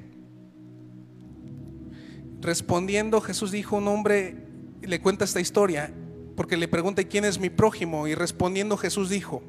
respondiendo 2.40 3.20
Jesús 3.20 3.50
dijo, 3.50 3.76
un 3.76 3.88
hombre 3.88 4.46
le 4.82 5.00
cuenta 5.00 5.24
esta 5.24 5.40
historia 5.40 5.92
porque 6.36 6.56
le 6.56 6.68
pregunta, 6.68 7.04
¿quién 7.04 7.24
es 7.24 7.38
mi 7.38 7.48
prójimo? 7.48 8.08
Y 8.08 8.14
respondiendo 8.14 8.76
Jesús 8.76 9.08
dijo, 9.08 9.42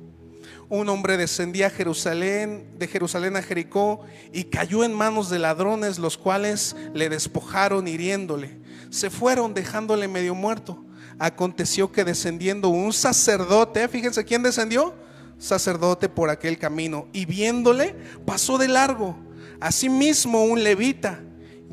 un 0.69 0.89
hombre 0.89 1.17
descendía 1.17 1.67
a 1.67 1.71
Jerusalén, 1.71 2.75
de 2.77 2.87
Jerusalén 2.87 3.35
a 3.35 3.41
Jericó, 3.41 4.01
y 4.31 4.45
cayó 4.45 4.83
en 4.83 4.93
manos 4.93 5.29
de 5.29 5.39
ladrones, 5.39 5.99
los 5.99 6.17
cuales 6.17 6.75
le 6.93 7.09
despojaron 7.09 7.87
hiriéndole. 7.87 8.59
Se 8.89 9.09
fueron 9.09 9.53
dejándole 9.53 10.07
medio 10.07 10.35
muerto 10.35 10.84
aconteció 11.19 11.91
que 11.91 12.03
descendiendo 12.03 12.69
un 12.69 12.93
sacerdote, 12.93 13.87
fíjense 13.87 14.25
quién 14.25 14.43
descendió, 14.43 14.93
sacerdote 15.37 16.09
por 16.09 16.29
aquel 16.29 16.57
camino, 16.57 17.07
y 17.13 17.25
viéndole 17.25 17.95
pasó 18.25 18.57
de 18.57 18.67
largo. 18.67 19.17
Asimismo 19.59 20.43
un 20.43 20.63
levita, 20.63 21.21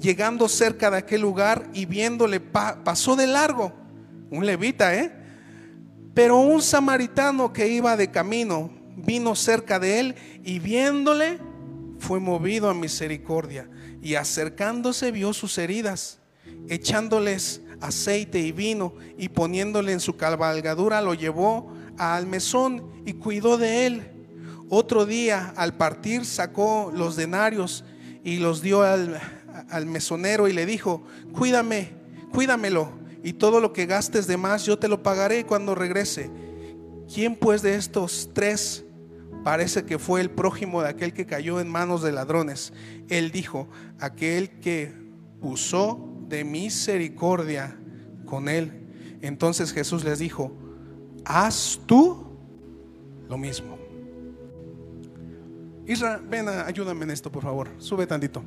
llegando 0.01 0.49
cerca 0.49 0.91
de 0.91 0.99
aquel 0.99 1.21
lugar 1.21 1.69
y 1.73 1.87
viéndole 1.87 2.41
pasó 2.41 3.17
de 3.17 3.27
largo. 3.27 3.73
Un 4.31 4.47
levita, 4.47 4.95
¿eh? 4.95 5.13
Pero 6.15 6.39
un 6.39 6.63
samaritano 6.63 7.53
que 7.53 7.69
iba 7.69 7.97
de 7.97 8.11
camino 8.11 8.71
vino 8.97 9.35
cerca 9.35 9.79
de 9.79 10.01
él 10.01 10.15
y 10.45 10.59
viéndole 10.59 11.39
fue 11.99 12.21
movido 12.21 12.69
a 12.69 12.75
misericordia 12.75 13.69
y 14.03 14.17
acercándose 14.17 15.13
vio 15.13 15.33
sus 15.33 15.57
heridas, 15.59 16.19
echándoles 16.69 17.62
aceite 17.83 18.39
y 18.39 18.53
vino 18.53 18.95
y 19.19 19.29
poniéndole 19.29 19.93
en 19.93 20.01
su 20.01 20.17
cabalgadura 20.17 21.03
lo 21.03 21.15
llevó 21.15 21.73
al 21.99 22.27
mesón 22.27 22.91
y 23.05 23.15
cuidó 23.15 23.59
de 23.59 23.87
él. 23.87 24.03
Otro 24.71 25.05
día 25.05 25.53
al 25.57 25.75
partir 25.75 26.25
sacó 26.25 26.91
los 26.95 27.17
denarios 27.17 27.85
y 28.25 28.39
los 28.39 28.63
dio 28.63 28.83
al, 28.83 29.21
al 29.69 29.87
mesonero 29.87 30.49
y 30.49 30.53
le 30.53 30.65
dijo, 30.65 31.03
cuídame, 31.33 31.91
cuídamelo 32.33 32.93
y 33.23 33.35
todo 33.35 33.61
lo 33.61 33.73
que 33.73 33.87
gastes 33.87 34.27
de 34.27 34.37
más 34.37 34.65
yo 34.65 34.79
te 34.79 34.89
lo 34.89 35.03
pagaré 35.03 35.45
cuando 35.45 35.75
regrese. 35.75 36.31
¿Quién 37.13 37.37
pues 37.37 37.63
de 37.63 37.75
estos 37.75 38.31
tres 38.33 38.85
parece 39.45 39.85
que 39.85 39.99
fue 39.99 40.21
el 40.21 40.31
prójimo 40.31 40.83
de 40.83 40.89
aquel 40.89 41.13
que 41.13 41.27
cayó 41.27 41.61
en 41.61 41.69
manos 41.69 42.03
de 42.03 42.13
ladrones? 42.13 42.73
Él 43.09 43.31
dijo, 43.31 43.69
aquel 44.01 44.61
que 44.61 44.95
usó 45.41 46.12
de 46.33 46.45
misericordia 46.45 47.77
con 48.25 48.49
él. 48.49 49.19
Entonces 49.21 49.71
Jesús 49.71 50.03
les 50.03 50.19
dijo, 50.19 50.51
haz 51.27 51.79
tú 51.85 52.39
lo 53.29 53.37
mismo. 53.37 53.79
Isra, 55.87 56.23
ven, 56.27 56.49
ayúdame 56.49 57.05
en 57.05 57.11
esto, 57.11 57.31
por 57.31 57.43
favor. 57.43 57.69
Sube 57.77 58.07
tantito. 58.07 58.43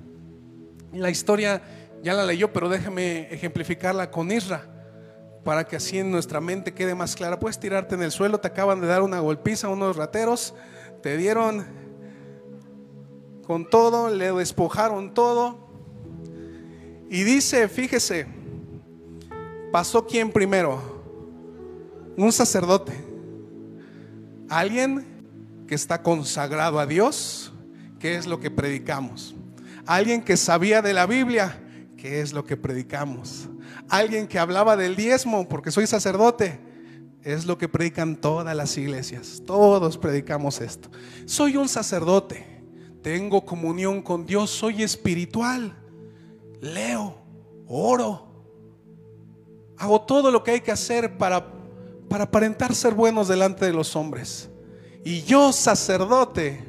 La 0.94 1.12
historia 1.12 1.62
ya 2.02 2.14
la 2.14 2.26
leyó, 2.26 2.52
pero 2.52 2.70
déjame 2.70 3.32
ejemplificarla 3.32 4.10
con 4.10 4.32
Isra 4.32 4.68
para 5.44 5.66
que 5.66 5.76
así 5.76 6.00
en 6.00 6.10
nuestra 6.10 6.42
mente 6.42 6.74
quede 6.74 6.96
más 6.96 7.16
clara. 7.16 7.40
Puedes 7.40 7.60
tirarte 7.60 7.94
en 7.94 8.02
el 8.02 8.10
suelo, 8.10 8.40
te 8.40 8.48
acaban 8.48 8.82
de 8.82 8.88
dar 8.88 9.04
una 9.04 9.20
golpiza 9.20 9.70
unos 9.70 9.96
rateros, 9.96 10.56
te 11.04 11.18
dieron 11.18 11.68
con 13.46 13.70
todo, 13.70 14.10
le 14.10 14.32
despojaron 14.32 15.14
todo, 15.14 15.65
y 17.10 17.24
dice, 17.24 17.68
fíjese, 17.68 18.26
pasó 19.72 20.06
quién 20.06 20.32
primero? 20.32 20.82
Un 22.18 22.32
sacerdote. 22.32 22.94
Alguien 24.50 25.06
que 25.68 25.76
está 25.76 26.02
consagrado 26.02 26.80
a 26.80 26.86
Dios, 26.86 27.54
que 28.00 28.16
es 28.16 28.26
lo 28.26 28.40
que 28.40 28.52
predicamos. 28.52 29.36
Alguien 29.86 30.24
que 30.24 30.38
sabía 30.38 30.82
de 30.82 30.94
la 30.94 31.06
Biblia, 31.06 31.62
que 31.98 32.22
es 32.22 32.34
lo 32.34 32.46
que 32.46 32.58
predicamos. 32.58 33.50
Alguien 33.90 34.28
que 34.28 34.40
hablaba 34.40 34.76
del 34.76 34.96
diezmo, 34.96 35.48
porque 35.48 35.72
soy 35.72 35.88
sacerdote, 35.88 36.60
es 37.22 37.46
lo 37.46 37.58
que 37.58 37.68
predican 37.68 38.16
todas 38.16 38.56
las 38.56 38.78
iglesias. 38.78 39.42
Todos 39.46 39.98
predicamos 39.98 40.62
esto. 40.62 40.90
Soy 41.26 41.58
un 41.58 41.68
sacerdote, 41.68 42.64
tengo 43.02 43.46
comunión 43.46 44.02
con 44.02 44.26
Dios, 44.26 44.50
soy 44.50 44.84
espiritual 44.84 45.76
leo, 46.62 47.16
oro, 47.68 48.26
hago 49.78 50.02
todo 50.02 50.32
lo 50.32 50.44
que 50.44 50.52
hay 50.52 50.62
que 50.62 50.72
hacer 50.72 51.18
para, 51.18 51.46
para 52.10 52.26
aparentar 52.26 52.74
ser 52.74 52.94
buenos 52.94 53.28
delante 53.28 53.66
de 53.66 53.74
los 53.74 53.96
hombres. 53.96 54.50
Y 55.04 55.22
yo, 55.24 55.52
sacerdote, 55.52 56.64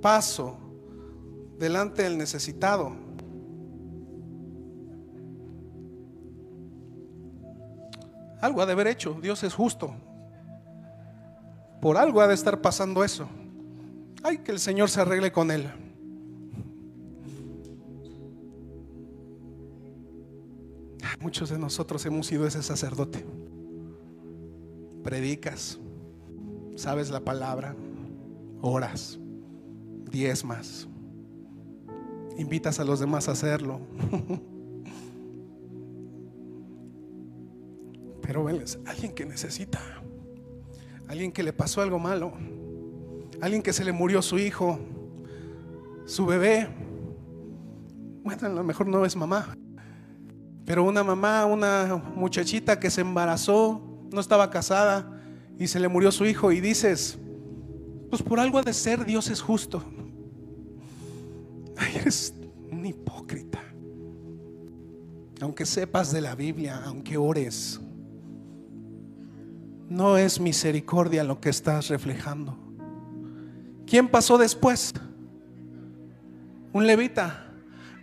paso 0.00 0.56
delante 1.58 2.02
del 2.02 2.16
necesitado. 2.16 2.92
Algo 8.40 8.62
ha 8.62 8.66
de 8.66 8.72
haber 8.72 8.86
hecho. 8.86 9.18
Dios 9.20 9.42
es 9.42 9.54
justo. 9.54 9.94
Por 11.80 11.96
algo 11.96 12.20
ha 12.20 12.26
de 12.26 12.34
estar 12.34 12.60
pasando 12.60 13.02
eso. 13.04 13.28
Ay, 14.22 14.38
que 14.38 14.52
el 14.52 14.58
Señor 14.58 14.88
se 14.88 15.00
arregle 15.00 15.32
con 15.32 15.50
él. 15.50 15.70
Muchos 21.20 21.50
de 21.50 21.58
nosotros 21.58 22.04
hemos 22.06 22.26
sido 22.26 22.46
ese 22.46 22.62
sacerdote. 22.62 23.24
Predicas, 25.02 25.78
sabes 26.74 27.10
la 27.10 27.20
palabra, 27.20 27.74
oras, 28.60 29.18
diezmas, 30.10 30.88
invitas 32.36 32.80
a 32.80 32.84
los 32.84 33.00
demás 33.00 33.28
a 33.28 33.32
hacerlo. 33.32 33.80
Pero 38.22 38.44
ven, 38.44 38.62
alguien 38.86 39.14
que 39.14 39.24
necesita, 39.24 39.80
alguien 41.08 41.32
que 41.32 41.42
le 41.42 41.52
pasó 41.52 41.80
algo 41.80 41.98
malo, 41.98 42.32
alguien 43.40 43.62
que 43.62 43.72
se 43.72 43.84
le 43.84 43.92
murió 43.92 44.20
su 44.20 44.38
hijo, 44.38 44.78
su 46.04 46.26
bebé. 46.26 46.68
Bueno, 48.24 48.46
a 48.46 48.50
lo 48.50 48.64
mejor 48.64 48.88
no 48.88 49.04
es 49.04 49.14
mamá, 49.14 49.56
pero 50.66 50.82
una 50.82 51.04
mamá, 51.04 51.46
una 51.46 52.02
muchachita 52.16 52.80
que 52.80 52.90
se 52.90 53.00
embarazó, 53.00 53.80
no 54.12 54.20
estaba 54.20 54.50
casada 54.50 55.22
y 55.58 55.68
se 55.68 55.78
le 55.78 55.86
murió 55.86 56.10
su 56.10 56.26
hijo 56.26 56.50
y 56.50 56.60
dices, 56.60 57.16
pues 58.10 58.20
por 58.20 58.40
algo 58.40 58.60
de 58.62 58.72
ser 58.72 59.04
Dios 59.04 59.30
es 59.30 59.40
justo. 59.40 59.82
Ay, 61.76 61.96
eres 62.00 62.34
un 62.72 62.84
hipócrita. 62.84 63.62
Aunque 65.40 65.64
sepas 65.64 66.10
de 66.12 66.20
la 66.20 66.34
Biblia, 66.34 66.82
aunque 66.84 67.16
ores, 67.16 67.80
no 69.88 70.16
es 70.16 70.40
misericordia 70.40 71.22
lo 71.22 71.40
que 71.40 71.50
estás 71.50 71.88
reflejando. 71.88 72.58
¿Quién 73.86 74.08
pasó 74.08 74.36
después? 74.36 74.92
Un 76.72 76.88
levita, 76.88 77.52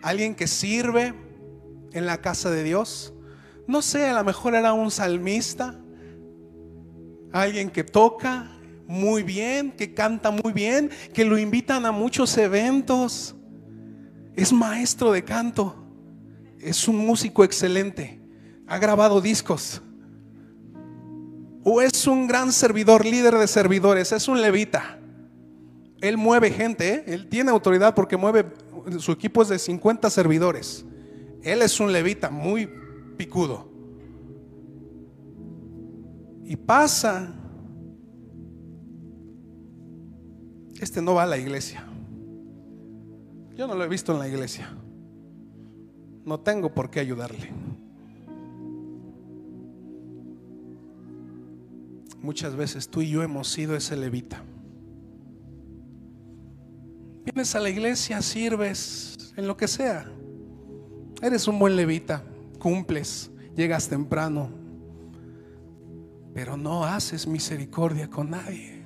alguien 0.02 0.34
que 0.34 0.48
sirve 0.48 1.14
en 1.94 2.06
la 2.06 2.22
casa 2.22 2.50
de 2.52 2.64
Dios. 2.64 3.14
No 3.68 3.82
sé, 3.82 4.08
a 4.08 4.14
lo 4.14 4.24
mejor 4.24 4.56
era 4.56 4.74
un 4.74 4.92
salmista, 4.92 5.80
alguien 7.32 7.70
que 7.70 7.84
toca 7.84 8.52
muy 8.88 9.24
bien, 9.24 9.72
que 9.72 9.94
canta 9.94 10.32
muy 10.32 10.52
bien, 10.52 10.90
que 11.14 11.24
lo 11.24 11.38
invitan 11.38 11.86
a 11.86 11.92
muchos 11.92 12.38
eventos. 12.38 13.36
Es 14.36 14.52
maestro 14.52 15.12
de 15.12 15.24
canto, 15.24 15.76
es 16.60 16.88
un 16.88 16.98
músico 16.98 17.44
excelente, 17.44 18.22
ha 18.68 18.78
grabado 18.78 19.22
discos 19.22 19.82
o 21.64 21.82
es 21.82 22.08
un 22.08 22.28
gran 22.28 22.52
servidor, 22.52 23.06
líder 23.06 23.36
de 23.36 23.48
servidores, 23.48 24.12
es 24.12 24.28
un 24.28 24.42
levita. 24.42 25.00
Él 26.02 26.18
mueve 26.18 26.52
gente, 26.52 26.94
¿eh? 26.94 27.04
él 27.08 27.30
tiene 27.30 27.52
autoridad 27.52 27.96
porque 27.96 28.18
mueve, 28.18 28.46
su 29.00 29.14
equipo 29.14 29.42
es 29.42 29.48
de 29.48 29.58
50 29.58 30.10
servidores. 30.10 30.86
Él 31.44 31.62
es 31.62 31.80
un 31.80 31.92
levita 31.92 32.30
muy 32.30 32.70
picudo. 33.18 33.68
Y 36.46 36.56
pasa, 36.56 37.34
este 40.80 41.02
no 41.02 41.16
va 41.16 41.24
a 41.24 41.28
la 41.28 41.38
iglesia. 41.38 41.86
Yo 43.56 43.68
no 43.68 43.76
lo 43.76 43.84
he 43.84 43.88
visto 43.88 44.14
en 44.14 44.20
la 44.20 44.28
iglesia. 44.28 44.74
No 46.26 46.40
tengo 46.40 46.74
por 46.74 46.90
qué 46.90 47.02
ayudarle. 47.02 47.52
Muchas 52.22 52.56
veces 52.56 52.88
tú 52.88 53.02
y 53.02 53.10
yo 53.10 53.22
hemos 53.22 53.50
sido 53.50 53.76
ese 53.76 53.98
levita. 53.98 54.42
Vienes 57.26 57.54
a 57.56 57.60
la 57.60 57.70
iglesia, 57.70 58.22
sirves, 58.22 59.34
en 59.36 59.48
lo 59.48 59.58
que 59.58 59.68
sea. 59.68 60.10
Eres 61.24 61.48
un 61.48 61.58
buen 61.58 61.76
levita, 61.76 62.24
cumples, 62.60 63.32
llegas 63.56 63.90
temprano, 63.90 64.50
pero 66.36 66.56
no 66.56 66.86
haces 66.86 67.26
misericordia 67.26 68.08
con 68.08 68.30
nadie. 68.30 68.84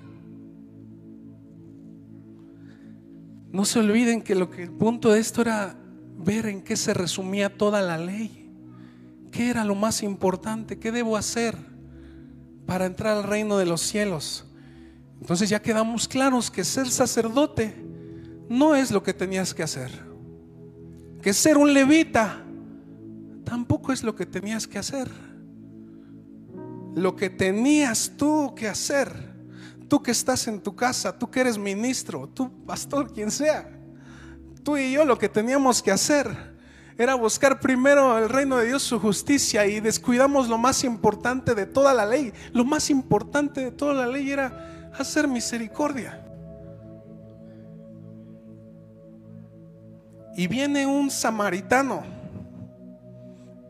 No 3.51 3.65
se 3.65 3.79
olviden 3.79 4.21
que 4.21 4.35
lo 4.35 4.49
que 4.49 4.63
el 4.63 4.71
punto 4.71 5.11
de 5.11 5.19
esto 5.19 5.41
era 5.41 5.75
ver 6.17 6.45
en 6.45 6.61
qué 6.61 6.77
se 6.77 6.93
resumía 6.93 7.57
toda 7.57 7.81
la 7.81 7.97
ley. 7.97 8.49
¿Qué 9.31 9.49
era 9.49 9.65
lo 9.65 9.75
más 9.75 10.01
importante? 10.01 10.79
¿Qué 10.79 10.93
debo 10.93 11.17
hacer? 11.17 11.57
para 12.67 12.85
entrar 12.85 13.17
al 13.17 13.23
reino 13.23 13.57
de 13.57 13.65
los 13.65 13.81
cielos. 13.81 14.45
Entonces 15.19 15.49
ya 15.49 15.59
quedamos 15.59 16.07
claros 16.07 16.51
que 16.51 16.63
ser 16.63 16.91
sacerdote 16.91 17.73
no 18.49 18.75
es 18.75 18.91
lo 18.91 19.01
que 19.01 19.13
tenías 19.13 19.53
que 19.55 19.63
hacer. 19.63 20.06
Ser 21.33 21.57
un 21.57 21.73
levita 21.73 22.41
tampoco 23.43 23.91
es 23.91 24.03
lo 24.03 24.15
que 24.15 24.25
tenías 24.25 24.67
que 24.67 24.79
hacer. 24.79 25.09
Lo 26.95 27.15
que 27.15 27.29
tenías 27.29 28.13
tú 28.17 28.53
que 28.55 28.67
hacer, 28.67 29.13
tú 29.87 30.01
que 30.01 30.11
estás 30.11 30.47
en 30.47 30.61
tu 30.61 30.75
casa, 30.75 31.17
tú 31.17 31.29
que 31.29 31.41
eres 31.41 31.57
ministro, 31.57 32.27
tú 32.27 32.65
pastor, 32.65 33.13
quien 33.13 33.29
sea, 33.31 33.69
tú 34.63 34.77
y 34.77 34.91
yo 34.91 35.05
lo 35.05 35.17
que 35.17 35.29
teníamos 35.29 35.81
que 35.81 35.91
hacer 35.91 36.57
era 36.97 37.13
buscar 37.13 37.59
primero 37.59 38.17
el 38.17 38.27
reino 38.27 38.57
de 38.57 38.67
Dios, 38.67 38.81
su 38.81 38.99
justicia, 38.99 39.67
y 39.67 39.79
descuidamos 39.79 40.49
lo 40.49 40.57
más 40.57 40.83
importante 40.83 41.53
de 41.53 41.67
toda 41.67 41.93
la 41.93 42.05
ley. 42.05 42.33
Lo 42.53 42.65
más 42.65 42.89
importante 42.89 43.61
de 43.61 43.71
toda 43.71 43.93
la 43.93 44.07
ley 44.07 44.31
era 44.31 44.89
hacer 44.97 45.27
misericordia. 45.27 46.26
Y 50.37 50.47
viene 50.47 50.85
un 50.85 51.11
samaritano 51.11 52.17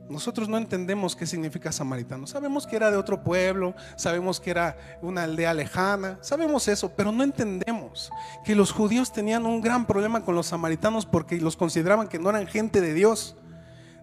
nosotros 0.10 0.48
no 0.48 0.58
entendemos 0.58 1.16
qué 1.16 1.26
significa 1.26 1.72
samaritano. 1.72 2.28
Sabemos 2.28 2.66
que 2.66 2.76
era 2.76 2.92
de 2.92 2.98
otro 2.98 3.24
pueblo, 3.24 3.76
sabemos 3.98 4.40
que 4.40 4.52
era 4.52 4.78
una 5.02 5.24
aldea 5.24 5.54
lejana, 5.54 6.18
sabemos 6.22 6.68
eso, 6.68 6.94
pero 6.96 7.12
no 7.12 7.24
entendemos 7.24 8.10
que 8.46 8.56
los 8.56 8.72
judíos 8.72 9.12
tenían 9.12 9.46
un 9.46 9.62
gran 9.62 9.86
problema 9.86 10.24
con 10.24 10.36
los 10.36 10.48
samaritanos 10.48 11.06
porque 11.06 11.40
los 11.42 11.58
consideraban 11.58 12.08
que 12.08 12.20
no 12.20 12.30
eran 12.30 12.48
gente 12.48 12.80
de 12.80 12.94
Dios. 12.94 13.36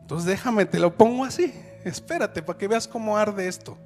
Entonces 0.01 0.27
déjame, 0.27 0.67
te 0.67 0.79
lo 0.79 0.95
pongo 0.95 1.25
así. 1.25 1.55
Espérate 1.85 2.43
para 2.43 2.59
que 2.59 2.69
veas 2.69 2.87
cómo 2.87 3.17
arde 3.17 3.49
esto. 3.49 3.79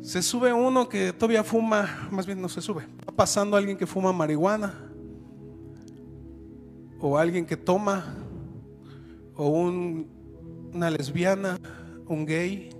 Se 0.00 0.22
sube 0.22 0.52
uno 0.52 0.88
que 0.88 1.12
todavía 1.12 1.42
fuma, 1.42 2.08
más 2.12 2.26
bien 2.26 2.40
no 2.40 2.48
se 2.48 2.62
sube. 2.62 2.86
Va 3.08 3.16
pasando 3.16 3.56
alguien 3.56 3.76
que 3.76 3.86
fuma 3.86 4.12
marihuana 4.12 4.85
o 7.00 7.18
alguien 7.18 7.46
que 7.46 7.56
toma 7.56 8.16
o 9.34 9.48
una 9.48 10.90
lesbiana, 10.90 11.58
un 12.06 12.24
gay, 12.24 12.70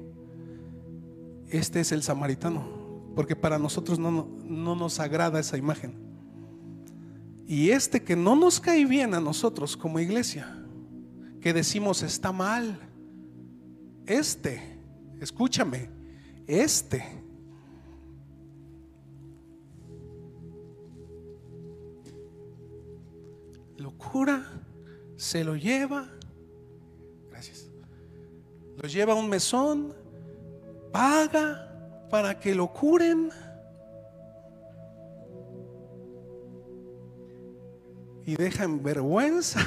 este 1.48 1.80
es 1.80 1.92
el 1.92 2.02
samaritano, 2.02 3.12
porque 3.14 3.36
para 3.36 3.58
nosotros 3.58 3.98
no, 3.98 4.28
no 4.44 4.74
nos 4.74 4.98
agrada 5.00 5.38
esa 5.38 5.56
imagen. 5.56 5.94
Y 7.46 7.70
este 7.70 8.02
que 8.02 8.16
no 8.16 8.34
nos 8.34 8.58
cae 8.58 8.84
bien 8.86 9.14
a 9.14 9.20
nosotros 9.20 9.76
como 9.76 10.00
iglesia, 10.00 10.64
que 11.40 11.52
decimos 11.52 12.02
está 12.02 12.32
mal, 12.32 12.80
este, 14.06 14.80
escúchame, 15.20 15.90
este 16.46 17.25
se 25.16 25.44
lo 25.44 25.56
lleva 25.56 26.16
lo 28.76 28.88
lleva 28.88 29.14
a 29.14 29.16
un 29.16 29.28
mesón, 29.28 29.94
paga 30.92 32.06
para 32.10 32.38
que 32.38 32.54
lo 32.54 32.72
curen. 32.72 33.30
Y 38.24 38.34
deja 38.34 38.64
en 38.64 38.82
vergüenza 38.82 39.60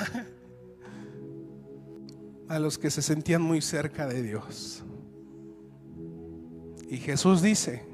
a 2.48 2.60
los 2.60 2.78
que 2.78 2.92
se 2.92 3.02
sentían 3.02 3.42
muy 3.42 3.62
cerca 3.62 4.06
de 4.06 4.22
Dios. 4.22 4.84
Y 6.88 6.98
Jesús 6.98 7.42
dice, 7.42 7.86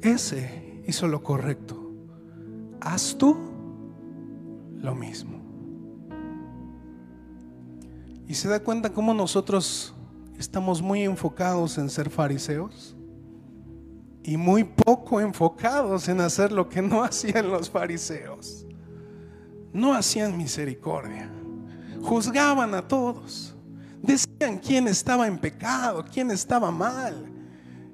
ese 0.00 0.82
hizo 0.86 1.08
lo 1.08 1.22
correcto. 1.22 1.92
Haz 2.80 3.16
tú 3.18 3.36
lo 4.76 4.94
mismo. 4.94 5.37
Y 8.28 8.34
se 8.34 8.48
da 8.48 8.60
cuenta 8.60 8.90
cómo 8.90 9.12
nosotros 9.12 9.94
estamos 10.38 10.80
muy 10.80 11.02
enfocados 11.02 11.78
en 11.78 11.90
ser 11.90 12.10
fariseos 12.10 12.94
y 14.22 14.36
muy 14.36 14.62
poco 14.62 15.20
enfocados 15.20 16.06
en 16.08 16.20
hacer 16.20 16.52
lo 16.52 16.68
que 16.68 16.82
no 16.82 17.02
hacían 17.04 17.50
los 17.50 17.68
fariseos. 17.68 18.66
No 19.72 19.94
hacían 19.94 20.36
misericordia, 20.36 21.30
juzgaban 22.02 22.74
a 22.74 22.86
todos, 22.86 23.54
Decían 24.02 24.58
quién 24.58 24.86
estaba 24.86 25.26
en 25.26 25.38
pecado, 25.38 26.04
quién 26.12 26.30
estaba 26.30 26.70
mal. 26.70 27.26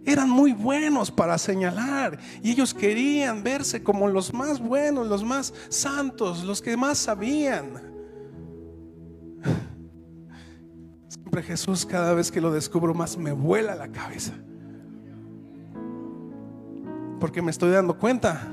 Eran 0.05 0.29
muy 0.29 0.53
buenos 0.53 1.11
para 1.11 1.39
señalar 1.39 2.19
y 2.43 2.51
ellos 2.51 2.75
querían 2.75 3.43
verse 3.43 3.83
como 3.83 4.07
los 4.07 4.35
más 4.35 4.61
buenos, 4.61 5.07
los 5.07 5.25
más 5.25 5.55
santos, 5.71 6.45
los 6.45 6.61
que 6.61 6.77
más 6.77 6.99
sabían. 6.99 7.94
Jesús 11.43 11.85
cada 11.87 12.15
vez 12.15 12.31
que 12.31 12.41
lo 12.41 12.53
descubro 12.53 12.95
más 12.95 13.17
me 13.17 13.33
vuela 13.33 13.75
la 13.75 13.89
cabeza. 13.89 14.33
Porque 17.21 17.43
me 17.43 17.51
estoy 17.51 17.71
dando 17.71 17.99
cuenta 17.99 18.49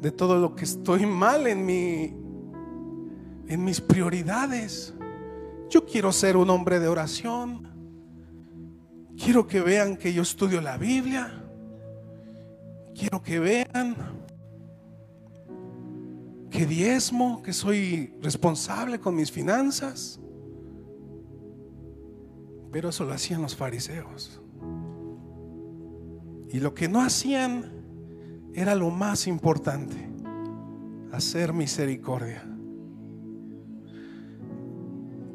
de 0.00 0.10
todo 0.10 0.38
lo 0.38 0.54
que 0.54 0.64
estoy 0.64 1.06
mal 1.06 1.46
en 1.46 1.64
mi 1.64 2.24
en 3.46 3.64
mis 3.64 3.80
prioridades. 3.80 4.94
Yo 5.68 5.84
quiero 5.84 6.12
ser 6.12 6.36
un 6.36 6.50
hombre 6.50 6.80
de 6.80 6.88
oración. 6.88 7.68
Quiero 9.16 9.46
que 9.46 9.60
vean 9.60 9.96
que 9.96 10.12
yo 10.12 10.22
estudio 10.22 10.60
la 10.60 10.76
Biblia. 10.76 11.42
Quiero 12.94 13.22
que 13.22 13.38
vean 13.38 13.96
que 16.50 16.66
diezmo, 16.66 17.42
que 17.42 17.52
soy 17.52 18.14
responsable 18.22 19.00
con 19.00 19.16
mis 19.16 19.30
finanzas. 19.30 20.20
Pero 22.74 22.90
eso 22.90 23.06
lo 23.06 23.14
hacían 23.14 23.40
los 23.40 23.56
fariseos. 23.56 24.38
Y 26.50 26.60
lo 26.60 26.74
que 26.74 26.90
no 26.90 27.00
hacían 27.00 27.72
era 28.52 28.74
lo 28.74 28.90
más 28.90 29.26
importante, 29.26 29.96
hacer 31.10 31.54
misericordia 31.54 32.44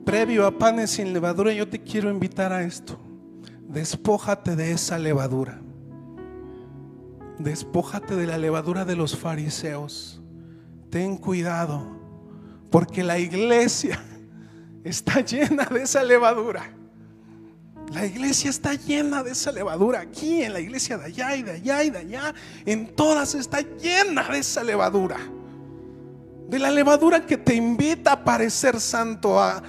previo 0.10 0.48
a 0.48 0.58
panes 0.58 0.90
sin 0.90 1.14
levadura, 1.14 1.54
yo 1.54 1.70
te 1.70 1.84
quiero 1.84 2.10
invitar 2.10 2.52
a 2.52 2.64
esto. 2.64 3.00
Despójate 3.68 4.56
de 4.56 4.72
esa 4.72 4.98
levadura. 4.98 5.62
Despójate 7.38 8.16
de 8.16 8.26
la 8.26 8.40
levadura 8.40 8.86
de 8.86 8.96
los 8.96 9.16
fariseos. 9.16 10.20
Ten 10.90 11.16
cuidado, 11.16 11.86
porque 12.72 13.04
la 13.04 13.20
iglesia 13.20 14.04
está 14.84 15.22
llena 15.22 15.66
de 15.66 15.84
esa 15.84 16.04
levadura. 16.04 16.74
La 17.92 18.06
iglesia 18.06 18.52
está 18.52 18.76
llena 18.76 19.24
de 19.24 19.32
esa 19.32 19.52
levadura. 19.52 20.02
Aquí, 20.02 20.44
en 20.44 20.54
la 20.54 20.60
iglesia 20.60 20.98
de 20.98 21.06
allá 21.06 21.36
y 21.36 21.44
de 21.44 21.52
allá 21.52 21.84
y 21.84 21.90
de 21.90 21.98
allá, 22.00 22.34
en 22.66 22.96
todas 22.96 23.34
está 23.34 23.62
llena 23.62 24.30
de 24.30 24.40
esa 24.40 24.64
levadura. 24.64 25.18
De 26.48 26.60
la 26.60 26.70
levadura 26.70 27.26
que 27.26 27.38
te 27.38 27.56
invita 27.56 28.14
a 28.14 28.24
parecer 28.24 28.80
santo, 28.80 29.40
a, 29.40 29.64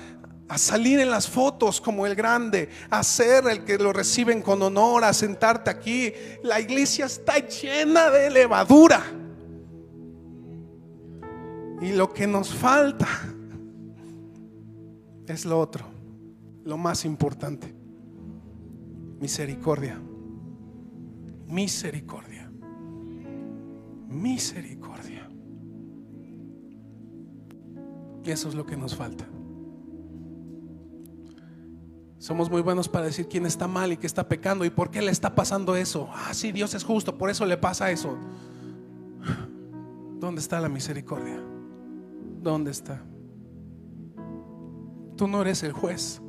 a 0.48 0.58
salir 0.58 1.00
en 1.00 1.10
las 1.10 1.28
fotos 1.28 1.80
como 1.80 2.06
el 2.06 2.14
grande, 2.14 2.68
a 2.90 3.02
ser 3.02 3.46
el 3.48 3.64
que 3.64 3.78
lo 3.78 3.92
reciben 3.92 4.42
con 4.42 4.60
honor, 4.62 5.04
a 5.04 5.14
sentarte 5.14 5.70
aquí. 5.70 6.12
La 6.42 6.60
iglesia 6.60 7.06
está 7.06 7.38
llena 7.38 8.10
de 8.10 8.28
levadura. 8.28 9.02
Y 11.80 11.92
lo 11.92 12.12
que 12.12 12.26
nos 12.26 12.52
falta 12.52 13.08
es 15.26 15.46
lo 15.46 15.58
otro, 15.58 15.86
lo 16.64 16.76
más 16.76 17.06
importante. 17.06 17.79
Misericordia. 19.20 20.00
Misericordia. 21.46 22.50
Misericordia. 24.08 25.28
Eso 28.24 28.48
es 28.48 28.54
lo 28.54 28.64
que 28.64 28.76
nos 28.76 28.96
falta. 28.96 29.26
Somos 32.18 32.50
muy 32.50 32.62
buenos 32.62 32.88
para 32.88 33.06
decir 33.06 33.28
quién 33.28 33.44
está 33.44 33.68
mal 33.68 33.92
y 33.92 33.96
qué 33.96 34.06
está 34.06 34.28
pecando 34.28 34.64
y 34.64 34.70
por 34.70 34.90
qué 34.90 35.02
le 35.02 35.10
está 35.10 35.34
pasando 35.34 35.76
eso. 35.76 36.08
Ah, 36.12 36.32
sí, 36.32 36.52
Dios 36.52 36.74
es 36.74 36.84
justo, 36.84 37.16
por 37.16 37.30
eso 37.30 37.44
le 37.44 37.56
pasa 37.56 37.90
eso. 37.90 38.16
¿Dónde 40.18 40.40
está 40.40 40.60
la 40.60 40.68
misericordia? 40.68 41.42
¿Dónde 42.42 42.70
está? 42.70 43.02
Tú 45.16 45.28
no 45.28 45.42
eres 45.42 45.62
el 45.62 45.72
juez. 45.72 46.22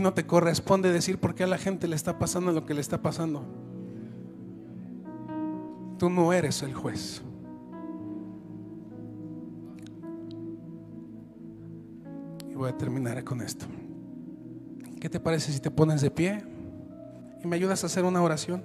No 0.00 0.12
te 0.12 0.26
corresponde 0.26 0.92
decir 0.92 1.18
por 1.18 1.34
qué 1.34 1.44
a 1.44 1.46
la 1.46 1.58
gente 1.58 1.88
le 1.88 1.96
está 1.96 2.18
pasando 2.18 2.52
lo 2.52 2.66
que 2.66 2.74
le 2.74 2.80
está 2.80 3.02
pasando. 3.02 3.44
Tú 5.98 6.10
no 6.10 6.32
eres 6.32 6.62
el 6.62 6.74
juez. 6.74 7.22
Y 12.50 12.54
voy 12.54 12.70
a 12.70 12.76
terminar 12.76 13.22
con 13.24 13.40
esto. 13.40 13.66
¿Qué 15.00 15.08
te 15.08 15.20
parece 15.20 15.52
si 15.52 15.60
te 15.60 15.70
pones 15.70 16.00
de 16.00 16.10
pie 16.10 16.44
y 17.42 17.46
me 17.46 17.56
ayudas 17.56 17.82
a 17.82 17.86
hacer 17.86 18.04
una 18.04 18.22
oración? 18.22 18.62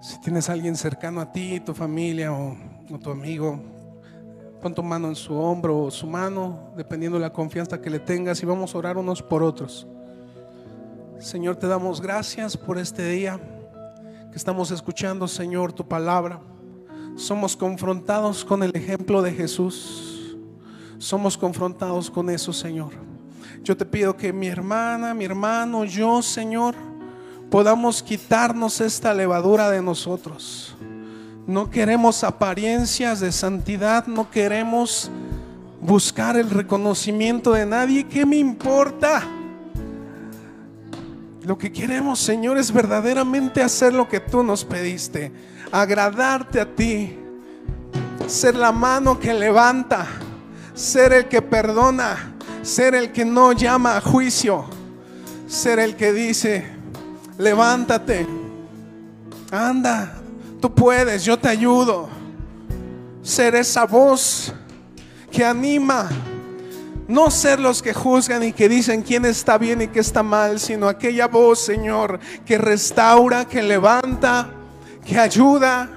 Si 0.00 0.20
tienes 0.20 0.48
a 0.48 0.52
alguien 0.52 0.76
cercano 0.76 1.20
a 1.20 1.32
ti, 1.32 1.60
tu 1.60 1.74
familia 1.74 2.32
o, 2.32 2.56
tu 3.02 3.10
amigo, 3.10 3.60
pon 4.60 4.74
tu 4.74 4.82
mano 4.82 5.08
en 5.08 5.16
su 5.16 5.34
hombro 5.34 5.84
o 5.84 5.90
su 5.90 6.06
mano, 6.06 6.72
dependiendo 6.76 7.18
de 7.18 7.22
la 7.22 7.32
confianza 7.32 7.80
que 7.80 7.90
le 7.90 7.98
tengas, 7.98 8.42
y 8.42 8.46
vamos 8.46 8.74
a 8.74 8.78
orar 8.78 8.96
unos 8.96 9.22
por 9.22 9.42
otros. 9.42 9.86
Señor, 11.18 11.56
te 11.56 11.66
damos 11.66 12.00
gracias 12.00 12.56
por 12.56 12.78
este 12.78 13.08
día 13.08 13.40
que 14.30 14.36
estamos 14.36 14.70
escuchando, 14.70 15.26
Señor, 15.26 15.72
tu 15.72 15.86
palabra 15.86 16.40
somos 17.20 17.54
confrontados 17.54 18.44
con 18.46 18.62
el 18.62 18.74
ejemplo 18.74 19.20
de 19.20 19.32
Jesús. 19.32 20.36
Somos 20.98 21.36
confrontados 21.36 22.10
con 22.10 22.30
eso, 22.30 22.50
Señor. 22.50 22.92
Yo 23.62 23.76
te 23.76 23.84
pido 23.84 24.16
que 24.16 24.32
mi 24.32 24.46
hermana, 24.46 25.12
mi 25.12 25.26
hermano, 25.26 25.84
yo, 25.84 26.22
Señor, 26.22 26.74
podamos 27.50 28.02
quitarnos 28.02 28.80
esta 28.80 29.12
levadura 29.12 29.70
de 29.70 29.82
nosotros. 29.82 30.74
No 31.50 31.68
queremos 31.68 32.22
apariencias 32.22 33.18
de 33.18 33.32
santidad, 33.32 34.06
no 34.06 34.30
queremos 34.30 35.10
buscar 35.80 36.36
el 36.36 36.48
reconocimiento 36.48 37.54
de 37.54 37.66
nadie. 37.66 38.06
¿Qué 38.06 38.24
me 38.24 38.36
importa? 38.36 39.24
Lo 41.42 41.58
que 41.58 41.72
queremos, 41.72 42.20
Señor, 42.20 42.56
es 42.56 42.70
verdaderamente 42.70 43.64
hacer 43.64 43.92
lo 43.92 44.08
que 44.08 44.20
tú 44.20 44.44
nos 44.44 44.64
pediste 44.64 45.32
agradarte 45.72 46.60
a 46.60 46.72
ti, 46.72 47.18
ser 48.28 48.54
la 48.54 48.70
mano 48.70 49.18
que 49.18 49.34
levanta, 49.34 50.06
ser 50.72 51.12
el 51.12 51.26
que 51.26 51.42
perdona, 51.42 52.32
ser 52.62 52.94
el 52.94 53.10
que 53.10 53.24
no 53.24 53.50
llama 53.50 53.96
a 53.96 54.00
juicio, 54.00 54.66
ser 55.48 55.80
el 55.80 55.96
que 55.96 56.12
dice, 56.12 56.64
levántate, 57.38 58.24
anda, 59.50 60.19
tú 60.60 60.72
puedes, 60.72 61.24
yo 61.24 61.38
te 61.38 61.48
ayudo, 61.48 62.08
ser 63.22 63.54
esa 63.54 63.86
voz 63.86 64.52
que 65.30 65.44
anima. 65.44 66.08
No 67.08 67.28
ser 67.28 67.58
los 67.58 67.82
que 67.82 67.92
juzgan 67.92 68.44
y 68.44 68.52
que 68.52 68.68
dicen 68.68 69.02
quién 69.02 69.24
está 69.24 69.58
bien 69.58 69.82
y 69.82 69.88
qué 69.88 69.98
está 69.98 70.22
mal, 70.22 70.60
sino 70.60 70.88
aquella 70.88 71.26
voz, 71.26 71.58
Señor, 71.58 72.20
que 72.46 72.56
restaura, 72.56 73.46
que 73.46 73.64
levanta, 73.64 74.48
que 75.04 75.18
ayuda. 75.18 75.90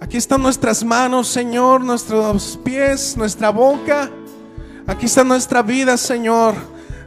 Aquí 0.00 0.16
están 0.16 0.42
nuestras 0.42 0.84
manos, 0.84 1.26
Señor, 1.26 1.80
nuestros 1.80 2.56
pies, 2.62 3.16
nuestra 3.16 3.50
boca. 3.50 4.08
Aquí 4.86 5.06
está 5.06 5.24
nuestra 5.24 5.60
vida, 5.60 5.96
Señor. 5.96 6.54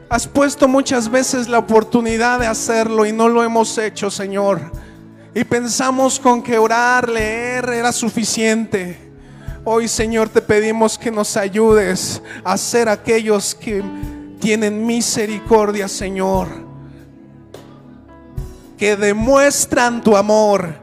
Has 0.09 0.28
puesto 0.28 0.67
muchas 0.67 1.09
veces 1.09 1.47
la 1.47 1.59
oportunidad 1.59 2.41
de 2.41 2.47
hacerlo 2.47 3.05
y 3.05 3.13
no 3.13 3.30
lo 3.30 3.43
hemos 3.43 3.78
hecho, 3.78 4.11
Señor. 4.11 4.59
Y 5.34 5.44
pensamos 5.44 6.20
con 6.20 6.42
que 6.42 6.58
orar, 6.58 7.08
leer 7.08 7.70
era 7.70 7.92
suficiente. 7.92 9.12
Hoy, 9.64 9.88
Señor, 9.88 10.30
te 10.30 10.42
pedimos 10.42 10.98
que 10.98 11.12
nos 11.12 11.38
ayudes 11.38 12.22
a 12.44 12.58
ser 12.58 12.90
aquellos 12.90 13.56
que 13.56 13.84
tienen 14.40 14.86
misericordia, 14.86 15.88
Señor 15.88 16.72
que 18.82 18.98
demuestran 18.98 20.02
tu 20.02 20.18
amor. 20.18 20.74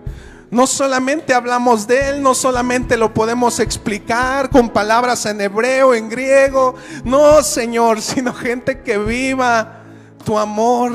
No 0.53 0.69
solamente 0.69 1.35
hablamos 1.35 1.85
de 1.89 2.11
Él, 2.11 2.23
no 2.23 2.33
solamente 2.33 2.97
lo 2.97 3.13
podemos 3.13 3.59
explicar 3.59 4.51
con 4.51 4.69
palabras 4.69 5.27
en 5.27 5.41
hebreo, 5.41 5.93
en 5.93 6.09
griego, 6.09 6.77
no 7.03 7.43
Señor, 7.43 8.01
sino 8.03 8.33
gente 8.33 8.83
que 8.83 8.99
viva 8.99 9.83
tu 10.25 10.39
amor, 10.39 10.93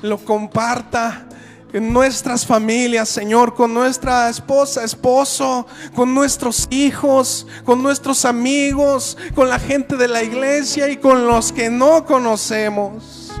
lo 0.00 0.16
comparta 0.18 1.26
en 1.72 1.92
nuestras 1.92 2.44
familias, 2.46 3.08
Señor, 3.08 3.54
con 3.54 3.72
nuestra 3.72 4.28
esposa, 4.28 4.84
esposo, 4.84 5.66
con 5.94 6.14
nuestros 6.14 6.68
hijos, 6.70 7.46
con 7.64 7.82
nuestros 7.82 8.24
amigos, 8.24 9.16
con 9.34 9.48
la 9.48 9.58
gente 9.58 9.96
de 9.96 10.08
la 10.08 10.22
iglesia 10.22 10.88
y 10.90 10.98
con 10.98 11.26
los 11.26 11.52
que 11.52 11.70
no 11.70 12.04
conocemos. 12.04 13.32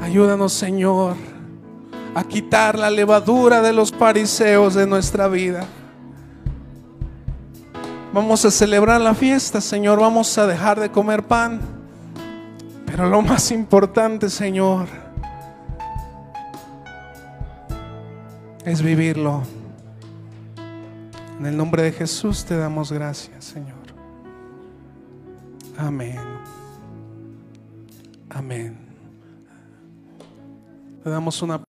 Ayúdanos, 0.00 0.52
Señor, 0.52 1.16
a 2.14 2.22
quitar 2.24 2.78
la 2.78 2.90
levadura 2.90 3.60
de 3.62 3.72
los 3.72 3.90
fariseos 3.90 4.74
de 4.74 4.86
nuestra 4.86 5.28
vida. 5.28 5.66
Vamos 8.12 8.44
a 8.44 8.50
celebrar 8.52 9.00
la 9.00 9.14
fiesta, 9.14 9.60
Señor. 9.60 9.98
Vamos 9.98 10.38
a 10.38 10.46
dejar 10.46 10.78
de 10.78 10.92
comer 10.92 11.24
pan. 11.24 11.60
Pero 12.86 13.08
lo 13.08 13.22
más 13.22 13.50
importante, 13.50 14.30
Señor, 14.30 14.86
es 18.64 18.82
vivirlo. 18.82 19.42
En 21.38 21.46
el 21.46 21.56
nombre 21.56 21.82
de 21.82 21.92
Jesús 21.92 22.44
te 22.44 22.56
damos 22.56 22.92
gracias, 22.92 23.44
Señor. 23.44 23.74
Amén. 25.76 26.20
Amén. 28.30 28.78
Le 31.04 31.10
damos 31.10 31.42
una 31.42 31.60